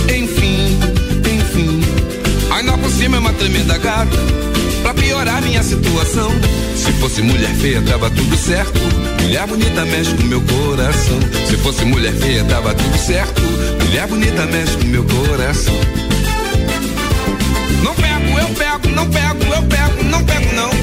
Enfim, 0.05 0.79
enfim. 1.35 1.81
Ainda 2.53 2.77
por 2.77 2.89
cima 2.91 3.17
é 3.17 3.19
uma 3.19 3.33
tremenda 3.33 3.77
gata. 3.77 4.45
Pra 4.85 4.93
piorar 4.93 5.41
minha 5.41 5.63
situação. 5.63 6.29
Se 6.75 6.91
fosse 6.99 7.19
mulher 7.23 7.49
feia, 7.55 7.81
tava 7.81 8.07
tudo 8.11 8.37
certo. 8.37 8.79
Mulher 9.19 9.47
bonita 9.47 9.83
mexe 9.83 10.13
com 10.13 10.21
meu 10.25 10.39
coração. 10.41 11.19
Se 11.49 11.57
fosse 11.57 11.83
mulher 11.85 12.13
feia, 12.13 12.43
tava 12.43 12.71
tudo 12.71 12.95
certo. 12.95 13.41
Mulher 13.83 14.05
bonita 14.05 14.45
mexe 14.45 14.77
com 14.77 14.83
meu 14.83 15.03
coração. 15.03 15.73
Não 17.83 17.95
pego, 17.95 18.39
eu 18.39 18.47
pego, 18.49 18.95
não 18.95 19.09
pego, 19.09 19.55
eu 19.55 19.63
pego, 19.63 20.03
não 20.03 20.23
pego, 20.23 20.55
não. 20.55 20.67
Não 20.67 20.74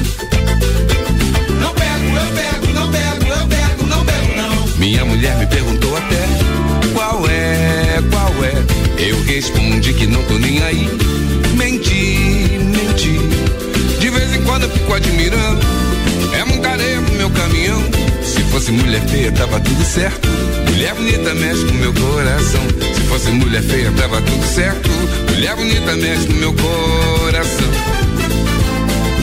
feia, 19.13 19.31
tava 19.31 19.59
tudo 19.59 19.83
certo. 19.85 20.27
Mulher 20.67 20.95
bonita 20.95 21.33
mexe 21.35 21.65
com 21.65 21.73
meu 21.73 21.93
coração. 21.93 22.61
Se 22.95 23.01
fosse 23.01 23.29
mulher 23.29 23.61
feia, 23.61 23.91
tava 23.91 24.19
tudo 24.21 24.45
certo. 24.45 24.89
Mulher 25.29 25.55
bonita 25.55 25.95
mexe 25.95 26.27
com 26.27 26.33
meu 26.33 26.53
coração. 26.53 27.67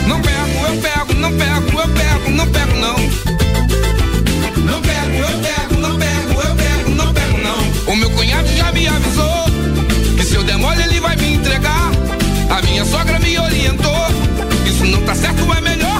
Não 0.06 0.20
pego, 0.20 0.66
eu 0.68 0.80
pego, 0.80 1.14
não 1.14 1.32
pego, 1.32 1.80
eu 1.80 1.88
pego, 1.88 2.30
não 2.30 2.46
pego 2.46 2.76
não. 2.76 2.96
Não 4.64 4.80
pego, 4.80 5.16
eu 5.28 5.38
pego, 5.46 5.80
não 5.80 5.98
pego, 5.98 6.40
eu 6.40 6.54
pego, 6.54 6.90
não 6.90 7.12
pego 7.12 7.38
não. 7.38 7.92
O 7.92 7.96
meu 7.96 8.10
cunhado 8.10 8.48
já 8.56 8.70
me 8.70 8.86
avisou 8.86 9.44
que 10.16 10.24
se 10.24 10.36
eu 10.36 10.44
der 10.44 10.56
mole 10.56 10.82
ele 10.82 11.00
vai 11.00 11.16
me 11.16 11.34
entregar. 11.34 11.90
A 12.48 12.62
minha 12.62 12.84
sogra 12.84 13.18
me 13.18 13.38
orientou. 13.38 14.06
Isso 14.66 14.84
não 14.84 15.02
tá 15.02 15.16
certo, 15.16 15.52
é 15.52 15.60
melhor 15.60 15.99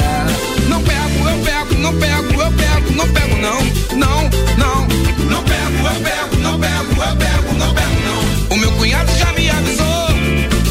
Não 1.81 1.93
pego, 1.95 2.41
eu 2.41 2.51
pego, 2.51 2.91
não 2.95 3.07
pego, 3.09 3.37
não. 3.37 3.97
Não, 3.97 4.29
não. 4.57 4.87
Não 5.29 5.43
pego, 5.43 5.87
eu 5.87 6.01
pego, 6.01 6.35
não 6.41 6.59
pego, 6.59 7.03
eu 7.03 7.15
pego, 7.17 7.53
não 7.57 7.73
pego, 7.73 8.01
não. 8.05 8.55
O 8.55 8.59
meu 8.59 8.71
cunhado 8.73 9.11
já 9.17 9.33
me 9.33 9.49
avisou 9.49 10.07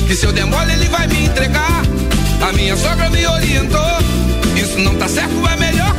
que 0.06 0.14
se 0.14 0.24
eu 0.24 0.32
der 0.32 0.46
mole 0.46 0.72
ele 0.72 0.88
vai 0.88 1.06
me 1.08 1.26
entregar. 1.26 1.82
A 2.48 2.52
minha 2.52 2.76
sogra 2.76 3.10
me 3.10 3.26
orientou. 3.26 3.98
Isso 4.56 4.78
não 4.78 4.94
tá 4.96 5.08
certo, 5.08 5.34
é 5.46 5.56
melhor 5.56 5.94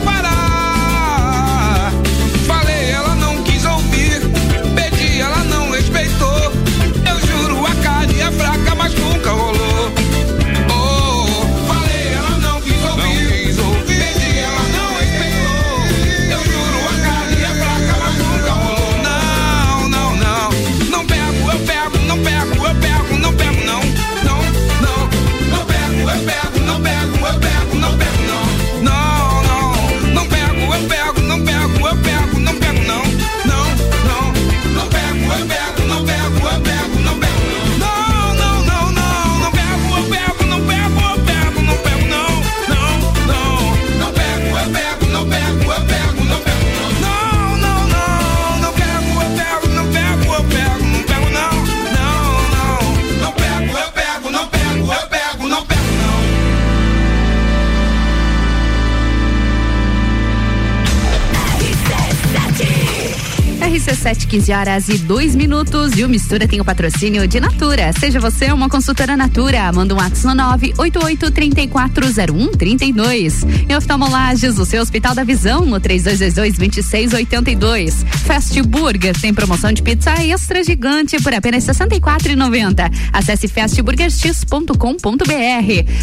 RC7, 64.12 64.28
15 64.28 64.52
horas 64.52 64.90
e 64.90 64.98
2 64.98 65.36
minutos. 65.36 65.96
E 65.98 66.04
o 66.04 66.10
Mistura 66.10 66.46
tem 66.48 66.60
o 66.60 66.66
patrocínio 66.66 67.28
de 67.28 67.40
Natura. 67.40 67.94
Seja 67.94 68.20
você 68.20 68.52
uma 68.52 68.68
consultora 68.70 69.16
Natura. 69.16 69.72
Manda 69.72 69.94
um 69.94 69.98
WhatsApp 69.98 70.36
no 70.36 70.44
988-340132. 70.76 73.70
Em 73.70 73.76
oftalmolages, 73.76 74.58
o 74.60 74.66
seu 74.66 74.82
Hospital 74.82 75.16
da 75.16 75.24
Visão, 75.24 75.66
no 75.66 75.80
3222-2682. 75.80 78.06
Fast 78.26 78.62
Burger 78.64 79.18
tem 79.20 79.34
promoção 79.34 79.72
de 79.72 79.82
pizza 79.82 80.12
extra 80.24 80.64
gigante 80.64 81.20
por 81.22 81.34
apenas 81.34 81.66
R$ 81.66 81.74
64,90. 81.74 82.92
Acesse 83.14 83.48
fastburgerx.com.br. 83.48 84.72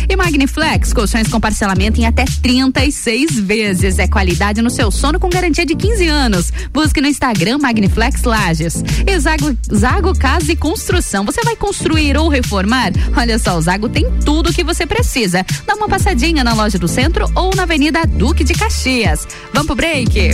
E 0.09 0.17
Magniflex, 0.17 0.93
colchões 0.93 1.29
com 1.29 1.39
parcelamento 1.41 2.01
em 2.01 2.07
até 2.07 2.25
36 2.25 3.39
vezes. 3.39 3.99
É 3.99 4.09
qualidade 4.09 4.63
no 4.63 4.71
seu 4.71 4.91
sono 4.91 5.21
com 5.21 5.29
garantia 5.29 5.67
de 5.67 5.77
15 5.77 6.09
anos. 6.09 6.53
Busque 6.73 7.01
no 7.01 7.07
Instagram 7.07 7.59
Magniflex 7.59 7.98
Lages. 7.99 8.83
E 9.07 9.19
Zago, 9.19 9.57
Zago 9.75 10.19
Casa 10.19 10.53
e 10.53 10.57
Construção. 10.57 11.25
Você 11.25 11.43
vai 11.43 11.57
construir 11.57 12.17
ou 12.17 12.29
reformar? 12.29 12.93
Olha 13.17 13.39
só, 13.39 13.57
o 13.57 13.61
Zago 13.61 13.89
tem 13.89 14.07
tudo 14.25 14.51
o 14.51 14.53
que 14.53 14.65
você 14.65 14.87
precisa. 14.87 15.45
Dá 15.67 15.75
uma 15.75 15.89
passadinha 15.89 16.45
na 16.45 16.55
loja 16.55 16.79
do 16.79 16.89
centro 16.89 17.31
ou 17.35 17.55
na 17.55 17.65
Avenida 17.65 18.07
Duque 18.07 18.45
de 18.45 18.55
Caxias. 18.55 19.27
Vamos 19.53 19.67
pro 19.67 19.77
break? 19.77 20.31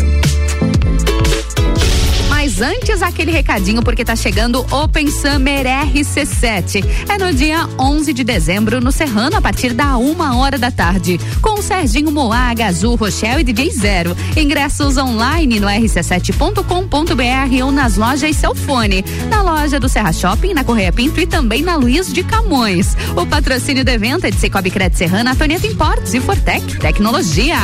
Mas 2.44 2.60
antes, 2.60 3.00
aquele 3.00 3.32
recadinho, 3.32 3.82
porque 3.82 4.04
tá 4.04 4.14
chegando 4.14 4.66
Open 4.70 5.10
Summer 5.10 5.64
RC7. 5.64 6.84
É 7.08 7.16
no 7.16 7.32
dia 7.32 7.66
11 7.78 8.12
de 8.12 8.22
dezembro, 8.22 8.82
no 8.82 8.92
Serrano, 8.92 9.38
a 9.38 9.40
partir 9.40 9.72
da 9.72 9.96
uma 9.96 10.36
hora 10.36 10.58
da 10.58 10.70
tarde. 10.70 11.18
Com 11.40 11.58
o 11.58 11.62
Serginho 11.62 12.12
Moaga, 12.12 12.66
Azul, 12.66 12.96
Rochelle 12.96 13.40
e 13.40 13.44
DJ 13.44 13.70
Zero. 13.70 14.14
Ingressos 14.36 14.98
online 14.98 15.58
no 15.58 15.66
rc7.com.br 15.66 17.64
ou 17.64 17.72
nas 17.72 17.96
lojas 17.96 18.36
Celfone. 18.36 19.02
Na 19.30 19.40
loja 19.40 19.80
do 19.80 19.88
Serra 19.88 20.12
Shopping, 20.12 20.52
na 20.52 20.64
Correia 20.64 20.92
Pinto 20.92 21.18
e 21.18 21.26
também 21.26 21.62
na 21.62 21.76
Luiz 21.76 22.12
de 22.12 22.22
Camões. 22.22 22.94
O 23.16 23.24
patrocínio 23.24 23.86
do 23.86 23.90
evento 23.90 24.26
é 24.26 24.30
de 24.30 24.36
Cicobi 24.36 24.70
Crédito 24.70 24.98
Serrana, 24.98 25.32
Antonieta 25.32 25.66
Importes 25.66 26.12
e 26.12 26.20
Fortec 26.20 26.78
Tecnologia. 26.78 27.56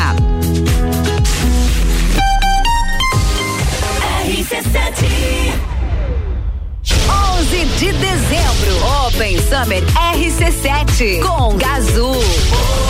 RC7 4.51 5.55
11 7.39 7.65
de 7.79 7.93
dezembro, 7.93 9.07
Open 9.07 9.39
Summer 9.39 9.81
RC7 9.95 11.23
com 11.23 11.57
Gazul. 11.57 12.90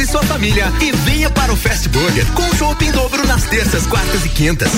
e 0.00 0.06
sua 0.06 0.22
família 0.24 0.72
e 0.80 0.90
venha 0.92 1.30
para 1.30 1.52
o 1.52 1.56
Fast 1.56 1.88
Burger 1.88 2.26
com 2.32 2.42
shopping 2.56 2.86
em 2.86 2.92
dobro 2.92 3.26
nas 3.26 3.44
terças, 3.44 3.86
quartas 3.86 4.24
e 4.24 4.28
quintas. 4.28 4.70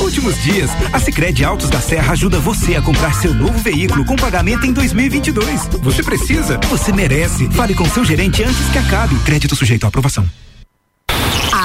Últimos 0.00 0.40
dias, 0.42 0.70
a 0.92 1.00
Sicredi 1.00 1.44
Altos 1.44 1.68
da 1.68 1.80
Serra 1.80 2.12
ajuda 2.12 2.38
você 2.38 2.76
a 2.76 2.82
comprar 2.82 3.14
seu 3.14 3.34
novo 3.34 3.58
veículo 3.58 4.04
com 4.04 4.14
pagamento 4.14 4.64
em 4.64 4.72
2022. 4.72 5.66
Você 5.82 6.02
precisa, 6.02 6.58
você 6.68 6.92
merece. 6.92 7.48
Fale 7.50 7.74
com 7.74 7.84
seu 7.86 8.04
gerente 8.04 8.42
antes 8.42 8.68
que 8.70 8.78
acabe. 8.78 9.16
Crédito 9.20 9.56
sujeito 9.56 9.84
à 9.84 9.88
aprovação. 9.88 10.28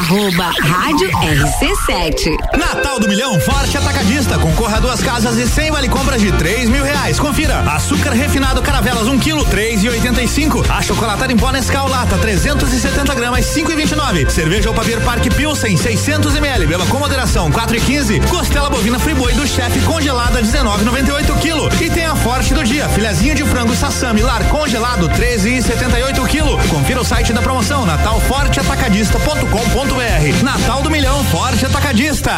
Arroba 0.03 0.51
Rádio 0.61 1.09
RC7. 1.11 2.35
Natal 2.57 2.99
do 2.99 3.07
Milhão 3.07 3.39
Forte 3.39 3.77
Atacadista. 3.77 4.37
Concorra 4.37 4.75
a 4.75 4.79
duas 4.81 4.99
casas 4.99 5.37
e 5.37 5.47
cem 5.47 5.71
vale 5.71 5.87
compras 5.87 6.21
de 6.21 6.29
três 6.33 6.67
mil 6.67 6.83
reais. 6.83 7.17
Confira. 7.17 7.61
Açúcar 7.61 8.11
refinado 8.11 8.61
Caravelas, 8.61 9.07
um 9.07 9.17
quilo, 9.17 9.45
três 9.45 9.81
e 9.81 9.87
oitenta 9.87 10.21
e 10.21 10.27
cinco. 10.27 10.61
A 10.67 10.81
chocolatada 10.81 11.31
em 11.31 11.37
pó 11.37 11.51
Nescau 11.51 11.87
Lata, 11.87 12.17
370 12.17 13.15
gramas, 13.15 13.45
cinco 13.45 13.71
e 13.71 13.77
vinte 13.77 13.91
e 13.91 13.95
nove. 13.95 14.29
Cerveja 14.29 14.67
ou 14.67 14.75
Papier 14.75 14.99
Parque 14.99 15.29
Pilsen, 15.29 15.77
600 15.77 16.35
ml. 16.35 16.67
Beba 16.67 16.85
com 16.87 16.99
moderação, 16.99 17.49
quatro 17.49 17.77
e 17.77 17.79
quinze. 17.79 18.19
Costela 18.29 18.69
bovina 18.69 18.99
Friboi 18.99 19.31
do 19.33 19.47
chefe 19.47 19.79
congelada, 19.83 20.43
19,98 20.43 21.39
quilo. 21.39 21.69
E 21.79 21.89
tem 21.89 22.05
a 22.05 22.17
Forte 22.17 22.53
do 22.53 22.65
dia. 22.65 22.89
Filezinho 22.89 23.35
de 23.35 23.45
frango 23.45 23.73
Sassami 23.73 24.21
Lar 24.21 24.43
congelado, 24.49 25.07
13 25.07 25.59
e 25.59 25.61
78 25.61 26.21
quilo. 26.25 26.59
Confira 26.67 26.99
o 26.99 27.05
site 27.05 27.31
da 27.31 27.41
promoção 27.41 27.85
natalforteatacadista.com.br. 27.85 29.92
Natal 29.93 30.81
do 30.81 30.89
Milhão 30.89 31.23
Forte 31.25 31.65
Atacadista. 31.65 32.31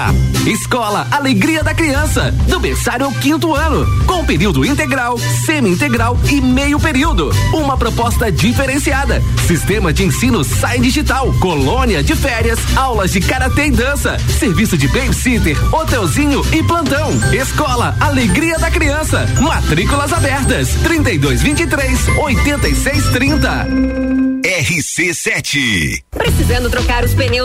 Escola 0.45 1.07
Alegria 1.09 1.63
da 1.63 1.73
Criança, 1.73 2.31
do 2.49 2.59
berçário 2.59 3.05
ao 3.05 3.11
quinto 3.13 3.55
ano, 3.55 3.87
com 4.05 4.25
período 4.25 4.65
integral, 4.65 5.17
semi-integral 5.45 6.17
e 6.29 6.41
meio 6.41 6.77
período. 6.79 7.31
Uma 7.53 7.77
proposta 7.77 8.29
diferenciada. 8.31 9.23
Sistema 9.47 9.93
de 9.93 10.03
ensino 10.03 10.43
Sai 10.43 10.79
Digital, 10.79 11.33
colônia 11.39 12.03
de 12.03 12.15
férias, 12.15 12.59
aulas 12.75 13.13
de 13.13 13.21
karatê 13.21 13.67
e 13.67 13.71
dança, 13.71 14.17
serviço 14.37 14.77
de 14.77 14.89
babysitter, 14.89 15.57
hotelzinho 15.73 16.45
e 16.51 16.61
plantão. 16.63 17.11
Escola 17.31 17.95
Alegria 18.01 18.59
da 18.59 18.69
Criança, 18.69 19.25
matrículas 19.39 20.11
abertas, 20.11 20.69
3223 20.83 22.09
8630. 22.17 24.25
RC7. 24.45 26.03
Precisando 26.11 26.69
trocar 26.69 27.03
os 27.03 27.15
pneus 27.15 27.44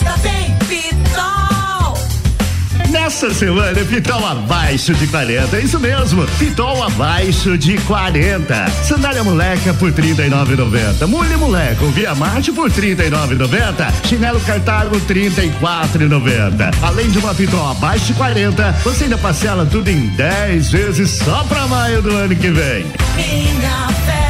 Festa 0.00 0.18
tem 0.22 0.56
Pitol. 0.66 1.94
Nessa 2.90 3.32
semana, 3.34 3.78
Pitol 3.84 4.26
abaixo 4.26 4.94
de 4.94 5.06
40. 5.06 5.56
É 5.56 5.60
isso 5.60 5.78
mesmo. 5.78 6.26
Pitol 6.38 6.82
abaixo 6.82 7.58
de 7.58 7.76
40. 7.82 8.70
Sandália 8.82 9.22
moleca 9.22 9.74
por 9.74 9.92
39,90. 9.92 11.06
Mulher 11.06 11.36
moleca, 11.36 11.84
Via 11.86 12.14
Marte 12.14 12.50
por 12.50 12.70
39,90. 12.70 13.92
Chinelo 14.06 14.40
Cartago 14.40 14.98
34,90. 15.00 16.74
Além 16.82 17.10
de 17.10 17.18
uma 17.18 17.34
Pitol 17.34 17.70
abaixo 17.70 18.06
de 18.06 18.14
40, 18.14 18.72
você 18.82 19.04
ainda 19.04 19.18
parcela 19.18 19.66
tudo 19.66 19.88
em 19.88 20.06
10 20.08 20.70
vezes 20.70 21.10
só 21.10 21.44
pra 21.44 21.66
maio 21.66 22.00
do 22.00 22.10
ano 22.10 22.34
que 22.34 22.50
vem. 22.50 22.86
Minha 23.16 23.88
festa 24.06 24.29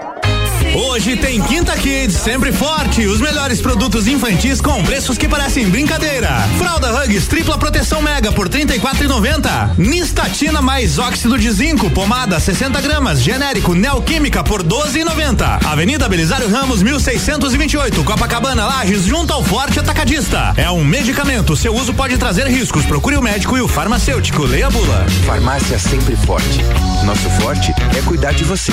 Hoje 0.73 1.17
tem 1.17 1.41
Quinta 1.41 1.75
Kids, 1.75 2.15
sempre 2.15 2.53
forte. 2.53 3.05
Os 3.05 3.19
melhores 3.19 3.59
produtos 3.59 4.07
infantis 4.07 4.61
com 4.61 4.81
preços 4.83 5.17
que 5.17 5.27
parecem 5.27 5.69
brincadeira. 5.69 6.29
Fralda 6.57 7.03
Hugs 7.03 7.27
tripla 7.27 7.57
proteção 7.57 8.01
mega 8.01 8.31
por 8.31 8.47
R$ 8.47 8.65
34,90. 8.65 9.77
Nistatina 9.77 10.61
mais 10.61 10.97
óxido 10.97 11.37
de 11.37 11.51
zinco, 11.51 11.89
pomada 11.89 12.39
60 12.39 12.79
gramas, 12.79 13.21
genérico 13.21 13.73
Neoquímica 13.73 14.45
por 14.45 14.61
R$ 14.61 14.69
12,90. 14.69 15.65
Avenida 15.65 16.07
Belisário 16.07 16.49
Ramos, 16.49 16.81
1628, 16.81 18.01
Copacabana, 18.05 18.65
Lages, 18.65 19.03
junto 19.03 19.33
ao 19.33 19.43
Forte 19.43 19.77
Atacadista. 19.77 20.53
É 20.55 20.71
um 20.71 20.85
medicamento, 20.85 21.53
seu 21.53 21.75
uso 21.75 21.93
pode 21.93 22.17
trazer 22.17 22.47
riscos. 22.47 22.85
Procure 22.85 23.17
o 23.17 23.21
médico 23.21 23.57
e 23.57 23.61
o 23.61 23.67
farmacêutico. 23.67 24.43
Leia 24.43 24.67
a 24.67 24.69
bula. 24.69 25.05
Farmácia 25.25 25.77
sempre 25.77 26.15
forte. 26.15 26.61
Nosso 27.03 27.29
forte 27.41 27.73
é 27.97 28.01
cuidar 28.03 28.31
de 28.31 28.45
você. 28.45 28.71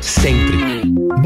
Sempre. 0.00 0.82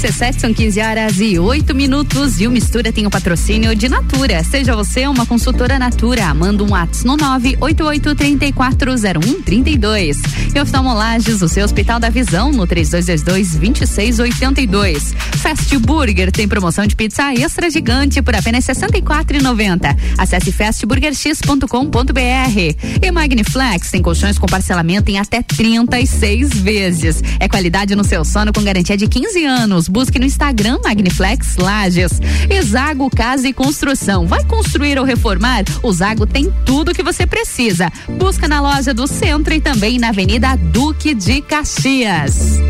RC7 0.00 0.40
são 0.40 0.54
15 0.54 0.80
horas 0.80 1.20
e 1.20 1.38
8 1.38 1.74
minutos 1.74 2.40
e 2.40 2.46
o 2.46 2.50
Mistura 2.50 2.90
tem 2.90 3.06
o 3.06 3.10
patrocínio 3.10 3.76
de 3.76 3.86
Natura. 3.86 4.42
Seja 4.42 4.74
você 4.74 5.06
uma 5.06 5.26
consultora 5.26 5.78
Natura, 5.78 6.32
manda 6.32 6.64
um 6.64 6.70
WhatsApp 6.70 7.06
no 7.06 7.18
988340132. 7.18 10.16
E 10.54 10.60
oftalmolages, 10.60 11.42
o 11.42 11.48
seu 11.50 11.66
Hospital 11.66 12.00
da 12.00 12.08
Visão 12.08 12.50
no 12.50 12.66
3222-2682. 12.66 15.14
Fast 15.36 15.76
Burger 15.76 16.32
tem 16.32 16.48
promoção 16.48 16.86
de 16.86 16.96
pizza 16.96 17.34
extra 17.34 17.68
gigante 17.68 18.22
por 18.22 18.34
apenas 18.34 18.66
R$ 18.66 18.74
64,90. 18.74 19.94
Acesse 20.16 20.50
fastburgerx.com.br. 20.50 23.02
E 23.02 23.10
Magniflex 23.10 23.90
tem 23.90 24.00
colchões 24.00 24.38
com 24.38 24.46
parcelamento 24.46 25.10
em 25.10 25.18
até 25.18 25.42
36 25.42 26.54
vezes. 26.54 27.22
É 27.38 27.46
qualidade 27.46 27.94
no 27.94 28.02
seu 28.02 28.24
sono 28.24 28.50
com 28.50 28.62
garantia 28.62 28.96
de 28.96 29.06
15 29.06 29.44
anos. 29.44 29.89
Busque 29.90 30.18
no 30.18 30.24
Instagram 30.24 30.78
Magniflex 30.84 31.56
Lages. 31.56 32.20
E 32.48 32.62
Zago 32.62 33.10
Casa 33.10 33.48
e 33.48 33.52
Construção. 33.52 34.26
Vai 34.26 34.44
construir 34.44 34.98
ou 34.98 35.04
reformar? 35.04 35.64
O 35.82 35.92
Zago 35.92 36.26
tem 36.26 36.52
tudo 36.64 36.94
que 36.94 37.02
você 37.02 37.26
precisa. 37.26 37.90
Busca 38.08 38.46
na 38.46 38.60
loja 38.60 38.94
do 38.94 39.06
centro 39.06 39.52
e 39.52 39.60
também 39.60 39.98
na 39.98 40.08
Avenida 40.08 40.56
Duque 40.56 41.14
de 41.14 41.42
Caxias. 41.42 42.60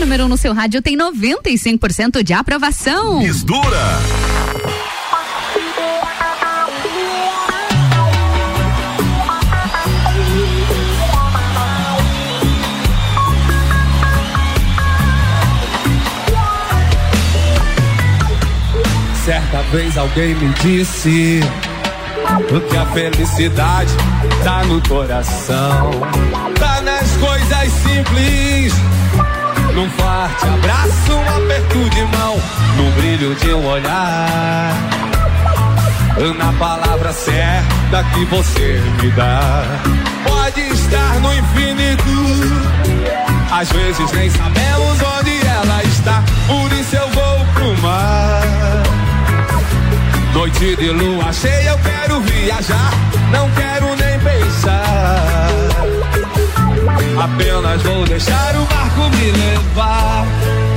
Número 0.00 0.22
1 0.22 0.26
um 0.26 0.28
no 0.30 0.36
seu 0.38 0.54
rádio 0.54 0.80
tem 0.80 0.96
95% 0.96 2.22
de 2.22 2.32
aprovação. 2.32 3.18
Mistura. 3.20 4.00
Certa 19.28 19.60
vez 19.64 19.94
alguém 19.98 20.34
me 20.36 20.48
disse 20.54 21.40
que 22.70 22.76
a 22.78 22.86
felicidade 22.86 23.92
tá 24.42 24.64
no 24.64 24.80
coração, 24.88 25.90
tá 26.58 26.80
nas 26.80 27.14
coisas 27.18 27.72
simples. 27.74 28.72
Num 29.74 29.90
forte 29.90 30.46
abraço, 30.46 31.12
um 31.12 31.44
aperto 31.44 31.90
de 31.90 32.04
mão, 32.16 32.40
no 32.78 32.90
brilho 32.92 33.34
de 33.34 33.52
um 33.52 33.66
olhar. 33.66 34.74
Na 36.38 36.50
palavra 36.54 37.12
certa 37.12 38.04
que 38.14 38.24
você 38.24 38.82
me 39.02 39.10
dá, 39.10 39.62
pode 40.24 40.60
estar 40.70 41.20
no 41.20 41.34
infinito. 41.34 42.02
Às 43.52 43.70
vezes 43.72 44.10
nem 44.10 44.30
sabemos 44.30 44.98
onde 45.18 45.46
ela 45.46 45.84
está, 45.84 46.24
por 46.46 46.72
isso 46.72 46.96
eu 46.96 47.08
vou 47.10 47.44
pro 47.52 47.76
mar. 47.82 48.57
Noite 50.38 50.76
de 50.76 50.92
lua 50.92 51.32
cheia, 51.32 51.70
eu 51.70 51.78
quero 51.78 52.20
viajar, 52.20 52.92
não 53.32 53.50
quero 53.50 53.96
nem 53.96 54.20
pensar. 54.20 55.48
Apenas 57.20 57.82
vou 57.82 58.04
deixar 58.04 58.54
o 58.54 58.64
barco 58.66 59.10
me 59.16 59.32
levar 59.32 60.24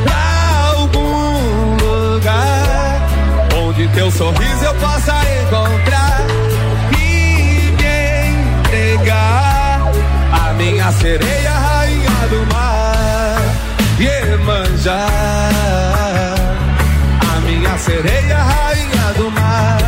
pra 0.04 0.72
algum 0.76 1.76
lugar 1.76 3.08
onde 3.56 3.88
teu 3.90 4.10
sorriso 4.10 4.66
eu 4.66 4.74
possa 4.74 5.14
encontrar 5.44 6.26
e 6.98 7.72
me 7.78 8.32
entregar 8.62 9.92
a 10.42 10.54
minha 10.54 10.92
sereia, 10.92 11.52
rainha 11.52 12.28
do 12.32 12.48
mar. 12.52 13.38
A 13.94 13.98
minha 14.00 14.38
sereia, 17.82 18.38
rainha 18.38 19.14
do 19.18 19.32
mar, 19.32 19.80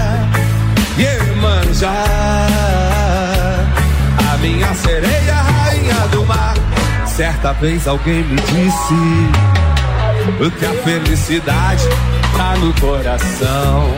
Iemanjá. 0.98 2.06
A 4.32 4.38
minha 4.38 4.74
sereia, 4.74 5.36
rainha 5.36 6.08
do 6.12 6.26
mar. 6.26 6.56
Certa 7.06 7.54
vez 7.54 7.88
alguém 7.88 8.24
me 8.24 8.36
disse 8.36 8.96
que 10.60 10.66
a 10.66 10.74
felicidade 10.84 11.88
tá 12.36 12.56
no 12.58 12.74
coração, 12.82 13.89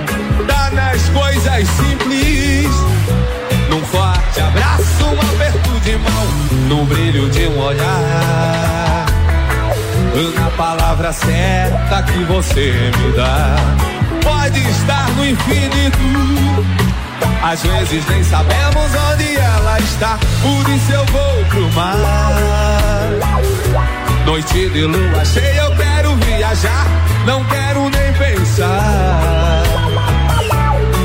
tá 0.46 0.70
nas 0.72 1.10
coisas 1.10 1.68
simples. 1.70 2.70
Num 3.70 3.82
forte 3.86 4.42
abraço, 4.42 5.06
um 5.06 5.20
aperto 5.22 5.80
de 5.80 5.98
mão, 5.98 6.28
no 6.68 6.86
brilho 6.86 7.30
de 7.30 7.48
um 7.48 7.60
olhar. 7.60 9.15
Na 10.16 10.50
palavra 10.52 11.12
certa 11.12 12.04
que 12.04 12.24
você 12.24 12.72
me 12.98 13.12
dá, 13.18 13.58
pode 14.24 14.62
estar 14.62 15.10
no 15.10 15.26
infinito. 15.26 15.98
Às 17.44 17.62
vezes 17.62 18.08
nem 18.08 18.24
sabemos 18.24 18.92
onde 19.12 19.36
ela 19.36 19.78
está, 19.78 20.18
por 20.42 20.70
isso 20.74 20.92
eu 20.94 21.06
vou 21.08 21.46
pro 21.50 21.70
mar. 21.74 22.32
Noite 24.26 24.70
de 24.70 24.86
lua 24.86 25.26
cheia, 25.26 25.64
eu 25.64 25.76
quero 25.76 26.16
viajar, 26.16 26.88
não 27.26 27.44
quero 27.44 27.90
nem 27.90 28.14
pensar. 28.14 29.64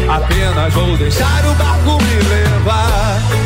Apenas 0.09 0.73
vou 0.73 0.97
deixar 0.97 1.45
o 1.47 1.55
barco 1.55 1.99
me 2.05 2.15
levar 2.15 3.40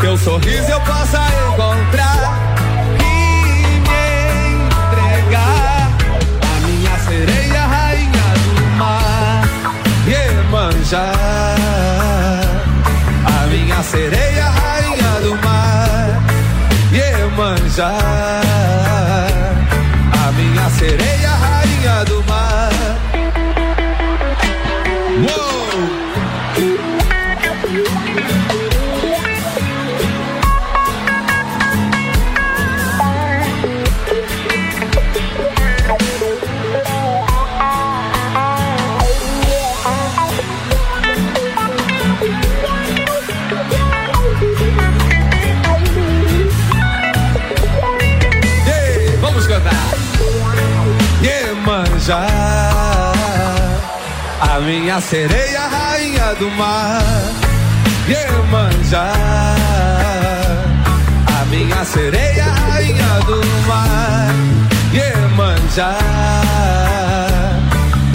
teu 0.00 0.16
sorriso 0.16 0.70
eu 0.70 0.80
possa 0.80 1.20
encontrar 1.52 2.56
e 2.98 3.80
me 3.86 4.64
entregar 4.64 5.90
a 6.40 6.66
minha 6.66 6.98
sereia, 7.00 7.66
rainha 7.66 8.28
do 8.44 8.54
mar, 8.78 9.42
Iemanjá. 10.06 11.12
A 13.26 13.46
minha 13.48 13.82
sereia, 13.82 14.44
rainha 14.44 15.20
do 15.22 15.34
mar, 15.44 16.22
Iemanjá. 16.92 17.92
A 20.26 20.32
minha 20.32 20.70
sereia, 20.70 21.30
rainha 21.30 22.04
do 22.06 22.24
mar. 22.24 22.29
Minha 54.70 55.00
sereia, 55.00 55.62
rainha 55.66 56.32
do 56.38 56.48
mar. 56.52 57.02
Iemanjá, 58.06 59.12
a 61.26 61.44
minha 61.46 61.84
sereia, 61.84 62.44
rainha 62.44 63.12
do 63.26 63.40
mar. 63.66 64.32
Iemanjá, 64.94 65.98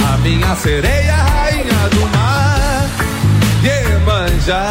a 0.09 0.17
minha 0.19 0.55
sereia, 0.55 1.17
rainha 1.35 1.89
do 1.91 2.03
mar. 2.15 2.87
Iemanjá. 3.61 4.63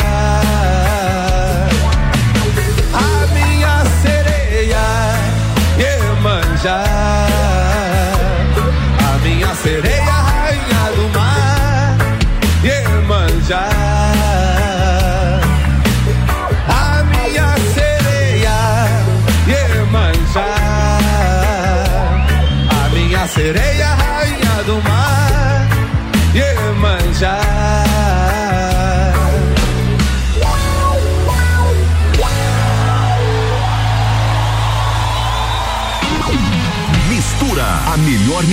A 2.95 3.27
minha 3.37 3.77
sereia, 4.03 4.85
Iemanjá. 5.79 7.24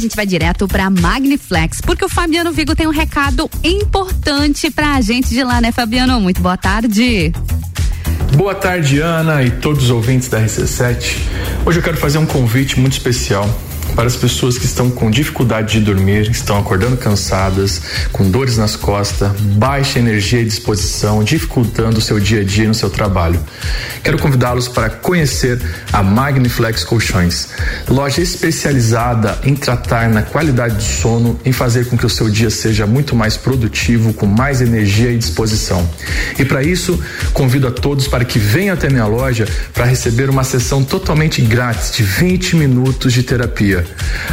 Gente 0.00 0.16
vai 0.16 0.26
direto 0.26 0.66
pra 0.66 0.90
Magniflex, 0.90 1.80
porque 1.80 2.04
o 2.04 2.08
Fabiano 2.08 2.52
Vigo 2.52 2.74
tem 2.74 2.86
um 2.86 2.90
recado 2.90 3.48
importante 3.62 4.70
pra 4.70 5.00
gente 5.00 5.28
de 5.28 5.44
lá, 5.44 5.60
né, 5.60 5.70
Fabiano? 5.70 6.20
Muito 6.20 6.40
boa 6.40 6.56
tarde. 6.56 7.32
Boa 8.36 8.54
tarde, 8.54 9.00
Ana 9.00 9.42
e 9.42 9.50
todos 9.50 9.84
os 9.84 9.90
ouvintes 9.90 10.28
da 10.28 10.40
RC7. 10.40 11.16
Hoje 11.66 11.78
eu 11.78 11.82
quero 11.82 11.96
fazer 11.96 12.18
um 12.18 12.26
convite 12.26 12.78
muito 12.78 12.92
especial 12.92 13.48
para 14.00 14.06
as 14.06 14.16
pessoas 14.16 14.56
que 14.56 14.64
estão 14.64 14.90
com 14.90 15.10
dificuldade 15.10 15.78
de 15.78 15.84
dormir, 15.84 16.30
estão 16.30 16.58
acordando 16.58 16.96
cansadas, 16.96 17.82
com 18.10 18.30
dores 18.30 18.56
nas 18.56 18.74
costas, 18.74 19.30
baixa 19.38 19.98
energia 19.98 20.40
e 20.40 20.44
disposição, 20.46 21.22
dificultando 21.22 21.98
o 21.98 22.00
seu 22.00 22.18
dia 22.18 22.40
a 22.40 22.42
dia 22.42 22.66
no 22.66 22.72
seu 22.72 22.88
trabalho. 22.88 23.38
Quero 24.02 24.18
convidá-los 24.18 24.68
para 24.68 24.88
conhecer 24.88 25.60
a 25.92 26.02
Magniflex 26.02 26.82
Colchões, 26.82 27.48
loja 27.86 28.22
especializada 28.22 29.38
em 29.44 29.54
tratar 29.54 30.08
na 30.08 30.22
qualidade 30.22 30.76
do 30.76 30.82
sono, 30.82 31.38
em 31.44 31.52
fazer 31.52 31.84
com 31.84 31.98
que 31.98 32.06
o 32.06 32.08
seu 32.08 32.30
dia 32.30 32.48
seja 32.48 32.86
muito 32.86 33.14
mais 33.14 33.36
produtivo, 33.36 34.14
com 34.14 34.24
mais 34.24 34.62
energia 34.62 35.12
e 35.12 35.18
disposição. 35.18 35.86
E 36.38 36.44
para 36.46 36.62
isso, 36.62 36.98
convido 37.34 37.68
a 37.68 37.70
todos 37.70 38.08
para 38.08 38.24
que 38.24 38.38
venham 38.38 38.72
até 38.72 38.88
minha 38.88 39.04
loja 39.04 39.46
para 39.74 39.84
receber 39.84 40.30
uma 40.30 40.42
sessão 40.42 40.82
totalmente 40.82 41.42
grátis 41.42 41.92
de 41.92 42.02
20 42.02 42.56
minutos 42.56 43.12
de 43.12 43.22
terapia 43.22 43.89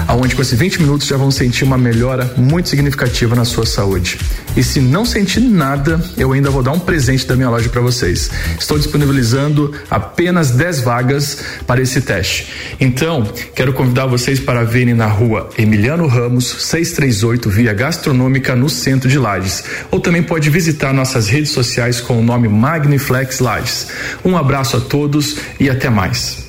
aonde 0.07 0.35
com 0.35 0.41
esses 0.41 0.57
20 0.57 0.81
minutos 0.81 1.07
já 1.07 1.17
vão 1.17 1.31
sentir 1.31 1.63
uma 1.63 1.77
melhora 1.77 2.33
muito 2.37 2.69
significativa 2.69 3.35
na 3.35 3.45
sua 3.45 3.65
saúde. 3.65 4.17
E 4.55 4.63
se 4.63 4.79
não 4.79 5.05
sentir 5.05 5.39
nada, 5.39 6.01
eu 6.17 6.31
ainda 6.31 6.49
vou 6.49 6.63
dar 6.63 6.71
um 6.71 6.79
presente 6.79 7.27
da 7.27 7.35
minha 7.35 7.49
loja 7.49 7.69
para 7.69 7.81
vocês. 7.81 8.31
Estou 8.59 8.77
disponibilizando 8.77 9.73
apenas 9.89 10.51
10 10.51 10.81
vagas 10.81 11.37
para 11.67 11.81
esse 11.81 12.01
teste. 12.01 12.47
Então, 12.79 13.23
quero 13.53 13.73
convidar 13.73 14.07
vocês 14.07 14.39
para 14.39 14.63
virem 14.63 14.95
na 14.95 15.05
rua 15.05 15.49
Emiliano 15.57 16.07
Ramos, 16.07 16.45
638, 16.45 17.49
via 17.49 17.73
gastronômica 17.73 18.55
no 18.55 18.69
centro 18.69 19.07
de 19.07 19.19
Lages. 19.19 19.63
Ou 19.91 19.99
também 19.99 20.23
pode 20.23 20.49
visitar 20.49 20.91
nossas 20.93 21.27
redes 21.27 21.51
sociais 21.51 22.01
com 22.01 22.19
o 22.19 22.23
nome 22.23 22.47
Magniflex 22.47 23.39
Lages. 23.39 23.87
Um 24.25 24.35
abraço 24.35 24.77
a 24.77 24.79
todos 24.79 25.37
e 25.59 25.69
até 25.69 25.89
mais. 25.89 26.46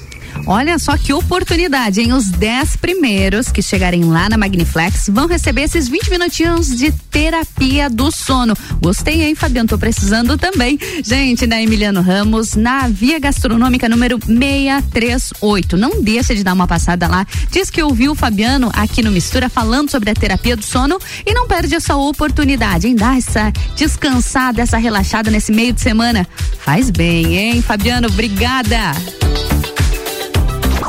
Olha 0.50 0.78
só 0.78 0.96
que 0.96 1.12
oportunidade, 1.12 2.00
hein? 2.00 2.14
Os 2.14 2.30
10 2.30 2.76
primeiros 2.76 3.52
que 3.52 3.60
chegarem 3.60 4.04
lá 4.04 4.30
na 4.30 4.38
Magniflex 4.38 5.10
vão 5.12 5.26
receber 5.26 5.64
esses 5.64 5.90
20 5.90 6.10
minutinhos 6.10 6.68
de 6.74 6.90
terapia 6.90 7.90
do 7.90 8.10
sono. 8.10 8.56
Gostei, 8.80 9.24
hein, 9.24 9.34
Fabiano? 9.34 9.68
Tô 9.68 9.76
precisando 9.76 10.38
também. 10.38 10.78
Gente, 11.04 11.46
na 11.46 11.62
Emiliano 11.62 12.00
Ramos, 12.00 12.54
na 12.54 12.88
Via 12.88 13.18
Gastronômica 13.18 13.90
número 13.90 14.18
638. 14.24 15.76
Não 15.76 16.02
deixa 16.02 16.34
de 16.34 16.42
dar 16.42 16.54
uma 16.54 16.66
passada 16.66 17.06
lá. 17.06 17.26
Diz 17.50 17.68
que 17.68 17.82
ouviu 17.82 18.12
o 18.12 18.14
Fabiano 18.14 18.70
aqui 18.72 19.02
no 19.02 19.10
Mistura 19.10 19.50
falando 19.50 19.90
sobre 19.90 20.08
a 20.08 20.14
terapia 20.14 20.56
do 20.56 20.64
sono 20.64 20.98
e 21.26 21.34
não 21.34 21.46
perde 21.46 21.74
essa 21.74 21.94
oportunidade, 21.94 22.86
hein? 22.86 22.96
Dá 22.96 23.18
essa 23.18 23.52
descansada, 23.76 24.62
essa 24.62 24.78
relaxada 24.78 25.30
nesse 25.30 25.52
meio 25.52 25.74
de 25.74 25.82
semana. 25.82 26.26
Faz 26.60 26.88
bem, 26.88 27.36
hein, 27.36 27.60
Fabiano? 27.60 28.08
Obrigada. 28.08 28.94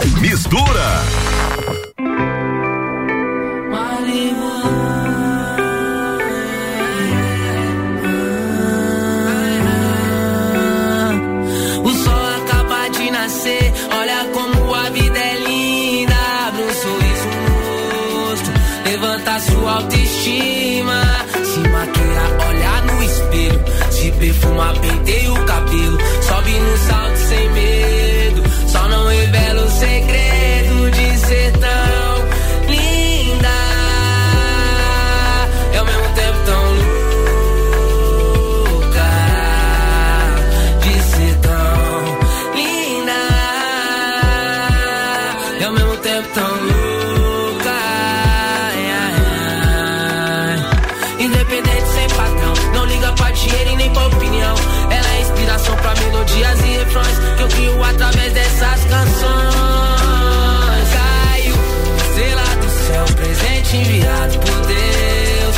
Mistura. 0.06 1.04
O 11.84 11.90
sol 11.92 12.26
acaba 12.38 12.90
de 12.90 13.12
nascer, 13.12 13.74
olha 14.00 14.26
como 14.34 14.74
a 14.74 14.90
vida 14.90 15.20
é 15.20 15.36
linda. 15.36 16.16
Abre 16.48 16.64
um 16.64 16.74
sorriso 16.74 17.28
no 17.46 18.30
rosto, 18.30 18.52
levanta 18.86 19.40
sua 19.40 19.72
autoestima. 19.74 21.02
Se 21.44 21.60
maquia, 21.70 22.24
olha 22.48 22.82
no 22.82 23.04
espelho, 23.04 23.62
se 23.92 24.12
perfuma, 24.14 24.74
penteia 24.76 25.34
o 25.34 25.46
sem 51.94 52.08
padrão, 52.10 52.54
não 52.74 52.86
liga 52.86 53.12
pra 53.14 53.32
dinheiro 53.32 53.72
e 53.72 53.76
nem 53.76 53.90
pra 53.92 54.08
opinião. 54.08 54.56
Ela 54.90 55.10
é 55.16 55.22
inspiração 55.22 55.76
pra 55.78 55.94
melodias 55.96 56.60
e 56.62 56.68
refrões 56.78 57.20
que 57.38 57.44
eu 57.44 57.48
crio 57.50 57.84
através 57.84 58.34
dessas 58.34 58.84
canções. 58.86 59.20
Caiu, 60.94 61.56
estrela 61.98 62.44
do 62.62 62.70
céu, 62.70 63.06
presente 63.16 63.78
enviado 63.78 64.40
por 64.40 64.66
Deus. 64.68 65.56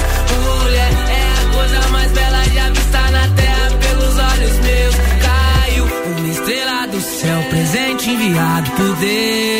Mulher 0.63 0.91
é 1.09 1.23
a 1.33 1.55
coisa 1.55 1.87
mais 1.89 2.11
bela 2.11 2.43
já 2.53 2.69
vista 2.69 3.11
na 3.11 3.27
terra 3.35 3.71
pelos 3.79 4.17
olhos 4.17 4.59
meus. 4.59 4.95
Caiu, 5.25 5.85
uma 6.17 6.27
estrela 6.27 6.87
do 6.87 7.01
céu, 7.01 7.43
presente 7.49 8.09
enviado 8.09 8.71
por 8.71 8.95
Deus. 8.97 9.50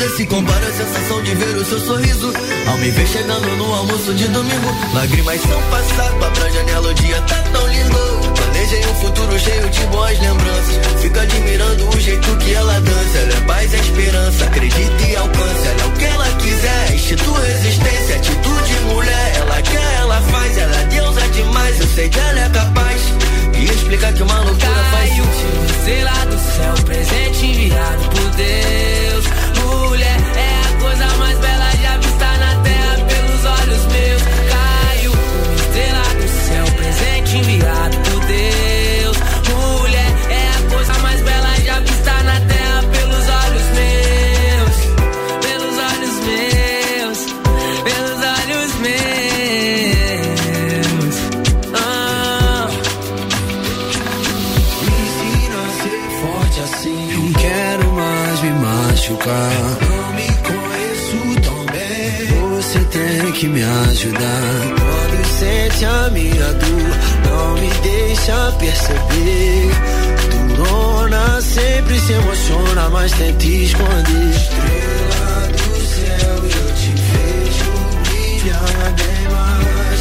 Nada 0.00 0.16
se 0.16 0.24
compara 0.24 0.66
à 0.66 0.72
sensação 0.72 1.22
de 1.22 1.34
ver 1.34 1.56
o 1.56 1.62
seu 1.62 1.78
sorriso. 1.78 2.32
Ao 2.66 2.78
me 2.78 2.90
ver 2.90 3.06
chegando 3.06 3.54
no 3.58 3.70
almoço 3.70 4.14
de 4.14 4.28
domingo. 4.28 4.74
Lágrimas 4.94 5.42
são 5.42 5.62
passado 5.64 6.16
pra 6.34 6.48
janela, 6.48 6.88
o 6.88 6.94
dia 6.94 7.20
tá 7.20 7.42
tão 7.52 7.66
lindo. 7.66 7.98
Planejei 8.34 8.80
um 8.86 8.94
futuro 8.94 9.38
cheio 9.38 9.68
de 9.68 9.80
boas 9.88 10.18
lembranças. 10.18 11.02
Fica 11.02 11.20
admirando 11.20 11.86
o 11.86 12.00
jeito 12.00 12.34
que 12.38 12.54
ela 12.54 12.80
dança. 12.80 13.18
Ela 13.18 13.34
é 13.34 13.40
paz, 13.42 13.74
é 13.74 13.76
esperança, 13.76 14.44
acredita 14.46 15.02
e 15.06 15.16
alcança. 15.16 15.68
Ela 15.68 15.82
é 15.82 15.84
o 15.84 15.92
que 15.92 16.04
ela 16.06 16.28
quiser, 16.38 16.94
institui 16.94 17.46
resistência, 17.46 18.16
atitude 18.16 18.80
mulher. 18.94 19.32
Ela 19.36 19.60
quer, 19.60 19.94
ela 19.98 20.22
faz, 20.22 20.56
ela 20.56 20.76
é 20.76 20.84
deusa 20.84 21.28
demais. 21.28 21.78
Eu 21.78 21.86
sei 21.88 22.08
que 22.08 22.18
ela 22.18 22.40
é 22.40 22.48
capaz. 22.48 23.02
E 23.54 23.64
explicar 23.64 24.14
que 24.14 24.22
uma 24.22 24.40
loucura 24.40 24.84
faz 24.92 25.10
Caiu, 25.10 25.24
sentido. 25.24 25.76
estrela 25.76 26.24
do 26.24 26.38
céu, 26.38 26.84
presente 26.86 27.44
enviado 27.44 28.08
por 28.08 28.30
Deus. 28.30 29.49
É 30.36 30.60
a 30.64 30.80
coisa 30.80 31.06
mais 31.18 31.38
bela 31.38 31.70
já 31.82 31.96
vista 31.98 32.26
na 32.38 32.62
terra 32.62 32.96
pelos 33.08 33.44
olhos 33.44 33.86
meus. 33.86 34.22
Uma 35.46 35.54
estrela 35.54 36.02
do 36.14 36.28
céu, 36.28 36.64
presente 36.76 37.36
enviado 37.36 37.59
por 37.59 37.59
deixa 68.20 68.52
perceber. 68.58 69.70
Durona 70.54 71.40
sempre 71.40 71.98
se 71.98 72.12
emociona, 72.12 72.90
mas 72.90 73.12
tenta 73.12 73.46
esconder. 73.46 74.30
Estrela 74.36 75.48
do 75.52 75.80
céu, 75.86 76.36
eu 76.36 76.74
te 76.74 76.92
vejo 77.08 77.72
brilhar 78.04 78.92
bem 78.96 79.24
mais. 79.32 80.00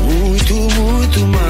Muito, 0.00 0.54
muito 0.54 1.20
mais. 1.26 1.44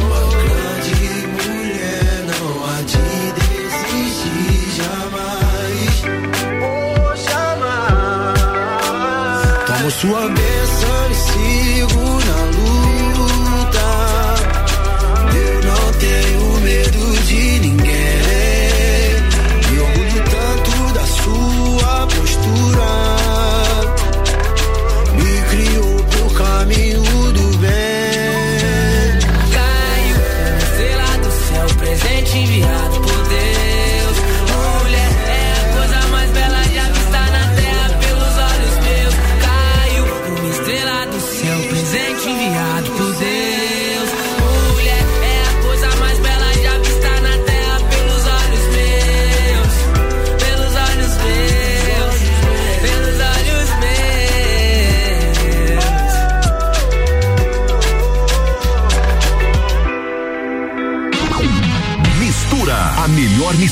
Uma 0.00 0.22
grande 0.42 0.96
mulher, 1.28 2.10
não 2.26 2.46
há 2.64 2.76
de 2.82 3.06
desistir 3.38 4.62
jamais. 4.76 5.94
Oh, 6.62 7.14
jamais. 7.30 8.40
Tomo 9.66 9.90
sua 9.90 10.22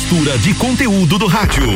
mistura 0.09 0.39
de 0.39 0.55
conteúdo 0.55 1.19
do 1.19 1.27
rádio. 1.27 1.67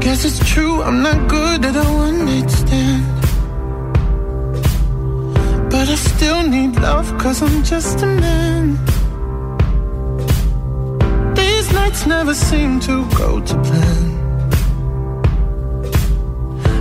Guess 0.00 0.24
it's 0.26 0.38
true, 0.40 0.82
I'm 0.82 1.02
not 1.02 1.28
good 1.28 1.64
at 1.64 1.76
a 1.76 1.84
one 1.84 2.26
night 2.26 2.50
stand. 2.50 3.04
But 5.70 5.88
I 5.88 5.94
still 5.94 6.42
need 6.42 6.76
love, 6.78 7.16
cause 7.16 7.40
I'm 7.42 7.62
just 7.62 8.02
a 8.02 8.06
man. 8.06 8.78
These 11.34 11.72
nights 11.72 12.06
never 12.06 12.34
seem 12.34 12.80
to 12.80 13.06
go 13.16 13.40
to 13.40 13.54
plan. 13.62 14.27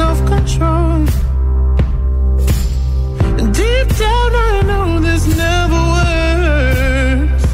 self-control. 0.00 1.04
Deep 3.58 3.88
down 4.02 4.30
I 4.48 4.54
know 4.70 4.86
this 5.06 5.24
never 5.44 5.80
works. 5.96 7.46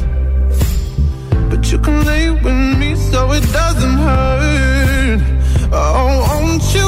But 1.49 1.61
you 1.71 1.77
can 1.85 1.97
lay 2.09 2.25
with 2.43 2.59
me 2.79 2.89
so 3.09 3.19
it 3.37 3.45
doesn't 3.59 3.97
hurt. 4.07 5.21
Oh, 5.73 6.07
won't 6.29 6.65
you 6.75 6.87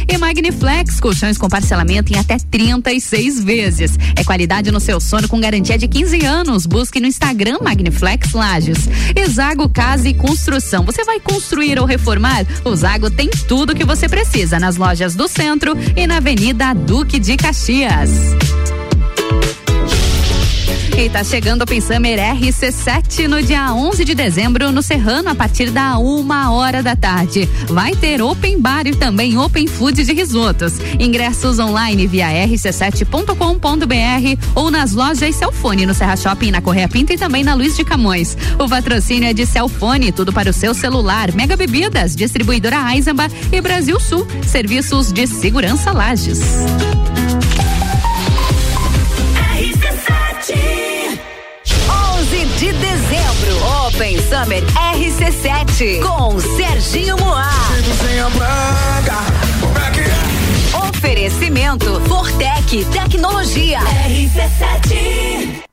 E 0.08 0.18
Magniflex, 0.18 1.00
colchões 1.00 1.38
com 1.38 1.48
parcelamento 1.50 2.14
em 2.14 2.18
até 2.18 2.38
36 2.38 3.44
vezes. 3.44 3.98
É 4.16 4.24
qualidade 4.24 4.72
no 4.72 4.80
seu 4.80 5.02
sono 5.02 5.28
com 5.28 5.40
garantia 5.40 5.76
de 5.78 5.88
15 5.88 6.26
anos. 6.26 6.66
Busque 6.66 7.00
no 7.00 7.06
Instagram 7.08 7.60
Lages. 8.34 8.90
Exago 9.16 9.70
Casa 9.70 10.08
e 10.08 10.14
Construção. 10.14 10.84
Você 10.84 11.04
vai 11.04 11.20
construir 11.20 11.80
ou 11.80 11.86
reformar? 11.86 12.46
O 12.64 12.76
Zago 12.76 13.10
tem 13.10 13.30
tudo 13.48 13.76
que 13.76 13.86
você 13.86 14.08
precisa 14.08 14.60
nas 14.60 14.76
lojas 14.76 15.16
do 15.16 15.28
centro 15.28 15.76
e 15.96 16.06
na 16.08 16.18
Avenida 16.18 16.74
Duque 16.74 17.20
de 17.20 17.38
Caxias. 17.38 18.10
E 20.96 21.10
tá 21.10 21.24
chegando 21.24 21.64
o 21.64 21.66
Pensamer 21.66 22.20
RC7 22.20 23.28
no 23.28 23.42
dia 23.42 23.74
11 23.74 24.06
de 24.06 24.14
dezembro 24.14 24.72
no 24.72 24.84
Serrano 24.84 25.30
a 25.30 25.36
partir 25.36 25.72
da 25.72 25.98
uma 25.98 26.52
hora 26.52 26.84
da 26.84 26.96
tarde. 26.96 27.50
Vai 27.68 27.96
ter 27.96 28.22
open 28.22 28.62
bar 28.62 28.86
e 28.86 28.96
também 28.96 29.36
open 29.36 29.66
food 29.66 30.04
de 30.04 30.14
risotos. 30.14 30.74
Ingressos 31.00 31.58
online 31.58 32.06
via 32.06 32.28
rc7.com.br 32.28 33.34
ou 34.54 34.70
nas 34.70 34.92
lojas 34.94 35.36
Celfone 35.36 35.88
no 35.88 35.96
Serra 35.96 36.16
Shopping 36.16 36.52
na 36.52 36.62
Correia 36.62 36.88
Pinto 36.88 37.12
e 37.12 37.18
também 37.18 37.44
na 37.44 37.56
Luiz 37.56 37.76
de 37.76 37.84
Camões. 37.84 38.38
O 38.60 38.70
patrocínio 38.70 39.28
é 39.28 39.34
de 39.34 39.48
Celfone, 39.48 40.12
tudo 40.12 40.32
para 40.32 40.52
o 40.52 40.54
seu 40.54 40.76
celular. 40.76 41.34
Mega 41.34 41.58
Bebidas, 41.58 42.16
distribuidora 42.16 42.94
Eisenbach 42.94 43.34
e 43.52 43.60
Brasil 43.60 44.00
Sul. 44.00 44.28
Serviços 44.46 45.12
de 45.12 45.26
segurança 45.26 45.92
Lages. 45.92 46.40
Open 53.96 54.18
Summer 54.18 54.64
RC7 54.96 56.02
com 56.02 56.40
Serginho 56.40 57.16
Moá. 57.18 57.48
Oferecimento 60.90 62.02
Fortec 62.08 62.86
Tecnologia. 62.86 63.80
RC7. 64.08 65.73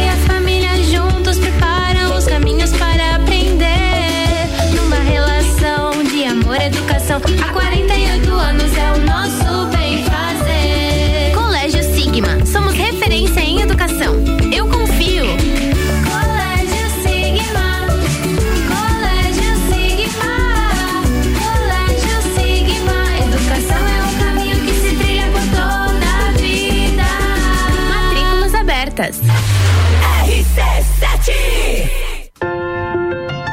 educação, 6.71 7.19
a 7.59 7.70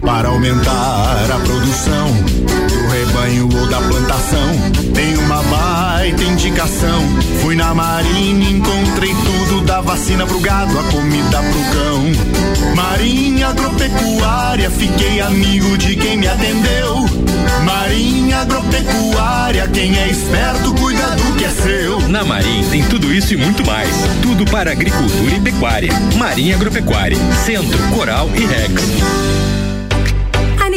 Para 0.00 0.28
aumentar 0.28 1.30
a 1.30 1.40
produção 1.40 2.12
do 2.12 2.88
rebanho 2.88 3.48
ou 3.58 3.68
da 3.68 3.78
plantação, 3.78 4.54
tem 4.94 5.16
uma 5.18 5.42
baita 5.42 6.22
indicação. 6.22 7.02
Fui 7.42 7.56
na 7.56 7.74
Marinha, 7.74 8.50
encontrei 8.50 9.10
tudo 9.10 9.47
da 9.68 9.82
vacina 9.82 10.26
pro 10.26 10.40
gado, 10.40 10.78
a 10.78 10.82
comida 10.84 11.42
pro 11.42 11.60
cão. 11.72 12.74
Marinha 12.74 13.48
Agropecuária, 13.48 14.70
fiquei 14.70 15.20
amigo 15.20 15.76
de 15.76 15.94
quem 15.94 16.16
me 16.16 16.26
atendeu. 16.26 17.04
Marinha 17.64 18.38
Agropecuária, 18.38 19.68
quem 19.68 19.94
é 19.98 20.08
esperto 20.08 20.74
cuida 20.74 21.10
do 21.10 21.36
que 21.36 21.44
é 21.44 21.50
seu. 21.50 22.08
Na 22.08 22.24
Marim 22.24 22.66
tem 22.70 22.82
tudo 22.84 23.12
isso 23.12 23.34
e 23.34 23.36
muito 23.36 23.64
mais. 23.66 23.90
Tudo 24.22 24.46
para 24.46 24.72
agricultura 24.72 25.34
e 25.36 25.40
pecuária. 25.40 25.92
Marinha 26.16 26.56
Agropecuária, 26.56 27.18
Centro, 27.44 27.78
Coral 27.94 28.30
e 28.34 28.46
Rex. 28.46 29.57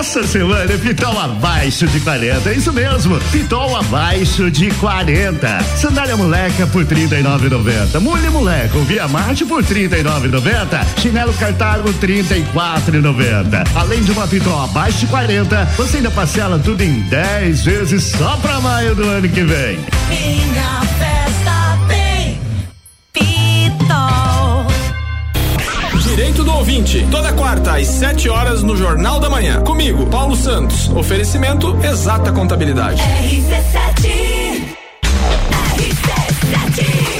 Nessa 0.00 0.26
semana, 0.26 0.78
Pitol 0.78 1.20
abaixo 1.20 1.86
de 1.86 2.00
40. 2.00 2.48
É 2.48 2.54
isso 2.54 2.72
mesmo, 2.72 3.20
Pitol 3.30 3.76
abaixo 3.76 4.50
de 4.50 4.70
40. 4.70 5.62
Sandália 5.76 6.16
moleca 6.16 6.66
por 6.68 6.86
39,90. 6.86 8.00
Mulher 8.00 8.30
moleca, 8.30 8.78
Via 8.78 9.06
Marte 9.06 9.44
por 9.44 9.62
39,90. 9.62 10.86
Chinelo 10.96 11.34
Cartago 11.34 11.92
34,90. 11.92 13.68
Além 13.74 14.02
de 14.02 14.12
uma 14.12 14.26
Pitol 14.26 14.64
abaixo 14.64 15.00
de 15.00 15.06
40, 15.08 15.66
você 15.76 15.98
ainda 15.98 16.10
parcela 16.10 16.58
tudo 16.58 16.82
em 16.82 17.00
10 17.00 17.62
vezes 17.62 18.04
só 18.04 18.38
pra 18.38 18.58
maio 18.58 18.94
do 18.94 19.04
ano 19.04 19.28
que 19.28 19.42
vem. 19.42 19.78
Minha 20.08 20.80
festa 20.98 21.59
Direito 26.40 26.44
do 26.44 26.52
ouvinte, 26.54 27.06
toda 27.10 27.32
quarta 27.32 27.76
às 27.76 27.86
7 27.86 28.28
horas 28.28 28.62
no 28.62 28.76
Jornal 28.76 29.20
da 29.20 29.28
Manhã. 29.28 29.60
Comigo, 29.62 30.06
Paulo 30.06 30.34
Santos. 30.34 30.88
Oferecimento 30.90 31.76
Exata 31.84 32.32
Contabilidade. 32.32 33.02
RC7 33.02 34.76
RC7, 35.76 37.19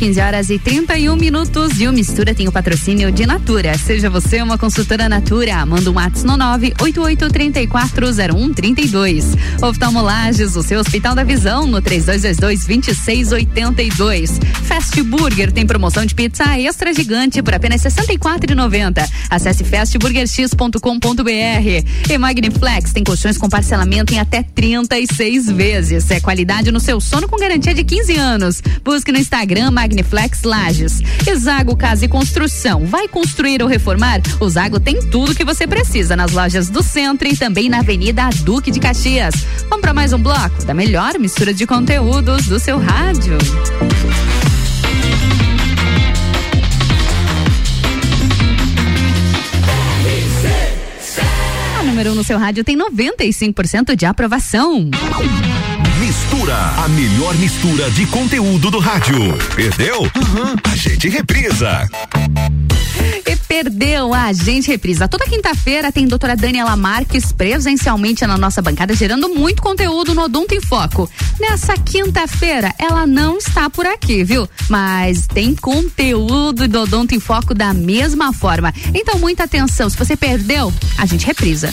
15 0.00 0.20
horas 0.20 0.50
e 0.50 0.58
31 0.58 1.16
minutos. 1.16 1.80
E 1.80 1.88
o 1.88 1.92
Mistura 1.92 2.34
tem 2.34 2.46
o 2.46 2.52
patrocínio 2.52 3.10
de 3.10 3.24
Natura. 3.26 3.74
Seja 3.76 4.08
você 4.10 4.40
uma 4.42 4.58
consultora 4.58 5.08
Natura. 5.08 5.66
Manda 5.66 5.90
um 5.90 5.94
WhatsApp 5.94 6.26
no 6.26 6.36
988340132. 6.36 9.24
Oftalmolages, 9.62 10.54
o 10.56 10.62
seu 10.62 10.78
Hospital 10.78 11.14
da 11.14 11.24
Visão, 11.24 11.66
no 11.66 11.80
3222-2682. 11.82 14.38
Fast 14.64 15.02
Burger 15.02 15.50
tem 15.52 15.66
promoção 15.66 16.06
de 16.06 16.14
pizza 16.14 16.58
extra 16.58 16.92
gigante 16.92 17.42
por 17.42 17.54
apenas 17.54 17.82
R$ 17.82 17.90
64,90. 17.90 19.08
Acesse 19.28 19.64
fastburgerx.com.br. 19.64 22.08
E 22.08 22.18
Magniflex 22.18 22.92
tem 22.92 23.02
colchões 23.02 23.38
com 23.38 23.48
parcelamento 23.48 24.14
em 24.14 24.18
até 24.18 24.42
36 24.42 25.50
vezes. 25.50 26.10
É 26.10 26.20
qualidade 26.20 26.70
no 26.70 26.78
seu 26.78 27.00
sono 27.00 27.26
com 27.26 27.36
garantia 27.36 27.72
de 27.74 27.82
15 27.82 28.16
anos. 28.16 28.62
Busque 28.84 29.10
no 29.10 29.18
Instagram 29.18 29.29
Magniflex 29.70 30.42
Lages. 30.42 31.00
E 31.26 31.34
Zago 31.36 31.76
Casa 31.76 32.04
e 32.04 32.08
Construção. 32.08 32.84
Vai 32.84 33.08
construir 33.08 33.62
ou 33.62 33.68
reformar? 33.68 34.20
O 34.40 34.48
Zago 34.48 34.80
tem 34.80 35.00
tudo 35.10 35.34
que 35.34 35.44
você 35.44 35.66
precisa 35.66 36.16
nas 36.16 36.32
lojas 36.32 36.68
do 36.68 36.82
centro 36.82 37.28
e 37.28 37.36
também 37.36 37.68
na 37.68 37.78
Avenida 37.78 38.28
Duque 38.42 38.70
de 38.70 38.80
Caxias. 38.80 39.34
Vamos 39.68 39.80
para 39.80 39.94
mais 39.94 40.12
um 40.12 40.18
bloco 40.18 40.64
da 40.64 40.74
melhor 40.74 41.18
mistura 41.18 41.54
de 41.54 41.66
conteúdos 41.66 42.46
do 42.46 42.58
seu 42.58 42.78
rádio. 42.78 43.38
A 51.78 51.82
número 51.82 52.10
1 52.10 52.12
um 52.12 52.16
no 52.16 52.24
seu 52.24 52.38
rádio 52.38 52.64
tem 52.64 52.76
95% 52.76 53.96
de 53.96 54.04
aprovação. 54.04 54.90
Mistura, 56.10 56.56
a 56.56 56.88
melhor 56.88 57.36
mistura 57.36 57.88
de 57.92 58.04
conteúdo 58.04 58.68
do 58.68 58.80
rádio. 58.80 59.14
Perdeu? 59.54 60.10
A 60.64 60.74
gente 60.74 61.08
reprisa. 61.08 61.88
Perdeu, 63.46 64.12
a 64.12 64.32
gente 64.32 64.66
reprisa. 64.66 65.06
Toda 65.06 65.24
quinta-feira 65.24 65.92
tem 65.92 66.08
doutora 66.08 66.34
Daniela 66.34 66.74
Marques 66.74 67.30
presencialmente 67.30 68.26
na 68.26 68.36
nossa 68.36 68.60
bancada, 68.60 68.92
gerando 68.92 69.28
muito 69.28 69.62
conteúdo 69.62 70.12
no 70.12 70.22
Odonto 70.22 70.52
em 70.52 70.60
Foco. 70.60 71.08
Nessa 71.38 71.74
quinta-feira, 71.74 72.74
ela 72.76 73.06
não 73.06 73.38
está 73.38 73.70
por 73.70 73.86
aqui, 73.86 74.24
viu? 74.24 74.48
Mas 74.68 75.28
tem 75.28 75.54
conteúdo 75.54 76.66
do 76.66 76.80
Odonto 76.80 77.14
em 77.14 77.20
Foco 77.20 77.54
da 77.54 77.72
mesma 77.72 78.32
forma. 78.32 78.74
Então, 78.92 79.16
muita 79.20 79.44
atenção. 79.44 79.88
Se 79.88 79.96
você 79.96 80.16
perdeu, 80.16 80.72
a 80.98 81.06
gente 81.06 81.24
reprisa. 81.24 81.72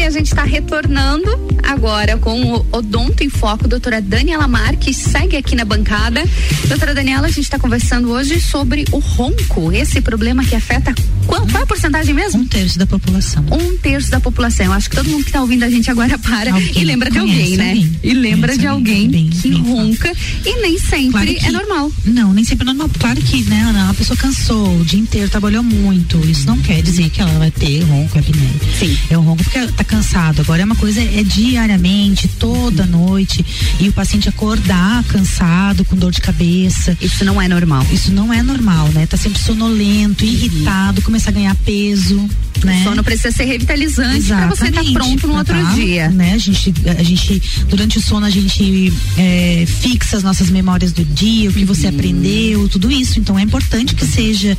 E 0.00 0.02
a 0.02 0.08
gente 0.10 0.28
está 0.28 0.44
retornando 0.44 1.28
agora 1.62 2.16
com 2.16 2.54
o 2.54 2.66
Odonto 2.72 3.22
em 3.22 3.28
Foco, 3.28 3.68
doutora 3.68 4.00
Daniela 4.00 4.48
Marques, 4.48 4.96
segue 4.96 5.36
aqui 5.36 5.54
na 5.54 5.62
bancada. 5.66 6.24
Doutora 6.68 6.94
Daniela, 6.94 7.26
a 7.26 7.30
gente 7.30 7.40
está 7.44 7.58
conversando 7.58 8.10
hoje 8.10 8.40
sobre 8.40 8.86
o 8.92 8.98
ronco, 8.98 9.70
esse 9.70 10.00
problema 10.00 10.42
que 10.42 10.54
afeta 10.56 10.94
qual, 11.26 11.46
qual 11.46 11.60
é 11.60 11.62
a 11.62 11.66
porcentagem 11.66 12.14
mesmo? 12.14 12.40
Um 12.40 12.46
terço 12.46 12.78
da 12.78 12.86
população. 12.86 13.44
Um 13.52 13.76
terço 13.76 14.10
da 14.10 14.18
população. 14.18 14.66
Eu 14.66 14.72
acho 14.72 14.88
que 14.88 14.96
todo 14.96 15.08
mundo 15.08 15.22
que 15.22 15.28
está 15.28 15.42
ouvindo 15.42 15.64
a 15.64 15.70
gente 15.70 15.88
agora 15.90 16.18
para 16.18 16.54
Alguém 16.54 16.72
e 16.74 16.84
lembra 16.84 17.10
de 17.10 17.18
alguém, 17.18 17.56
né? 17.58 17.68
alguém. 17.68 17.96
E 18.02 18.14
lembra 18.14 18.56
de 18.58 18.66
alguém, 18.66 19.04
alguém 19.04 19.10
bem, 19.10 19.30
que 19.30 19.48
bem 19.50 19.62
ronca 19.62 20.12
e 20.46 20.62
nem 20.62 20.78
sempre 20.78 21.10
Claro 21.10 21.30
é 21.30 21.34
que- 21.34 21.50
normal. 21.52 21.92
Não, 22.06 22.32
nem 22.32 22.42
sempre 22.42 22.64
é 22.64 22.72
normal. 22.72 22.90
Claro 22.98 23.20
que, 23.20 23.42
né, 23.44 23.62
Ana, 23.68 23.90
a 23.90 23.94
pessoa 23.94 24.16
cansou 24.16 24.80
o 24.80 24.84
dia 24.84 24.98
inteiro, 24.98 25.28
trabalhou 25.28 25.62
muito. 25.62 26.18
Isso 26.26 26.46
não 26.46 26.58
quer 26.58 26.82
dizer 26.82 27.10
que 27.10 27.20
ela 27.20 27.38
vai 27.38 27.50
ter 27.50 27.82
ronco, 27.82 28.18
apneia. 28.18 28.50
Sim. 28.78 28.98
É 29.10 29.16
um 29.18 29.22
ronco 29.22 29.44
porque 29.44 29.60
tá 29.68 29.84
cansado. 29.90 30.40
Agora 30.40 30.62
é 30.62 30.64
uma 30.64 30.76
coisa, 30.76 31.02
é 31.02 31.22
diariamente, 31.24 32.28
toda 32.28 32.86
noite. 32.86 33.44
E 33.80 33.88
o 33.88 33.92
paciente 33.92 34.28
acordar 34.28 35.02
cansado, 35.04 35.84
com 35.84 35.96
dor 35.96 36.12
de 36.12 36.20
cabeça. 36.20 36.96
Isso 37.00 37.24
não 37.24 37.42
é 37.42 37.48
normal. 37.48 37.84
Isso 37.90 38.12
não 38.12 38.32
é 38.32 38.42
normal, 38.42 38.88
né? 38.88 39.06
Tá 39.06 39.16
sempre 39.16 39.40
sonolento, 39.40 40.24
irritado, 40.24 41.02
começar 41.02 41.30
a 41.30 41.34
ganhar 41.34 41.56
peso. 41.56 42.28
Né? 42.64 42.80
O 42.80 42.84
sono 42.84 43.02
precisa 43.04 43.30
ser 43.34 43.44
revitalizante 43.44 44.26
para 44.26 44.48
você 44.48 44.66
estar 44.66 44.82
Exatamente. 44.82 44.92
pronto 44.92 45.26
no 45.28 45.36
outro 45.36 45.54
Tá? 45.54 45.72
dia. 45.74 46.08
Né? 46.10 46.34
A 46.34 46.38
gente, 46.38 46.74
a 46.98 47.02
gente, 47.02 47.42
durante 47.68 47.98
o 47.98 48.00
sono, 48.02 48.26
a 48.26 48.30
gente 48.30 48.92
é, 49.16 49.64
fixa 49.66 50.16
as 50.16 50.22
nossas 50.22 50.50
memórias 50.50 50.92
do 50.92 51.04
dia, 51.04 51.48
o 51.48 51.52
que 51.52 51.64
você 51.64 51.86
Uhum. 51.88 51.94
aprendeu, 51.94 52.68
tudo 52.68 52.90
isso. 52.90 53.18
Então 53.18 53.38
é 53.38 53.42
importante 53.42 53.94
que 53.94 54.04
seja 54.04 54.56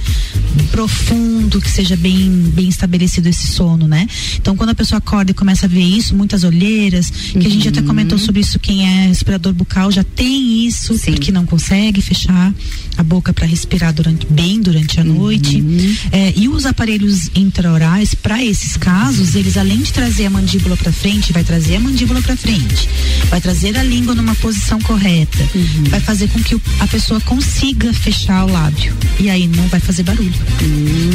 profundo, 0.71 1.61
que 1.61 1.69
seja 1.69 1.95
bem, 1.95 2.29
bem 2.53 2.67
estabelecido 2.69 3.27
esse 3.29 3.47
sono, 3.47 3.87
né? 3.87 4.07
Então 4.35 4.55
quando 4.55 4.69
a 4.71 4.75
pessoa 4.75 4.97
acorda 4.97 5.31
e 5.31 5.33
começa 5.33 5.65
a 5.65 5.69
ver 5.69 5.81
isso, 5.83 6.15
muitas 6.15 6.43
olheiras, 6.43 7.09
que 7.09 7.45
a 7.45 7.49
gente 7.49 7.67
até 7.67 7.81
comentou 7.81 8.17
Uhum. 8.17 8.25
sobre 8.25 8.41
isso, 8.41 8.59
quem 8.59 8.85
é 8.87 9.07
respirador 9.07 9.53
bucal 9.53 9.91
já 9.91 10.03
tem 10.03 10.65
isso, 10.67 10.97
porque 10.99 11.31
não 11.31 11.45
consegue 11.45 12.01
fechar 12.01 12.53
a 12.97 13.03
boca 13.03 13.33
para 13.33 13.45
respirar 13.45 13.93
durante, 13.93 14.25
bem 14.27 14.61
durante 14.61 14.99
a 14.99 15.03
noite. 15.03 15.57
Uhum. 15.61 15.95
É, 16.11 16.33
e 16.35 16.47
os 16.49 16.65
aparelhos 16.65 17.29
intraorais, 17.35 17.81
para 18.21 18.43
esses 18.43 18.77
casos, 18.77 19.35
eles 19.35 19.57
além 19.57 19.79
de 19.81 19.91
trazer 19.93 20.25
a 20.25 20.29
mandíbula 20.29 20.75
para 20.77 20.91
frente, 20.91 21.31
vai 21.33 21.43
trazer 21.43 21.75
a 21.75 21.79
mandíbula 21.79 22.21
para 22.21 22.35
frente, 22.37 22.87
vai 23.29 23.39
trazer 23.41 23.77
a 23.77 23.83
língua 23.83 24.15
numa 24.15 24.35
posição 24.35 24.79
correta, 24.81 25.37
Uhum. 25.53 25.83
vai 25.89 25.99
fazer 25.99 26.27
com 26.29 26.41
que 26.41 26.55
a 26.79 26.87
pessoa 26.87 27.19
consiga 27.21 27.93
fechar 27.93 28.45
o 28.45 28.51
lábio. 28.51 28.95
E 29.19 29.29
aí 29.29 29.47
não 29.47 29.67
vai 29.67 29.79
fazer 29.79 30.03
barulho. 30.03 30.31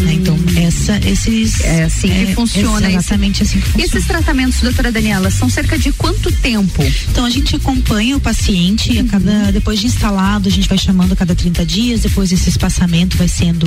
Né? 0.04 0.12
Então, 0.14 0.38
essa, 0.56 0.98
esses. 1.08 1.60
É 1.60 1.84
assim 1.84 2.08
que 2.08 2.34
funciona. 2.34 2.86
esse- 2.88 2.96
Exatamente 2.96 3.42
assim 3.42 3.58
que 3.60 3.66
funciona. 3.68 3.84
esses 3.86 4.06
tratamentos, 4.06 4.60
doutora 4.60 4.92
Daniela, 4.92 5.30
são 5.30 5.48
cerca 5.48 5.78
de 5.78 5.92
quanto 5.92 6.30
tempo? 6.32 6.82
Então 7.10 7.24
a 7.24 7.30
gente 7.30 7.56
acompanha 7.56 8.16
o 8.16 8.20
paciente 8.20 8.98
a 8.98 9.04
cada 9.04 9.50
depois 9.52 9.80
de 9.80 9.86
instalado, 9.86 10.48
a 10.48 10.52
gente 10.52 10.68
vai 10.68 10.78
chamando 10.78 11.12
a 11.12 11.16
cada 11.16 11.34
30 11.34 11.64
dias, 11.64 12.00
depois 12.00 12.30
esse 12.32 12.48
espaçamento 12.48 13.16
vai 13.16 13.28
sendo 13.28 13.66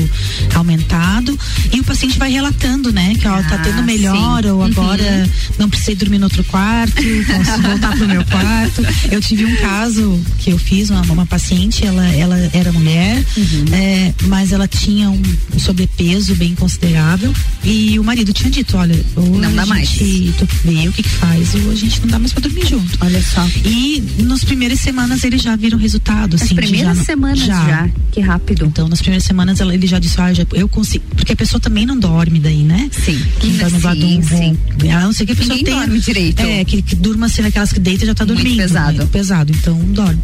aumentado 0.56 1.38
e 1.72 1.80
o 1.80 1.84
paciente 1.84 2.18
vai 2.18 2.32
relatando, 2.32 2.89
né, 2.92 3.14
que 3.20 3.28
ó, 3.28 3.42
tá 3.44 3.56
Ah, 3.56 3.58
tendo 3.60 3.84
melhor 3.84 4.44
sim. 4.44 4.50
ou 4.50 4.60
Uhum. 4.60 4.66
agora 4.66 5.30
não 5.58 5.70
precisei 5.70 5.96
dormir 5.96 6.18
no 6.20 6.26
outro 6.26 6.44
quarto, 6.46 6.96
posso 6.96 7.62
voltar 7.62 7.96
pro 7.98 8.08
meu 8.08 8.24
quarto. 8.26 8.82
Eu 9.12 9.22
tive 9.22 9.46
um 9.46 9.56
caso 9.58 10.20
que 10.40 10.52
eu 10.52 10.58
fiz, 10.58 10.90
uma, 10.90 11.02
uma 11.04 11.26
paciente, 11.26 11.86
ela, 11.86 12.06
ela 12.16 12.38
era 12.54 12.72
mulher, 12.72 13.24
Uhum. 13.38 13.66
é, 13.74 14.14
mas 14.26 14.52
ela 14.52 14.68
tinha 14.68 15.10
um 15.10 15.22
sobrepeso 15.58 16.36
bem 16.36 16.56
considerável 16.56 17.34
e 17.64 18.00
o 18.00 18.04
marido 18.04 18.32
tinha 18.34 18.50
dito, 18.50 18.78
olha, 18.78 19.00
ou 19.16 19.26
Não 19.40 19.54
dá 19.54 19.64
a 19.64 19.66
mais. 19.66 19.90
gente 19.90 20.34
tu 20.38 20.48
vê 20.64 20.88
o 20.88 20.92
que 20.94 21.04
que 21.04 21.10
faz 21.10 21.54
ou 21.56 21.72
a 21.72 21.76
gente 21.76 22.00
não 22.02 22.08
dá 22.08 22.20
mais 22.20 22.32
pra 22.32 22.42
dormir 22.42 22.66
junto. 22.68 22.98
Olha 23.02 23.22
só. 23.22 23.46
E 23.66 24.04
nas 24.24 24.44
primeiras 24.44 24.80
semanas 24.80 25.24
eles 25.24 25.42
já 25.42 25.56
viram 25.56 25.78
resultado, 25.78 26.34
Nas 26.34 26.44
assim. 26.44 26.56
primeiras 26.56 26.98
já, 26.98 27.04
semanas 27.04 27.40
já. 27.40 27.90
Que 28.12 28.22
rápido. 28.22 28.66
Então, 28.66 28.88
nas 28.88 29.00
primeiras 29.02 29.24
semanas 29.26 29.60
ela- 29.60 29.74
ele 29.74 29.88
já 29.88 30.00
disse, 30.00 30.20
ah, 30.22 30.34
já, 30.34 30.46
eu 30.54 30.68
consigo. 30.70 31.04
Porque 31.16 31.34
a 31.34 31.36
pessoa 31.36 31.60
também 31.60 31.86
não 31.86 31.98
dorme 31.98 32.40
daí, 32.40 32.64
né? 32.64 32.79
Sim. 32.92 33.22
Quem 33.40 33.52
dorme 33.58 33.80
Sim, 33.80 33.86
lá 33.86 33.94
do 33.94 34.02
sim. 34.02 34.58
A 34.92 35.02
não 35.02 35.14
ser 35.14 35.26
que 35.26 35.32
a 35.32 35.36
pessoa 35.36 35.56
Ninguém 35.58 35.74
tenha. 35.74 35.86
dorme 35.86 36.00
direito. 36.00 36.40
É, 36.42 36.64
que, 36.64 36.82
que 36.82 36.96
durma 36.96 37.26
assim 37.26 37.42
naquelas 37.42 37.72
que 37.74 37.80
deita 37.80 38.04
e 38.04 38.08
já 38.08 38.16
tá 38.16 38.26
Muito 38.26 38.38
dormindo. 38.38 38.58
pesado. 38.62 38.98
né? 39.00 39.10
Pesado, 39.12 39.52
então 39.52 39.78
dorme. 39.94 40.20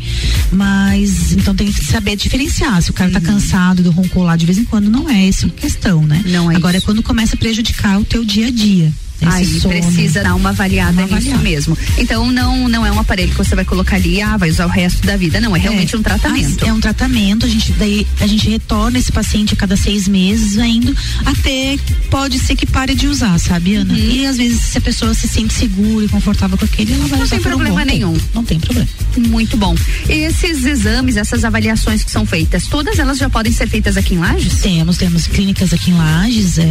Mas, 0.51 1.31
então 1.33 1.55
tem 1.55 1.71
que 1.71 1.83
saber 1.85 2.15
diferenciar. 2.15 2.81
Se 2.81 2.91
o 2.91 2.93
cara 2.93 3.11
tá 3.11 3.19
cansado 3.21 3.83
do 3.83 3.91
ronco 3.91 4.21
lá 4.23 4.35
de 4.35 4.45
vez 4.45 4.57
em 4.57 4.63
quando, 4.65 4.89
não 4.89 5.09
é 5.09 5.27
essa 5.27 5.47
questão, 5.49 6.01
né? 6.05 6.21
Uhum. 6.25 6.31
Não 6.31 6.51
é 6.51 6.55
Agora 6.55 6.77
isso. 6.77 6.85
é 6.85 6.85
quando 6.85 7.03
começa 7.03 7.35
a 7.35 7.39
prejudicar 7.39 7.99
o 7.99 8.05
teu 8.05 8.23
dia 8.23 8.47
a 8.47 8.51
dia. 8.51 8.91
Esse 9.21 9.31
Aí 9.31 9.45
sono. 9.61 9.73
precisa 9.73 10.23
dar 10.23 10.35
uma 10.35 10.49
avaliada 10.49 10.91
Uma 10.91 11.03
nisso 11.03 11.15
avaliada. 11.15 11.43
mesmo. 11.43 11.77
Então 11.97 12.31
não 12.31 12.67
não 12.67 12.85
é 12.85 12.91
um 12.91 12.99
aparelho 12.99 13.31
que 13.31 13.37
você 13.37 13.55
vai 13.55 13.63
colocar 13.65 13.95
ali, 13.95 14.21
ah, 14.21 14.35
vai 14.37 14.49
usar 14.49 14.65
o 14.65 14.69
resto 14.69 15.05
da 15.05 15.15
vida. 15.15 15.39
Não, 15.39 15.55
é 15.55 15.59
realmente 15.59 15.95
um 15.95 16.01
tratamento. 16.01 16.65
É 16.65 16.73
um 16.73 16.79
tratamento, 16.79 17.45
a 17.45 17.49
gente 17.49 17.71
daí 17.73 18.05
a 18.19 18.27
gente 18.27 18.49
retorna 18.49 18.97
esse 18.99 19.11
paciente 19.11 19.53
a 19.53 19.57
cada 19.57 19.75
seis 19.77 20.07
meses 20.07 20.57
indo 20.57 20.95
até 21.25 21.77
pode 22.09 22.39
ser 22.39 22.55
que 22.55 22.65
pare 22.65 22.93
de 22.95 23.07
usar, 23.07 23.37
sabe, 23.39 23.75
Ana? 23.75 23.97
E 23.97 24.25
às 24.25 24.37
vezes 24.37 24.61
se 24.61 24.77
a 24.77 24.81
pessoa 24.81 25.13
se 25.13 25.27
sente 25.27 25.53
segura 25.53 26.05
e 26.05 26.09
confortável 26.09 26.57
com 26.57 26.65
aquele, 26.65 26.93
ela 26.93 27.07
vai 27.07 27.11
Uhum. 27.11 27.17
Não 27.17 27.23
usar 27.25 27.35
tem 27.35 27.41
por 27.43 27.53
um 27.53 27.55
problema 27.55 27.79
bom 27.79 27.85
tempo. 27.85 27.93
nenhum. 27.93 28.17
Não 28.33 28.43
tem 28.43 28.59
problema. 28.59 28.87
Muito 29.17 29.55
bom. 29.57 29.75
Esses 30.09 30.65
exames, 30.65 31.15
essas 31.17 31.45
avaliações 31.45 32.03
que 32.03 32.11
são 32.11 32.25
feitas, 32.25 32.65
todas 32.67 32.99
elas 32.99 33.17
já 33.17 33.29
podem 33.29 33.51
ser 33.53 33.67
feitas 33.69 33.95
aqui 33.95 34.15
em 34.15 34.17
Lages? 34.19 34.55
Temos, 34.61 34.97
temos 34.97 35.27
clínicas 35.27 35.71
aqui 35.73 35.91
em 35.91 35.93
Lages, 35.93 36.57
é, 36.57 36.63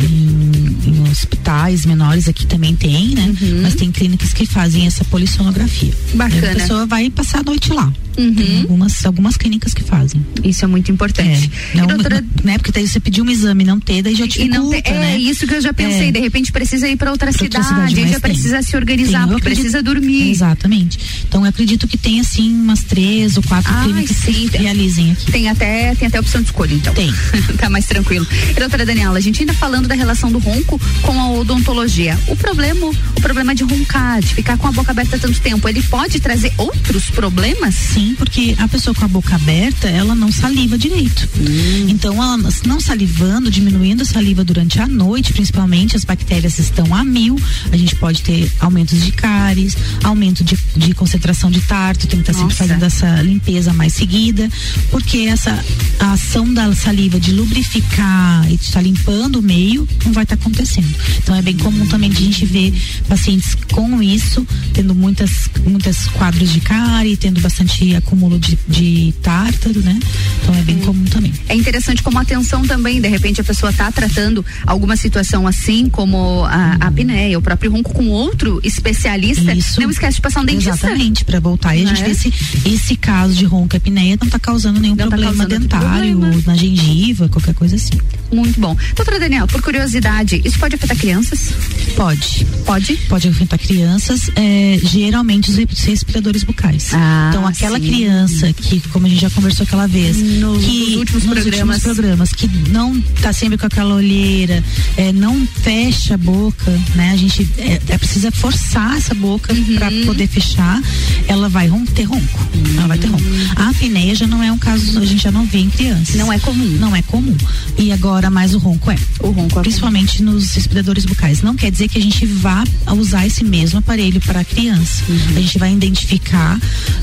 em, 0.00 0.76
em 0.88 1.10
hospitais 1.10 1.84
menores 1.96 2.28
aqui 2.28 2.46
também 2.46 2.74
tem, 2.74 3.08
né? 3.14 3.34
Mas 3.62 3.74
tem 3.74 3.90
clínicas 3.90 4.32
que 4.32 4.46
fazem 4.46 4.86
essa 4.86 5.04
polissonografia. 5.04 5.92
Uhum. 6.12 6.16
Bacana. 6.18 6.46
E 6.46 6.50
a 6.50 6.54
pessoa 6.54 6.86
vai 6.86 7.10
passar 7.10 7.40
a 7.40 7.42
noite 7.42 7.72
lá. 7.72 7.92
Uhum. 8.18 8.34
Tem 8.34 8.60
algumas, 8.60 9.06
algumas 9.06 9.36
clínicas 9.36 9.72
que 9.72 9.82
fazem. 9.82 10.24
Isso 10.44 10.64
é 10.64 10.68
muito 10.68 10.90
importante. 10.92 11.50
É, 11.74 11.76
não, 11.78 11.86
doutora- 11.86 12.22
né? 12.44 12.58
Porque 12.58 12.70
daí 12.72 12.86
você 12.86 13.00
pediu 13.00 13.24
um 13.24 13.30
exame 13.30 13.64
e 13.64 13.66
não 13.66 13.80
ter, 13.80 14.02
daí 14.02 14.14
já 14.14 14.26
te 14.28 14.42
E 14.42 14.48
não 14.48 14.68
tem- 14.70 14.82
é 14.84 14.92
né? 14.92 15.18
isso 15.18 15.46
que 15.46 15.54
eu 15.54 15.60
já 15.62 15.72
pensei. 15.72 16.08
É. 16.08 16.12
De 16.12 16.20
repente 16.20 16.52
precisa 16.52 16.86
ir 16.88 16.96
para 16.96 17.10
outra 17.10 17.32
cidade, 17.32 17.56
outra 17.56 17.62
cidade, 17.62 17.94
mas 18.00 18.10
já 18.10 18.20
tem. 18.20 18.32
precisa 18.32 18.62
se 18.62 18.76
organizar, 18.76 19.20
Tem, 19.20 19.28
porque 19.28 19.40
acredito- 19.48 19.62
precisa 19.62 19.82
dormir. 19.82 20.30
Exatamente. 20.30 20.98
Então 21.32 21.46
eu 21.46 21.48
acredito 21.48 21.88
que 21.88 21.96
tem 21.96 22.20
assim 22.20 22.52
umas 22.52 22.82
três 22.82 23.38
ou 23.38 23.42
quatro 23.42 23.72
Ai, 23.72 23.84
clínicas 23.84 24.18
sim, 24.18 24.48
que 24.48 24.58
realizem 24.58 25.12
aqui. 25.12 25.32
Tem 25.32 25.48
até, 25.48 25.94
tem 25.94 26.06
até 26.06 26.20
opção 26.20 26.42
de 26.42 26.48
escolha, 26.48 26.74
então. 26.74 26.92
Tem. 26.92 27.10
tá 27.56 27.70
mais 27.70 27.86
tranquilo. 27.86 28.26
E, 28.50 28.60
doutora 28.60 28.84
Daniela, 28.84 29.16
a 29.16 29.20
gente 29.22 29.40
ainda 29.40 29.54
falando 29.54 29.88
da 29.88 29.94
relação 29.94 30.30
do 30.30 30.38
ronco 30.38 30.78
com 31.00 31.18
a 31.18 31.30
odontologia. 31.30 32.20
O 32.26 32.36
problema, 32.36 32.86
o 32.86 33.20
problema 33.22 33.54
de 33.54 33.64
roncar, 33.64 34.20
de 34.20 34.34
ficar 34.34 34.58
com 34.58 34.66
a 34.66 34.72
boca 34.72 34.90
aberta 34.90 35.18
tanto 35.18 35.40
tempo, 35.40 35.66
ele 35.66 35.82
pode 35.84 36.20
trazer 36.20 36.52
outros 36.58 37.08
problemas? 37.08 37.76
Sim, 37.76 38.14
porque 38.18 38.54
a 38.58 38.68
pessoa 38.68 38.94
com 38.94 39.06
a 39.06 39.08
boca 39.08 39.34
aberta, 39.34 39.88
ela 39.88 40.14
não 40.14 40.30
saliva 40.30 40.76
direito. 40.76 41.26
Hum. 41.40 41.86
Então, 41.88 42.22
ela 42.22 42.36
não 42.66 42.78
salivando, 42.78 43.50
diminuindo 43.50 44.02
a 44.02 44.04
saliva 44.04 44.44
durante 44.44 44.78
a 44.82 44.86
noite, 44.86 45.32
principalmente, 45.32 45.96
as 45.96 46.04
bactérias 46.04 46.58
estão 46.58 46.94
a 46.94 47.02
mil. 47.02 47.40
A 47.72 47.76
gente 47.78 47.96
pode 47.96 48.20
ter 48.20 48.52
aumentos 48.60 49.02
de 49.02 49.12
cáries, 49.12 49.74
aumento 50.04 50.44
de, 50.44 50.58
de 50.76 50.92
concentração 50.92 51.21
de 51.50 51.60
tarto, 51.60 52.06
tem 52.06 52.20
que 52.20 52.30
estar 52.30 52.32
sempre 52.32 52.54
Nossa. 52.54 52.56
fazendo 52.56 52.84
essa 52.84 53.22
limpeza 53.22 53.72
mais 53.72 53.92
seguida, 53.94 54.48
porque 54.90 55.18
essa 55.18 55.64
ação 55.98 56.52
da 56.52 56.74
saliva 56.74 57.18
de 57.18 57.32
lubrificar 57.32 58.44
e 58.50 58.56
de 58.56 58.64
estar 58.64 58.80
limpando 58.80 59.36
o 59.36 59.42
meio 59.42 59.88
não 60.04 60.12
vai 60.12 60.24
estar 60.24 60.34
acontecendo. 60.34 60.88
Então, 61.18 61.34
é 61.34 61.42
bem 61.42 61.56
comum 61.56 61.86
também 61.86 62.10
de 62.10 62.18
a 62.18 62.20
gente 62.20 62.44
ver 62.44 62.74
pacientes 63.08 63.56
com 63.70 64.02
isso, 64.02 64.46
tendo 64.72 64.94
muitas, 64.94 65.48
muitas 65.64 66.08
quadros 66.08 66.52
de 66.52 66.60
cárie, 66.60 67.16
tendo 67.16 67.40
bastante 67.40 67.94
acúmulo 67.94 68.38
de, 68.38 68.58
de 68.68 69.14
tártaro, 69.22 69.80
né? 69.80 69.98
Então 70.42 70.54
é 70.54 70.62
bem 70.62 70.78
comum 70.78 71.04
também. 71.04 71.32
É 71.48 71.54
interessante 71.54 72.02
como 72.02 72.18
a 72.18 72.22
atenção 72.22 72.62
também, 72.66 73.00
de 73.00 73.08
repente 73.08 73.40
a 73.40 73.44
pessoa 73.44 73.70
está 73.70 73.90
tratando 73.92 74.44
alguma 74.66 74.96
situação 74.96 75.46
assim, 75.46 75.88
como 75.88 76.44
a, 76.44 76.76
a 76.80 76.88
apneia, 76.88 77.38
o 77.38 77.42
próprio 77.42 77.70
ronco 77.70 77.92
com 77.92 78.08
outro 78.08 78.60
especialista. 78.62 79.52
Isso. 79.54 79.80
Não 79.80 79.90
esquece 79.90 80.16
de 80.16 80.22
passar 80.22 80.40
um 80.40 80.44
dentista. 80.44 80.70
Exatamente. 80.70 81.11
Urgente 81.12 81.24
para 81.24 81.38
voltar. 81.38 81.76
E 81.76 81.84
a 81.84 81.86
gente 81.88 82.02
É. 82.02 82.06
vê 82.08 82.14
se 82.14 82.32
esse 82.64 82.96
caso 82.96 83.34
de 83.34 83.44
ronco 83.44 83.74
e 83.74 83.78
apneia 83.78 84.18
não 84.20 84.28
tá 84.28 84.38
causando 84.38 84.80
nenhum 84.80 84.94
Não 84.96 85.04
tá 85.04 85.16
problema 85.16 85.32
causando 85.46 85.54
outro 85.54 85.68
dentário, 85.68 86.18
problema. 86.18 86.42
na 86.46 86.56
gengiva, 86.56 87.28
qualquer 87.28 87.54
coisa 87.54 87.76
assim. 87.76 87.92
Muito 88.32 88.58
bom. 88.58 88.74
Doutora 88.96 89.20
Daniela, 89.20 89.46
por 89.46 89.60
curiosidade, 89.60 90.40
isso 90.44 90.58
pode 90.58 90.74
afetar 90.74 90.96
crianças? 90.96 91.50
Pode. 91.94 92.46
Pode? 92.64 92.96
Pode 93.08 93.28
afetar 93.28 93.58
crianças, 93.58 94.30
é, 94.34 94.80
geralmente 94.82 95.50
os 95.50 95.56
res- 95.56 95.84
respiradores 95.84 96.42
bucais. 96.42 96.88
Ah, 96.94 97.28
então, 97.30 97.46
aquela 97.46 97.78
sim. 97.78 97.86
criança 97.88 98.52
que, 98.54 98.80
como 98.88 99.06
a 99.06 99.08
gente 99.08 99.20
já 99.20 99.30
conversou 99.30 99.64
aquela 99.64 99.86
vez, 99.86 100.16
Nos- 100.16 100.64
que 100.64 100.80
nos 100.86 100.96
últimos 100.96 101.24
programas. 101.24 101.82
programas, 101.82 102.32
que 102.32 102.48
não 102.70 102.98
tá 103.20 103.32
sempre 103.32 103.58
com 103.58 103.66
aquela 103.66 103.94
olheira, 103.94 104.64
é, 104.96 105.12
não 105.12 105.46
fecha 105.46 106.14
a 106.14 106.18
boca, 106.18 106.70
né? 106.94 107.10
A 107.12 107.16
gente 107.16 107.46
é, 107.58 107.80
é 107.88 107.98
precisa 107.98 108.30
forçar 108.30 108.96
essa 108.96 109.14
boca 109.14 109.52
Uhum. 109.52 109.74
para 109.76 109.90
poder 110.06 110.26
fechar, 110.26 110.80
ela 111.28 111.48
vai 111.48 111.70
ter 111.94 112.04
ronco. 112.04 112.48
Ela 112.76 112.88
vai 112.88 112.98
ter 112.98 113.06
ronco. 113.08 113.24
A 113.56 113.68
apneia 113.70 114.14
já 114.14 114.26
não 114.26 114.42
é 114.42 114.50
um 114.52 114.58
caso, 114.58 114.98
a 114.98 115.04
gente 115.04 115.22
já 115.22 115.32
não 115.32 115.46
vê 115.46 115.58
em 115.58 115.70
crianças. 115.70 116.14
Não 116.16 116.32
é 116.32 116.38
comum. 116.38 116.68
Não 116.78 116.94
é 116.94 117.02
comum. 117.02 117.36
E 117.78 117.92
agora 117.92 118.30
mais 118.30 118.54
o 118.54 118.58
ronco 118.58 118.90
é. 118.90 118.96
O 119.20 119.30
ronco 119.30 119.58
é 119.58 119.62
Principalmente 119.62 120.22
nos 120.22 120.54
respiradores 120.54 121.04
bucais. 121.04 121.42
Não 121.42 121.54
quer 121.56 121.70
dizer 121.70 121.88
que 121.88 121.98
a 121.98 122.02
gente 122.02 122.24
vá 122.26 122.64
usar 122.96 123.26
esse 123.26 123.44
mesmo 123.44 123.78
aparelho 123.78 124.20
para 124.20 124.40
a 124.40 124.44
criança. 124.44 125.02
A 125.36 125.40
gente 125.40 125.58
vai 125.58 125.72
identificar 125.72 126.60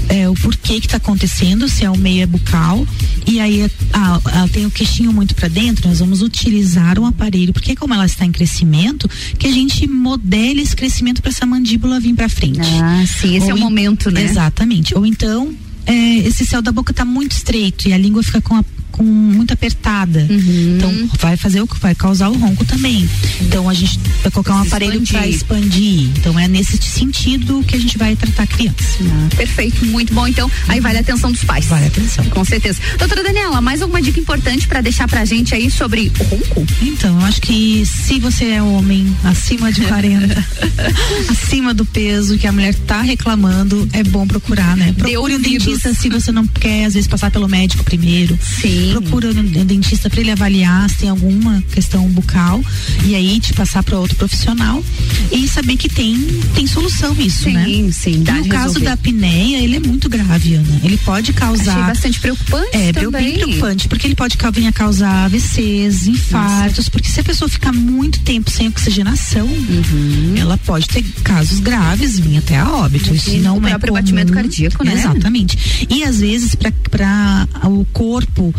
é, 0.07 0.27
o 0.29 0.33
porquê 0.35 0.79
que 0.79 0.87
está 0.87 0.97
acontecendo, 0.97 1.67
se 1.67 1.83
é 1.85 1.89
o 1.89 1.97
meia 1.97 2.25
bucal. 2.27 2.85
E 3.25 3.39
aí 3.39 3.69
ela 3.93 4.47
tem 4.51 4.65
o 4.65 4.71
queixinho 4.71 5.11
muito 5.13 5.35
para 5.35 5.47
dentro, 5.47 5.87
nós 5.87 5.99
vamos 5.99 6.21
utilizar 6.21 6.97
um 6.97 7.05
aparelho, 7.05 7.53
porque 7.53 7.75
como 7.75 7.93
ela 7.93 8.05
está 8.05 8.25
em 8.25 8.31
crescimento, 8.31 9.09
que 9.37 9.47
a 9.47 9.51
gente 9.51 9.87
modele 9.87 10.61
esse 10.61 10.75
crescimento 10.75 11.21
para 11.21 11.29
essa 11.29 11.45
mandíbula 11.45 11.99
vir 11.99 12.15
para 12.15 12.27
frente. 12.29 12.59
Ah, 12.81 13.03
sim, 13.05 13.35
esse 13.35 13.49
é 13.49 13.53
o 13.53 13.57
em- 13.57 13.61
momento, 13.89 14.11
né? 14.11 14.23
Exatamente. 14.23 14.95
Ou 14.97 15.05
então, 15.05 15.53
é, 15.85 16.17
esse 16.19 16.45
céu 16.45 16.61
da 16.61 16.71
boca 16.71 16.93
tá 16.93 17.03
muito 17.05 17.31
estreito 17.33 17.87
e 17.87 17.93
a 17.93 17.97
língua 17.97 18.21
fica 18.23 18.41
com, 18.41 18.55
a- 18.55 18.65
com 18.99 19.05
muito 19.05 19.53
apertada. 19.53 20.27
Uhum. 20.29 20.75
Então, 20.75 21.09
vai 21.19 21.37
fazer 21.37 21.61
o 21.61 21.67
que 21.67 21.79
vai 21.79 21.95
causar 21.95 22.27
o 22.27 22.37
ronco 22.37 22.65
também. 22.65 23.09
Então, 23.39 23.69
a 23.69 23.73
gente 23.73 23.97
vai 24.21 24.29
colocar 24.29 24.55
um 24.55 24.61
aparelho 24.61 25.01
para 25.07 25.25
expandir. 25.25 26.09
Então, 26.17 26.37
é 26.37 26.49
nesse 26.49 26.77
sentido 26.77 27.63
que 27.65 27.77
a 27.77 27.79
gente 27.79 27.97
vai 27.97 28.13
tratar 28.17 28.43
a 28.43 28.47
criança. 28.47 28.99
Ah, 29.01 29.35
perfeito, 29.37 29.85
muito 29.85 30.13
bom. 30.13 30.27
Então, 30.27 30.51
aí 30.67 30.81
vale 30.81 30.97
a 30.97 31.01
atenção 31.01 31.31
dos 31.31 31.45
pais. 31.45 31.65
Vale 31.67 31.85
a 31.85 31.87
atenção. 31.87 32.25
Com 32.25 32.43
certeza. 32.43 32.81
Doutora 32.97 33.23
Daniela, 33.23 33.61
mais 33.61 33.81
alguma 33.81 34.01
dica 34.01 34.19
importante 34.19 34.67
para 34.67 34.81
deixar 34.81 35.07
pra 35.07 35.23
gente 35.23 35.55
aí 35.55 35.71
sobre 35.71 36.11
o 36.19 36.23
ronco? 36.23 36.67
Então, 36.81 37.21
eu 37.21 37.25
acho 37.25 37.41
que 37.41 37.85
se 37.85 38.19
você 38.19 38.49
é 38.49 38.61
homem 38.61 39.15
acima 39.23 39.71
de 39.71 39.79
40, 39.79 40.45
acima 41.31 41.73
do 41.73 41.85
peso 41.85 42.37
que 42.37 42.47
a 42.47 42.51
mulher 42.51 42.75
tá 42.75 43.01
reclamando, 43.01 43.87
é 43.93 44.03
bom 44.03 44.27
procurar, 44.27 44.75
né? 44.75 44.91
Procure 44.91 45.35
um 45.35 45.41
dentista 45.41 45.93
se 45.93 46.09
você 46.09 46.33
não 46.33 46.45
quer, 46.45 46.83
às 46.83 46.95
vezes, 46.95 47.07
passar 47.07 47.31
pelo 47.31 47.47
médico 47.47 47.81
primeiro. 47.85 48.37
Sim. 48.41 48.88
Procura 48.91 49.29
um 49.29 49.65
dentista 49.65 50.09
para 50.09 50.19
ele 50.21 50.31
avaliar 50.31 50.89
se 50.89 50.97
tem 50.97 51.09
alguma 51.09 51.61
questão 51.73 52.07
bucal 52.09 52.61
e 53.05 53.15
aí 53.15 53.39
te 53.39 53.53
passar 53.53 53.83
para 53.83 53.97
outro 53.99 54.15
profissional 54.15 54.83
e 55.31 55.47
saber 55.47 55.77
que 55.77 55.89
tem, 55.89 56.15
tem 56.55 56.65
solução 56.67 57.15
isso, 57.19 57.43
Sim, 57.43 57.53
né? 57.53 57.91
sim, 57.91 58.23
dá 58.23 58.33
No 58.33 58.43
de 58.43 58.49
caso 58.49 58.65
resolver. 58.67 58.85
da 58.85 58.93
apneia, 58.93 59.57
ele 59.63 59.75
é 59.75 59.79
muito 59.79 60.09
grave, 60.09 60.55
Ana. 60.55 60.79
Ele 60.83 60.97
pode 60.97 61.33
causar. 61.33 61.71
Achei 61.73 61.83
bastante 61.83 62.19
preocupante 62.19 62.69
É, 62.73 62.91
também. 62.93 63.23
bem 63.23 63.33
preocupante, 63.39 63.87
porque 63.87 64.07
ele 64.07 64.15
pode 64.15 64.37
vir 64.53 64.67
a 64.67 64.71
causar 64.71 65.25
AVCs, 65.25 66.07
infartos, 66.07 66.89
porque 66.89 67.09
se 67.09 67.19
a 67.19 67.23
pessoa 67.23 67.47
ficar 67.49 67.71
muito 67.73 68.19
tempo 68.21 68.49
sem 68.49 68.67
oxigenação, 68.67 69.47
Uhum. 69.47 70.33
ela 70.37 70.57
pode 70.57 70.87
ter 70.87 71.03
casos 71.23 71.59
graves, 71.59 72.19
vir 72.19 72.37
até 72.37 72.57
a 72.57 72.69
óbito. 72.71 73.13
Isso 73.13 73.29
Sim, 73.31 73.39
não 73.41 73.57
o 73.57 73.65
é 73.65 73.69
próprio 73.71 73.91
comum. 73.93 74.01
batimento 74.01 74.33
cardíaco, 74.33 74.83
né? 74.83 74.93
Exatamente. 74.93 75.85
E 75.89 76.03
às 76.03 76.19
vezes 76.19 76.55
para 76.55 77.47
o 77.65 77.85
corpo 77.93 78.53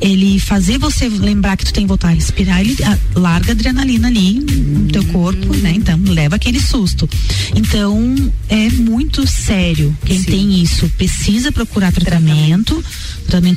ele 0.00 0.38
fazer 0.38 0.78
você 0.78 1.08
lembrar 1.08 1.56
que 1.56 1.64
tu 1.64 1.72
tem 1.72 1.84
que 1.84 1.88
voltar 1.88 2.08
a 2.08 2.12
respirar, 2.12 2.60
ele 2.60 2.76
ah, 2.84 2.98
larga 3.14 3.52
a 3.52 3.54
adrenalina 3.54 4.08
ali 4.08 4.40
no 4.40 4.88
teu 4.88 5.04
corpo, 5.06 5.54
né? 5.56 5.72
Então 5.74 6.00
leva 6.06 6.36
aquele 6.36 6.60
susto. 6.60 7.08
Então 7.54 8.32
é 8.48 8.68
muito 8.70 9.26
sério. 9.26 9.96
Quem 10.04 10.22
tem 10.22 10.62
isso 10.62 10.88
precisa 10.96 11.52
procurar 11.52 11.92
tratamento, 11.92 12.74
tratamento 12.74 12.84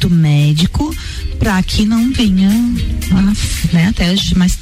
médico, 0.09 0.95
para 1.39 1.61
que 1.63 1.85
não 1.85 2.11
venha, 2.11 2.49
a, 3.11 3.73
né? 3.73 3.87
Até 3.89 4.13
mas 4.35 4.57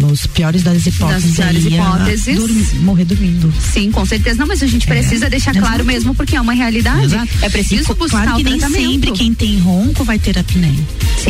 nos 0.00 0.26
piores 0.26 0.62
das 0.62 0.86
hipóteses, 0.86 1.36
Nas 1.38 1.50
piores 1.50 1.64
hipóteses. 1.66 2.36
dormir- 2.36 2.74
morrer 2.82 3.04
dormindo. 3.04 3.52
Sim, 3.72 3.90
com 3.90 4.04
certeza. 4.04 4.38
Não, 4.38 4.46
mas 4.46 4.62
a 4.62 4.66
gente 4.66 4.86
precisa 4.86 5.28
deixar 5.30 5.52
claro 5.52 5.76
exato. 5.76 5.84
mesmo, 5.86 6.14
porque 6.14 6.36
é 6.36 6.40
uma 6.40 6.52
realidade. 6.52 7.04
Exato. 7.04 7.28
É 7.42 7.48
preciso 7.48 7.92
E, 7.92 7.94
buscar 7.94 8.22
claro 8.24 8.36
que 8.36 8.42
o 8.42 8.44
nem 8.50 8.58
tratamento. 8.58 8.90
sempre 8.90 9.12
quem 9.12 9.34
tem 9.34 9.58
ronco 9.60 10.04
vai 10.04 10.18
ter 10.18 10.38
apneia. 10.38 10.74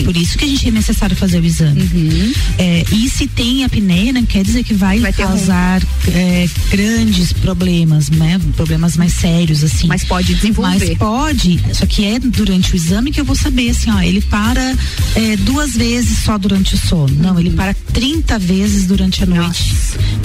Por 0.05 0.17
isso 0.17 0.39
que 0.39 0.45
a 0.45 0.49
gente 0.49 0.69
é 0.69 0.71
necessário 0.71 1.17
fazer 1.17 1.41
o 1.41 1.45
exame. 1.45 1.83
Uhum. 1.83 2.33
É, 2.59 2.85
e 2.93 3.09
se 3.09 3.27
tem 3.27 3.65
apneia, 3.65 4.13
não 4.13 4.25
quer 4.25 4.45
dizer 4.45 4.65
que 4.65 4.75
vai, 4.75 4.99
Vai 5.01 5.13
causar 5.13 5.83
é, 6.09 6.49
grandes 6.71 7.33
problemas, 7.33 8.11
né? 8.11 8.41
Problemas 8.57 8.97
mais 8.97 9.13
sérios, 9.15 9.65
assim. 9.65 9.87
Mas 9.87 10.05
pode 10.05 10.35
desenvolver. 10.35 10.89
Mas 10.89 10.99
pode, 10.99 11.61
só 11.73 11.87
que 11.87 12.05
é 12.05 12.19
durante 12.19 12.73
o 12.73 12.77
exame 12.77 13.11
que 13.11 13.21
eu 13.21 13.25
vou 13.25 13.37
saber, 13.37 13.71
assim, 13.71 13.91
ó, 13.91 14.01
ele 14.01 14.21
para 14.21 14.77
é, 15.15 15.37
duas 15.39 15.75
vezes 15.75 16.19
só 16.19 16.39
durante 16.39 16.75
o 16.75 16.79
sono. 16.79 17.15
Não, 17.17 17.39
ele 17.39 17.51
para 17.51 17.75
30 17.75 18.39
vezes 18.39 18.87
durante 18.87 19.23
a 19.23 19.27
noite. 19.27 19.75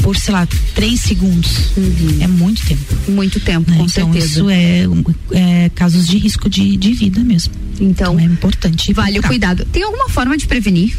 Por, 0.01 0.15
sei 0.17 0.33
lá, 0.33 0.47
três 0.73 1.01
segundos. 1.01 1.71
É 2.19 2.27
muito 2.27 2.65
tempo. 2.65 2.95
Muito 3.07 3.39
tempo, 3.39 3.69
né? 3.71 3.77
com 3.77 3.85
então, 3.85 4.11
certeza. 4.11 4.25
isso 4.25 4.49
é, 4.49 4.87
um, 4.87 5.03
é 5.31 5.69
casos 5.73 6.07
de 6.07 6.17
risco 6.17 6.49
de, 6.49 6.77
de 6.77 6.93
vida 6.93 7.23
mesmo. 7.23 7.53
Então, 7.79 8.19
é 8.19 8.23
importante. 8.23 8.93
Vale 8.93 9.19
o 9.19 9.23
cuidado. 9.23 9.65
Tem 9.71 9.83
alguma 9.83 10.09
forma 10.09 10.37
de 10.37 10.47
prevenir? 10.47 10.95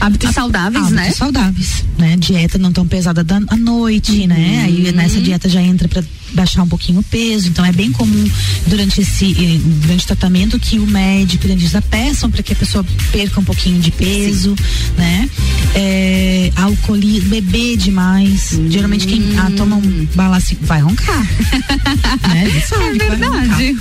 Hábitos 0.00 0.30
saudáveis, 0.30 0.86
Hábitos 0.86 1.06
né? 1.06 1.10
saudáveis, 1.12 1.84
né? 1.98 2.16
Dieta 2.16 2.58
não 2.58 2.72
tão 2.72 2.86
pesada 2.86 3.22
da, 3.22 3.36
à 3.48 3.56
noite, 3.56 4.26
né? 4.26 4.62
Aí 4.64 4.90
nessa 4.90 5.20
dieta 5.20 5.48
já 5.48 5.62
entra 5.62 5.86
para 5.86 6.02
baixar 6.32 6.62
um 6.62 6.68
pouquinho 6.68 7.00
o 7.00 7.02
peso. 7.02 7.48
Então 7.48 7.64
é 7.64 7.72
bem 7.72 7.92
comum 7.92 8.30
durante 8.66 9.00
esse 9.00 9.32
eh, 9.32 9.60
durante 9.82 10.04
o 10.04 10.06
tratamento 10.06 10.58
que 10.58 10.78
o 10.78 10.86
médico 10.86 11.44
e 11.44 11.46
o 11.46 11.48
dentista 11.48 11.80
peçam 11.82 12.30
para 12.30 12.42
que 12.42 12.52
a 12.52 12.56
pessoa 12.56 12.84
perca 13.10 13.40
um 13.40 13.44
pouquinho 13.44 13.80
de 13.80 13.90
peso, 13.90 14.54
né? 14.96 15.28
É, 15.74 16.50
alcoolismo, 16.56 17.30
beber 17.30 17.76
demais. 17.76 18.58
Geralmente 18.68 19.06
quem 19.06 19.22
ah, 19.38 19.50
toma 19.56 19.76
um 19.76 20.06
balaço 20.14 20.56
vai 20.62 20.80
roncar. 20.80 21.22
né? 22.28 22.62
Sabe 22.66 23.02
É 23.02 23.08
verdade. 23.08 23.76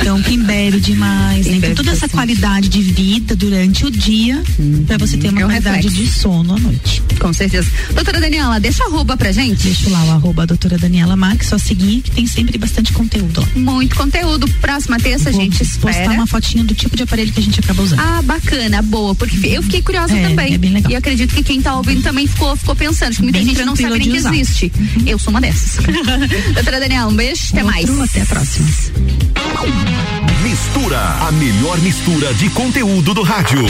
Então 0.00 0.22
quem 0.22 0.42
bebe 0.42 0.80
demais, 0.80 1.46
Quem 1.46 1.52
né? 1.52 1.68
Então 1.68 1.74
toda 1.76 1.92
essa 1.92 2.08
qualidade 2.08 2.68
de 2.68 2.82
vida 2.82 3.34
durante 3.36 3.84
o 3.84 3.90
dia 3.90 4.42
para 4.86 4.98
você 4.98 5.16
ter 5.16 5.28
uma 5.28 5.40
É 5.40 5.44
um 5.44 5.48
qualidade 5.48 5.88
reflexo. 5.88 6.12
de 6.14 6.20
sono 6.20 6.54
à 6.54 6.58
noite. 6.58 7.02
Com 7.18 7.32
certeza. 7.32 7.68
Doutora 7.94 8.20
Daniela, 8.20 8.58
deixa 8.60 8.84
arroba 8.84 9.16
pra 9.16 9.32
gente. 9.32 9.64
Deixa 9.64 9.90
lá 9.90 10.04
o 10.04 10.10
arroba 10.12 10.46
doutora 10.46 10.78
Daniela 10.78 11.16
Max, 11.16 11.48
só 11.48 11.58
seguir 11.58 11.89
que 11.98 12.10
tem 12.10 12.26
sempre 12.26 12.56
bastante 12.58 12.92
conteúdo. 12.92 13.46
Muito 13.56 13.96
conteúdo. 13.96 14.46
Próxima 14.60 14.98
terça 14.98 15.30
a 15.30 15.32
gente 15.32 15.58
postar 15.78 15.90
espera. 15.90 16.10
uma 16.12 16.26
fotinha 16.26 16.62
do 16.62 16.74
tipo 16.74 16.94
de 16.96 17.02
aparelho 17.02 17.32
que 17.32 17.40
a 17.40 17.42
gente 17.42 17.58
acaba 17.60 17.82
usando. 17.82 18.00
Ah, 18.00 18.20
bacana, 18.22 18.82
boa, 18.82 19.14
porque 19.14 19.34
eu 19.48 19.62
fiquei 19.62 19.80
curiosa 19.82 20.14
É, 20.14 20.28
também. 20.28 20.54
é 20.54 20.58
bem 20.58 20.72
legal. 20.72 20.92
E 20.92 20.96
acredito 20.96 21.34
que 21.34 21.42
quem 21.42 21.62
tá 21.62 21.74
ouvindo 21.74 22.02
também 22.02 22.26
ficou, 22.26 22.54
ficou 22.56 22.76
pensando, 22.76 23.08
acho 23.08 23.16
que 23.18 23.22
muita 23.24 23.38
Bem 23.38 23.48
gente 23.48 23.64
não 23.64 23.74
sabe 23.74 23.98
nem 23.98 24.10
que 24.10 24.18
usar. 24.18 24.34
existe. 24.34 24.70
Eu 25.06 25.18
sou 25.18 25.30
uma 25.30 25.40
dessas. 25.40 25.82
Doutora 26.54 26.78
Daniela, 26.80 27.10
um 27.10 27.14
beijo, 27.16 27.42
até 27.52 27.62
mais. 27.62 27.88
Outro, 27.88 28.04
Até 28.04 28.20
a 28.22 28.26
próxima. 28.26 28.68
Mistura, 30.42 30.98
a 31.26 31.32
melhor 31.32 31.78
mistura 31.80 32.34
de 32.34 32.50
conteúdo 32.50 33.14
do 33.14 33.22
rádio. 33.22 33.64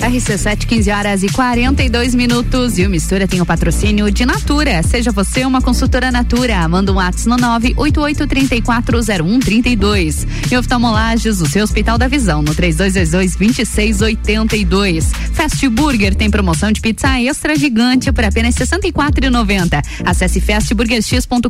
RC7, 0.00 0.66
15 0.66 0.90
horas 0.90 1.22
e 1.22 1.28
42 1.28 2.14
minutos. 2.14 2.78
E 2.78 2.86
o 2.86 2.90
Mistura 2.90 3.26
tem 3.26 3.40
o 3.40 3.46
patrocínio 3.46 4.10
de 4.10 4.26
Natura. 4.26 4.82
Seja 4.82 5.10
você 5.10 5.42
uma 5.44 5.62
consultora 5.62 6.12
Natura. 6.12 6.68
Manda 6.68 6.92
um 6.92 6.96
WhatsApp 6.96 7.30
no 7.30 7.36
988340132. 7.36 10.26
E 10.50 10.56
oftalmolages, 10.56 11.40
o 11.40 11.46
seu 11.46 11.62
Hospital 11.64 11.96
da 11.96 12.08
Visão, 12.08 12.42
no 12.42 12.54
3222-2682. 12.54 15.06
Fast 15.32 15.66
Burger 15.68 16.14
tem 16.14 16.30
promoção 16.30 16.70
de 16.70 16.80
pizza 16.80 17.20
extra 17.20 17.56
gigante 17.56 18.12
por 18.12 18.24
apenas 18.24 18.54
R$ 18.56 18.66
64,90. 18.66 19.82
Acesse 20.04 20.40
fastburgerx.com.br. 20.40 21.48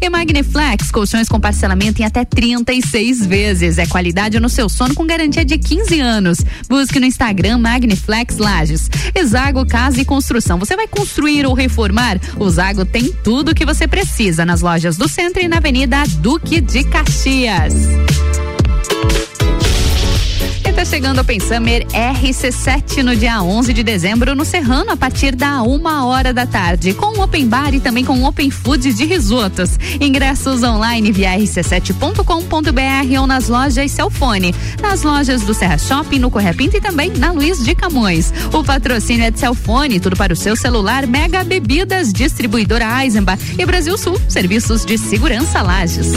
E 0.00 0.08
Magniflex, 0.08 0.92
colchões 0.92 1.28
com 1.28 1.40
parcelamento 1.40 2.00
em 2.00 2.04
até 2.04 2.24
36 2.24 3.26
vezes. 3.26 3.78
É 3.78 3.86
qualidade 3.86 4.38
no 4.38 4.48
seu 4.48 4.68
sono 4.68 4.94
com 4.94 5.04
garantia 5.06 5.44
de 5.44 5.58
15 5.58 5.98
anos. 6.00 6.38
Busque 6.68 6.99
no 7.00 7.06
Instagram 7.06 7.58
Magniflex 7.58 8.36
Lages. 8.38 8.88
Zago 9.24 9.64
Casa 9.66 10.00
e 10.00 10.04
Construção. 10.04 10.58
Você 10.58 10.76
vai 10.76 10.88
construir 10.88 11.46
ou 11.46 11.54
reformar? 11.54 12.20
O 12.36 12.48
Zago 12.50 12.84
tem 12.84 13.12
tudo 13.12 13.50
o 13.50 13.54
que 13.54 13.64
você 13.64 13.86
precisa 13.86 14.44
nas 14.44 14.60
lojas 14.60 14.96
do 14.96 15.08
centro 15.08 15.42
e 15.42 15.48
na 15.48 15.58
Avenida 15.58 16.02
Duque 16.20 16.60
de 16.60 16.84
Caxias. 16.84 17.74
E 20.80 20.82
Tá 20.82 20.84
chegando 20.86 21.20
Open 21.20 21.38
Summer 21.38 21.86
RC7 21.88 23.02
no 23.02 23.14
dia 23.14 23.42
11 23.42 23.74
de 23.74 23.82
dezembro 23.82 24.34
no 24.34 24.46
Serrano 24.46 24.90
a 24.90 24.96
partir 24.96 25.36
da 25.36 25.60
uma 25.60 26.06
hora 26.06 26.32
da 26.32 26.46
tarde, 26.46 26.94
com 26.94 27.20
Open 27.22 27.46
Bar 27.46 27.74
e 27.74 27.80
também 27.80 28.02
com 28.02 28.24
Open 28.24 28.50
Food 28.50 28.94
de 28.94 29.04
risotos. 29.04 29.78
Ingressos 30.00 30.62
online 30.62 31.12
via 31.12 31.36
rc7.com.br 31.36 33.20
ou 33.20 33.26
nas 33.26 33.50
lojas 33.50 33.90
Celfone, 33.92 34.54
nas 34.80 35.02
lojas 35.02 35.42
do 35.42 35.52
Serra 35.52 35.76
Shopping, 35.76 36.18
no 36.18 36.30
Correia 36.30 36.54
Pinto 36.54 36.78
e 36.78 36.80
também 36.80 37.10
na 37.10 37.30
Luiz 37.30 37.62
de 37.62 37.74
Camões. 37.74 38.32
O 38.50 38.64
patrocínio 38.64 39.26
é 39.26 39.30
de 39.30 39.38
Celfone, 39.38 40.00
tudo 40.00 40.16
para 40.16 40.32
o 40.32 40.36
seu 40.36 40.56
celular, 40.56 41.06
Mega 41.06 41.44
Bebidas, 41.44 42.10
distribuidora 42.10 43.04
Eisenbach 43.04 43.38
e 43.58 43.66
Brasil 43.66 43.98
Sul, 43.98 44.18
serviços 44.30 44.86
de 44.86 44.96
segurança 44.96 45.60
Lages. 45.60 46.10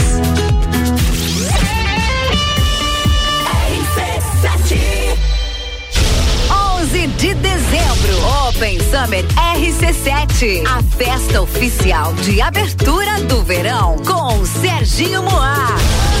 Open 8.56 8.78
Summer 8.78 9.24
RC7, 9.56 10.62
a 10.64 10.80
festa 10.96 11.42
oficial 11.42 12.12
de 12.14 12.40
abertura 12.40 13.20
do 13.22 13.42
verão 13.42 13.96
com 14.06 14.46
Serginho 14.46 15.24
Moá. 15.24 15.66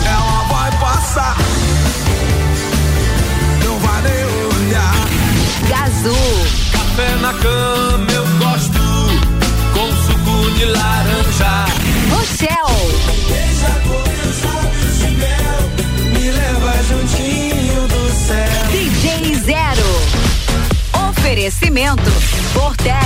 Ela 0.04 0.42
vai 0.48 0.70
passar, 0.80 1.36
não 3.64 3.78
vai 3.78 4.02
nem 4.02 4.24
olhar. 4.24 4.94
Gazu, 5.68 6.16
Café 6.72 7.14
na 7.20 7.32
cama 7.34 8.10
eu 8.10 8.26
gosto, 8.38 8.80
com 9.72 9.88
suco 10.02 10.50
de 10.58 10.64
laranja. 10.64 11.66
Rochelle, 12.10 12.94
Deixa 13.28 13.70
correr 13.86 14.28
os 14.28 14.42
lábios 14.42 14.98
de 14.98 15.10
mel, 15.18 15.60
me 16.12 16.30
leva 16.32 16.82
juntinho 16.82 17.86
do 17.86 18.12
céu. 18.26 18.70
DJ 18.72 19.36
Zero. 19.36 19.84
Oferecimento 21.08 22.23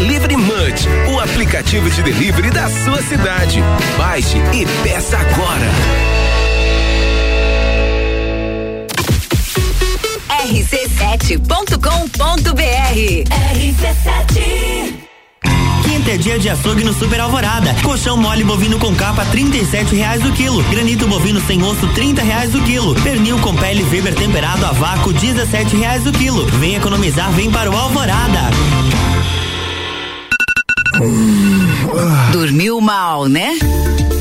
Delivery 0.00 0.36
Munch, 0.38 0.88
o 1.12 1.20
aplicativo 1.20 1.90
de 1.90 2.02
delivery 2.02 2.50
da 2.50 2.70
sua 2.70 3.02
cidade. 3.02 3.60
Baixe 3.98 4.38
e 4.54 4.64
peça 4.82 5.18
agora. 5.18 5.70
rc7.com.br 10.48 11.76
RC7 13.52 15.10
Quinta 15.84 16.10
é 16.12 16.16
dia 16.16 16.38
de 16.38 16.48
açougue 16.48 16.82
no 16.82 16.94
Super 16.94 17.20
Alvorada. 17.20 17.74
Colchão 17.82 18.16
mole 18.16 18.42
bovino 18.42 18.78
com 18.78 18.94
capa, 18.94 19.26
trinta 19.26 19.58
e 19.58 19.66
sete 19.66 19.94
reais 19.94 20.24
o 20.24 20.32
quilo. 20.32 20.62
Granito 20.70 21.06
bovino 21.06 21.42
sem 21.46 21.62
osso, 21.62 21.86
trinta 21.88 22.22
reais 22.22 22.54
o 22.54 22.62
quilo. 22.62 22.94
Pernil 23.02 23.38
com 23.40 23.54
pele 23.54 23.82
Weber 23.82 24.14
temperado 24.14 24.64
a 24.64 24.72
vácuo, 24.72 25.12
dezessete 25.12 25.76
reais 25.76 26.06
o 26.06 26.12
quilo. 26.12 26.46
Vem 26.58 26.76
economizar, 26.76 27.30
vem 27.32 27.50
para 27.50 27.70
o 27.70 27.76
Alvorada. 27.76 28.50
Dormiu 32.32 32.80
mal, 32.80 33.26
né? 33.26 33.58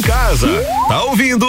Em 0.00 0.02
casa, 0.02 0.48
tá 0.88 1.04
ouvindo 1.04 1.46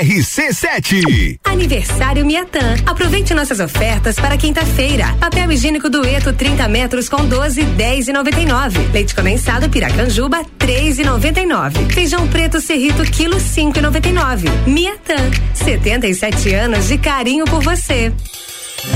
RC7. 0.00 1.38
Aniversário 1.44 2.24
Miatã. 2.24 2.76
Aproveite 2.86 3.34
nossas 3.34 3.60
ofertas 3.60 4.16
para 4.16 4.38
quinta-feira. 4.38 5.14
Papel 5.20 5.52
higiênico 5.52 5.90
dueto 5.90 6.32
30 6.32 6.66
metros 6.68 7.08
com 7.10 7.26
12, 7.26 7.62
10 7.62 8.08
e 8.08 8.12
99. 8.12 8.78
Leite 8.90 9.14
condensado 9.14 9.68
Piracanjuba 9.68 10.42
3 10.58 11.00
e 11.00 11.04
99. 11.04 11.92
Feijão 11.92 12.26
preto 12.26 12.58
Cerrito 12.58 13.02
quilo 13.04 13.38
5 13.38 13.78
e 13.78 13.82
99. 13.82 14.48
Miatã. 14.66 15.16
77 15.52 16.54
anos 16.54 16.88
de 16.88 16.96
carinho 16.96 17.44
por 17.44 17.62
você. 17.62 18.10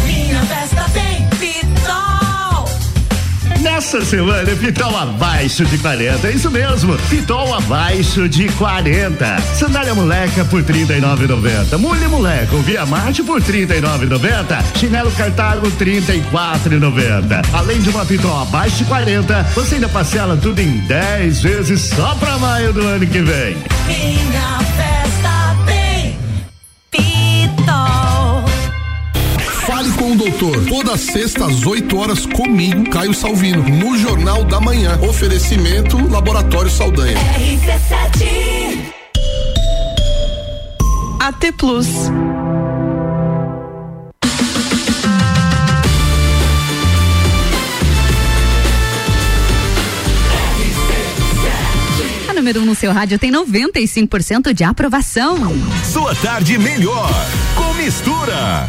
Minha 0.06 0.40
festa 0.46 0.86
tem 0.94 1.28
Pitol 1.38 2.07
Nessa 3.60 4.04
semana, 4.04 4.54
Pitol 4.56 4.96
abaixo 4.96 5.64
de 5.64 5.78
40. 5.78 6.28
É 6.28 6.30
isso 6.32 6.50
mesmo. 6.50 6.96
Pitol 7.10 7.54
abaixo 7.54 8.28
de 8.28 8.48
40. 8.50 9.40
Sandália 9.54 9.94
moleca 9.94 10.44
por 10.44 10.62
39,90. 10.62 11.76
Mulher 11.78 12.08
moleca, 12.08 12.56
Via 12.58 12.86
Marte 12.86 13.22
por 13.22 13.40
39,90. 13.42 14.78
Chinelo 14.78 15.10
Cartago 15.12 15.70
34,90. 15.72 17.44
Além 17.52 17.80
de 17.80 17.90
uma 17.90 18.04
Pitol 18.04 18.42
abaixo 18.42 18.76
de 18.78 18.84
40, 18.84 19.42
você 19.54 19.76
ainda 19.76 19.88
parcela 19.88 20.36
tudo 20.36 20.60
em 20.60 20.78
10 20.78 21.40
vezes 21.40 21.80
só 21.82 22.14
pra 22.14 22.38
maio 22.38 22.72
do 22.72 22.80
ano 22.86 23.06
que 23.06 23.20
vem. 23.20 23.56
Minha 23.86 24.58
festa 24.76 24.97
Fale 30.08 30.08
com 30.08 30.12
o 30.12 30.16
doutor. 30.16 30.64
Toda 30.66 30.96
sexta 30.96 31.44
às 31.44 31.66
8 31.66 31.96
horas 31.96 32.24
comigo, 32.24 32.88
Caio 32.90 33.12
Salvino, 33.12 33.62
no 33.68 33.98
Jornal 33.98 34.44
da 34.44 34.60
Manhã. 34.60 34.98
Oferecimento 35.02 35.98
Laboratório 36.08 36.70
Saldanha. 36.70 37.18
RC7 37.18 38.92
AT 41.20 41.52
Plus. 41.58 41.88
A 52.28 52.32
número 52.32 52.60
1 52.60 52.62
um 52.62 52.66
no 52.66 52.74
seu 52.74 52.92
rádio 52.92 53.18
tem 53.18 53.30
95% 53.30 54.54
de 54.54 54.64
aprovação. 54.64 55.36
Sua 55.92 56.14
tarde 56.14 56.56
melhor 56.56 57.10
com 57.54 57.74
mistura. 57.74 58.68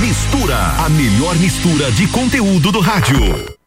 Mistura, 0.00 0.56
a 0.84 0.88
melhor 0.88 1.36
mistura 1.36 1.90
de 1.92 2.06
conteúdo 2.08 2.72
do 2.72 2.80
rádio. 2.80 3.59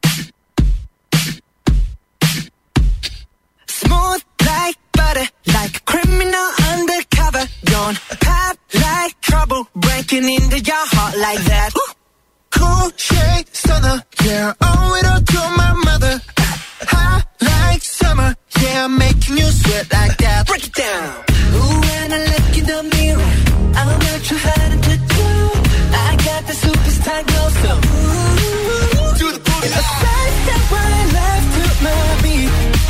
Smooth 3.93 4.23
like 4.45 4.77
butter, 4.93 5.27
like 5.53 5.77
a 5.77 5.81
criminal 5.81 6.47
undercover. 6.71 7.45
Don't 7.65 7.97
pop 8.21 8.57
like 8.73 9.21
trouble, 9.21 9.67
breaking 9.75 10.27
into 10.27 10.59
your 10.59 10.85
heart 10.95 11.15
like 11.17 11.43
that. 11.51 11.69
Cool 12.51 12.91
shade 12.97 13.45
stunner, 13.51 14.03
yeah, 14.25 14.53
owe 14.61 14.95
it 14.99 15.05
all 15.05 15.21
to 15.21 15.41
my 15.61 15.73
mother. 15.87 16.21
Hot 16.93 17.25
like 17.41 17.83
summer, 17.83 18.35
yeah, 18.61 18.87
making 18.87 19.37
you 19.37 19.49
sweat 19.61 19.91
like 19.91 20.17
that. 20.17 20.47
Break 20.47 20.65
it 20.67 20.73
down. 20.73 21.09
Ooh, 21.55 21.81
when 21.85 22.13
I 22.13 22.19
look 22.33 22.57
in 22.59 22.65
the 22.65 22.79
mirror, 22.95 23.31
I'm 23.79 23.89
not 24.05 24.19
too 24.29 24.39
hard 24.47 24.83
to 24.87 24.95
do. 25.17 25.29
I 26.05 26.09
got 26.27 26.41
the 26.49 26.55
superstar 26.63 27.21
glow, 27.29 27.47
so 27.61 27.71
ooh, 27.77 29.17
do 29.19 29.27
the 29.35 29.41
boogie. 29.47 29.69
A 29.69 29.83
side 30.01 30.33
step 30.41 30.63
right 30.77 31.07
left 31.17 31.47
to 31.55 31.63
my 31.85 32.01
beat. 32.23 32.82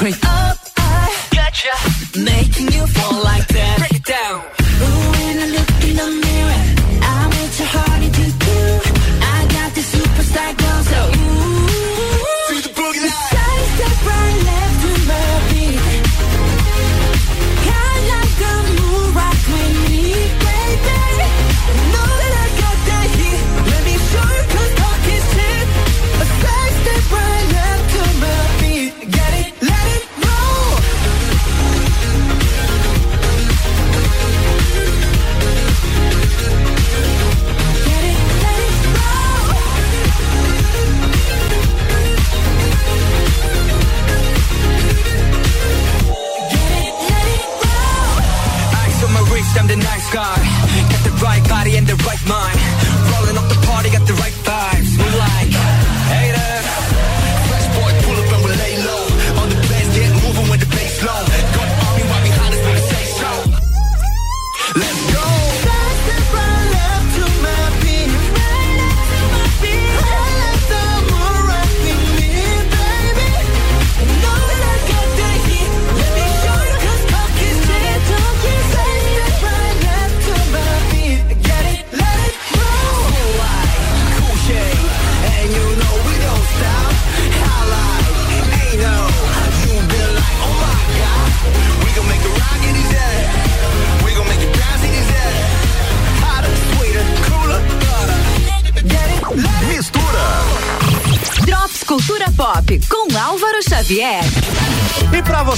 Straight 0.00 0.24
up, 0.24 0.56
I 0.78 1.14
gotcha. 1.30 2.18
Making 2.18 2.72
you 2.72 2.86
fall 2.86 3.22
like 3.22 3.46
that. 3.48 3.89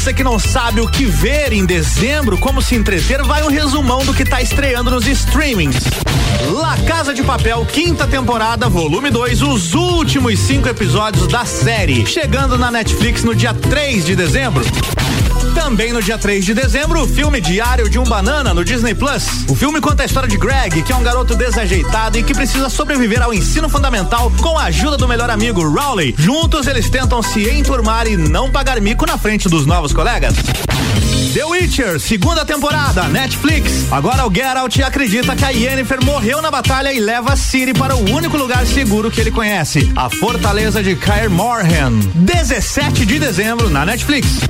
Você 0.03 0.13
que 0.13 0.25
não 0.25 0.37
sabe 0.37 0.81
o 0.81 0.89
que 0.89 1.05
ver 1.05 1.53
em 1.53 1.65
dezembro, 1.65 2.37
como 2.37 2.61
se 2.61 2.75
entreter, 2.75 3.23
vai 3.23 3.45
um 3.45 3.49
resumão 3.49 4.05
do 4.05 4.13
que 4.13 4.25
tá 4.25 4.43
estreando 4.43 4.91
nos 4.91 5.07
streamings. 5.07 5.77
La 6.61 6.77
Casa 6.79 7.15
de 7.15 7.23
Papel, 7.23 7.65
quinta 7.67 8.05
temporada, 8.05 8.69
volume 8.69 9.11
2, 9.11 9.43
os 9.43 9.75
últimos 9.75 10.41
cinco 10.41 10.69
episódios 10.69 11.29
da 11.29 11.45
série, 11.45 12.05
chegando 12.05 12.59
na 12.59 12.69
Netflix 12.69 13.23
no 13.23 13.33
dia 13.33 13.55
3 13.55 14.05
de 14.05 14.17
dezembro. 14.17 14.65
Também 15.63 15.93
no 15.93 16.03
dia 16.03 16.19
3 16.19 16.45
de 16.45 16.55
dezembro, 16.55 17.01
o 17.01 17.07
filme 17.07 17.41
Diário 17.41 17.89
de 17.89 17.97
um 17.97 18.03
Banana 18.03 18.53
no 18.53 18.65
Disney 18.65 18.97
Plus. 18.97 19.45
O 19.49 19.55
filme 19.55 19.81
conta 19.81 20.03
a 20.03 20.07
história 20.07 20.29
de 20.29 20.37
Greg, 20.37 20.83
que 20.83 20.93
é 20.93 20.97
um 20.97 21.05
garoto 21.05 21.37
desajeitado 21.37 22.19
e 22.19 22.23
que 22.25 22.35
precisa 22.35 22.69
sobreviver 22.69 23.23
ao 23.23 23.33
ensino 23.33 23.69
fundamental 23.69 24.31
com 24.43 24.59
a 24.59 24.65
ajuda 24.65 24.97
do 24.97 25.07
melhor 25.07 25.31
amigo 25.31 25.63
Rowley. 25.63 26.17
Juntos 26.19 26.67
eles 26.67 26.91
tentam 26.91 27.23
se 27.23 27.49
enturmar 27.49 28.09
e 28.09 28.17
não 28.17 28.51
pagar 28.51 28.81
mico 28.81 29.07
na 29.07 29.17
frente 29.17 29.49
dos 29.49 29.65
novos 29.65 29.93
colegas. 29.93 30.35
The 31.33 31.45
Witcher, 31.47 31.99
segunda 31.99 32.45
temporada, 32.45 33.05
Netflix. 33.05 33.91
Agora 33.91 34.27
o 34.27 34.35
Geralt 34.35 34.79
acredita 34.81 35.35
que 35.35 35.45
a 35.45 35.49
Yennefer 35.49 36.05
morreu 36.05 36.43
na 36.43 36.51
batalha 36.51 36.93
e 36.93 37.01
leva 37.01 37.37
Ciri 37.37 37.73
para 37.73 37.97
o 37.97 38.11
único 38.11 38.37
lugar 38.37 38.67
seguro 38.67 39.11
que 39.11 39.19
ele 39.19 39.31
conhece, 39.31 39.91
a 39.97 40.11
fortaleza 40.11 40.83
de 40.83 40.95
Kaer 40.95 41.31
Morhen. 41.31 42.01
17 42.17 43.07
de 43.07 43.19
dezembro 43.19 43.71
na 43.71 43.87
Netflix. 43.87 44.42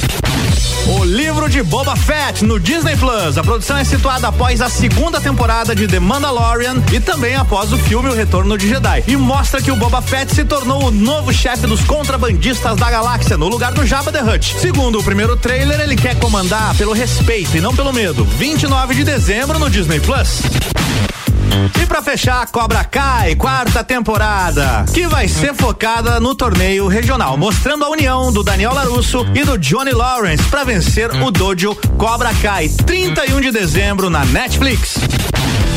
Livro 1.13 1.47
de 1.47 1.63
Boba 1.63 1.95
Fett 1.95 2.43
no 2.43 2.59
Disney 2.59 2.97
Plus. 2.97 3.37
A 3.37 3.43
produção 3.43 3.77
é 3.77 3.85
situada 3.85 4.29
após 4.29 4.63
a 4.63 4.71
segunda 4.71 5.21
temporada 5.21 5.75
de 5.75 5.87
The 5.87 6.01
Mandalorian 6.01 6.77
e 6.91 6.99
também 6.99 7.37
após 7.37 7.71
o 7.71 7.77
filme 7.77 8.09
O 8.09 8.15
Retorno 8.15 8.57
de 8.57 8.67
Jedi. 8.67 9.05
E 9.07 9.15
mostra 9.15 9.61
que 9.61 9.71
o 9.71 9.77
Boba 9.77 10.01
Fett 10.01 10.35
se 10.35 10.43
tornou 10.43 10.85
o 10.87 10.91
novo 10.91 11.31
chefe 11.31 11.67
dos 11.67 11.85
contrabandistas 11.85 12.77
da 12.77 12.91
galáxia 12.91 13.37
no 13.37 13.47
lugar 13.47 13.75
do 13.75 13.85
Jabba 13.85 14.11
the 14.11 14.23
Hutt. 14.23 14.59
Segundo 14.59 15.01
o 15.01 15.05
primeiro 15.05 15.37
trailer, 15.37 15.83
ele 15.83 15.97
quer 15.97 16.19
comandar 16.19 16.75
pelo 16.77 16.95
respeito 16.95 17.59
e 17.59 17.61
não 17.61 17.77
pelo 17.77 17.93
medo. 17.93 18.25
29 18.25 18.95
de 18.95 19.05
dezembro 19.05 19.59
no 19.59 19.69
Disney 19.69 20.01
Plus. 20.01 20.41
E 21.81 21.87
para 21.87 22.03
fechar, 22.03 22.47
Cobra 22.49 22.85
Kai, 22.85 23.35
quarta 23.35 23.85
temporada, 23.85 24.85
que 24.93 25.07
vai 25.07 25.29
ser 25.29 25.55
focada 25.55 26.19
no 26.21 26.35
torneio 26.35 26.89
regional, 26.89 27.37
mostrando 27.37 27.85
a 27.85 27.91
união 27.91 28.33
do 28.33 28.43
Daniel 28.43 28.75
Larusso 28.75 29.27
e 29.35 29.45
do 29.45 29.59
Johnny 29.59 29.93
Lawrence 29.93 30.45
para 30.45 30.65
vencer 30.65 31.11
o 31.23 31.31
dojo 31.31 31.75
Cobra 31.97 32.33
Kai, 32.41 32.69
31 32.69 33.41
de 33.41 33.51
dezembro 33.51 34.09
na 34.09 34.25
Netflix. 34.25 34.99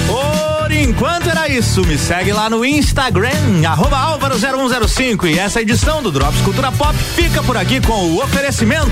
Por 0.07 0.72
enquanto 0.72 1.30
era 1.30 1.47
isso. 1.49 1.85
Me 1.85 1.97
segue 1.97 2.31
lá 2.31 2.49
no 2.49 2.64
Instagram, 2.64 3.68
arroba 3.68 3.97
Álvaro0105. 4.18 5.30
E 5.30 5.39
essa 5.39 5.61
edição 5.61 6.02
do 6.02 6.11
Drops 6.11 6.41
Cultura 6.41 6.72
Pop 6.72 6.95
fica 7.15 7.43
por 7.43 7.57
aqui 7.57 7.81
com 7.81 7.93
o 7.93 8.23
oferecimento. 8.23 8.91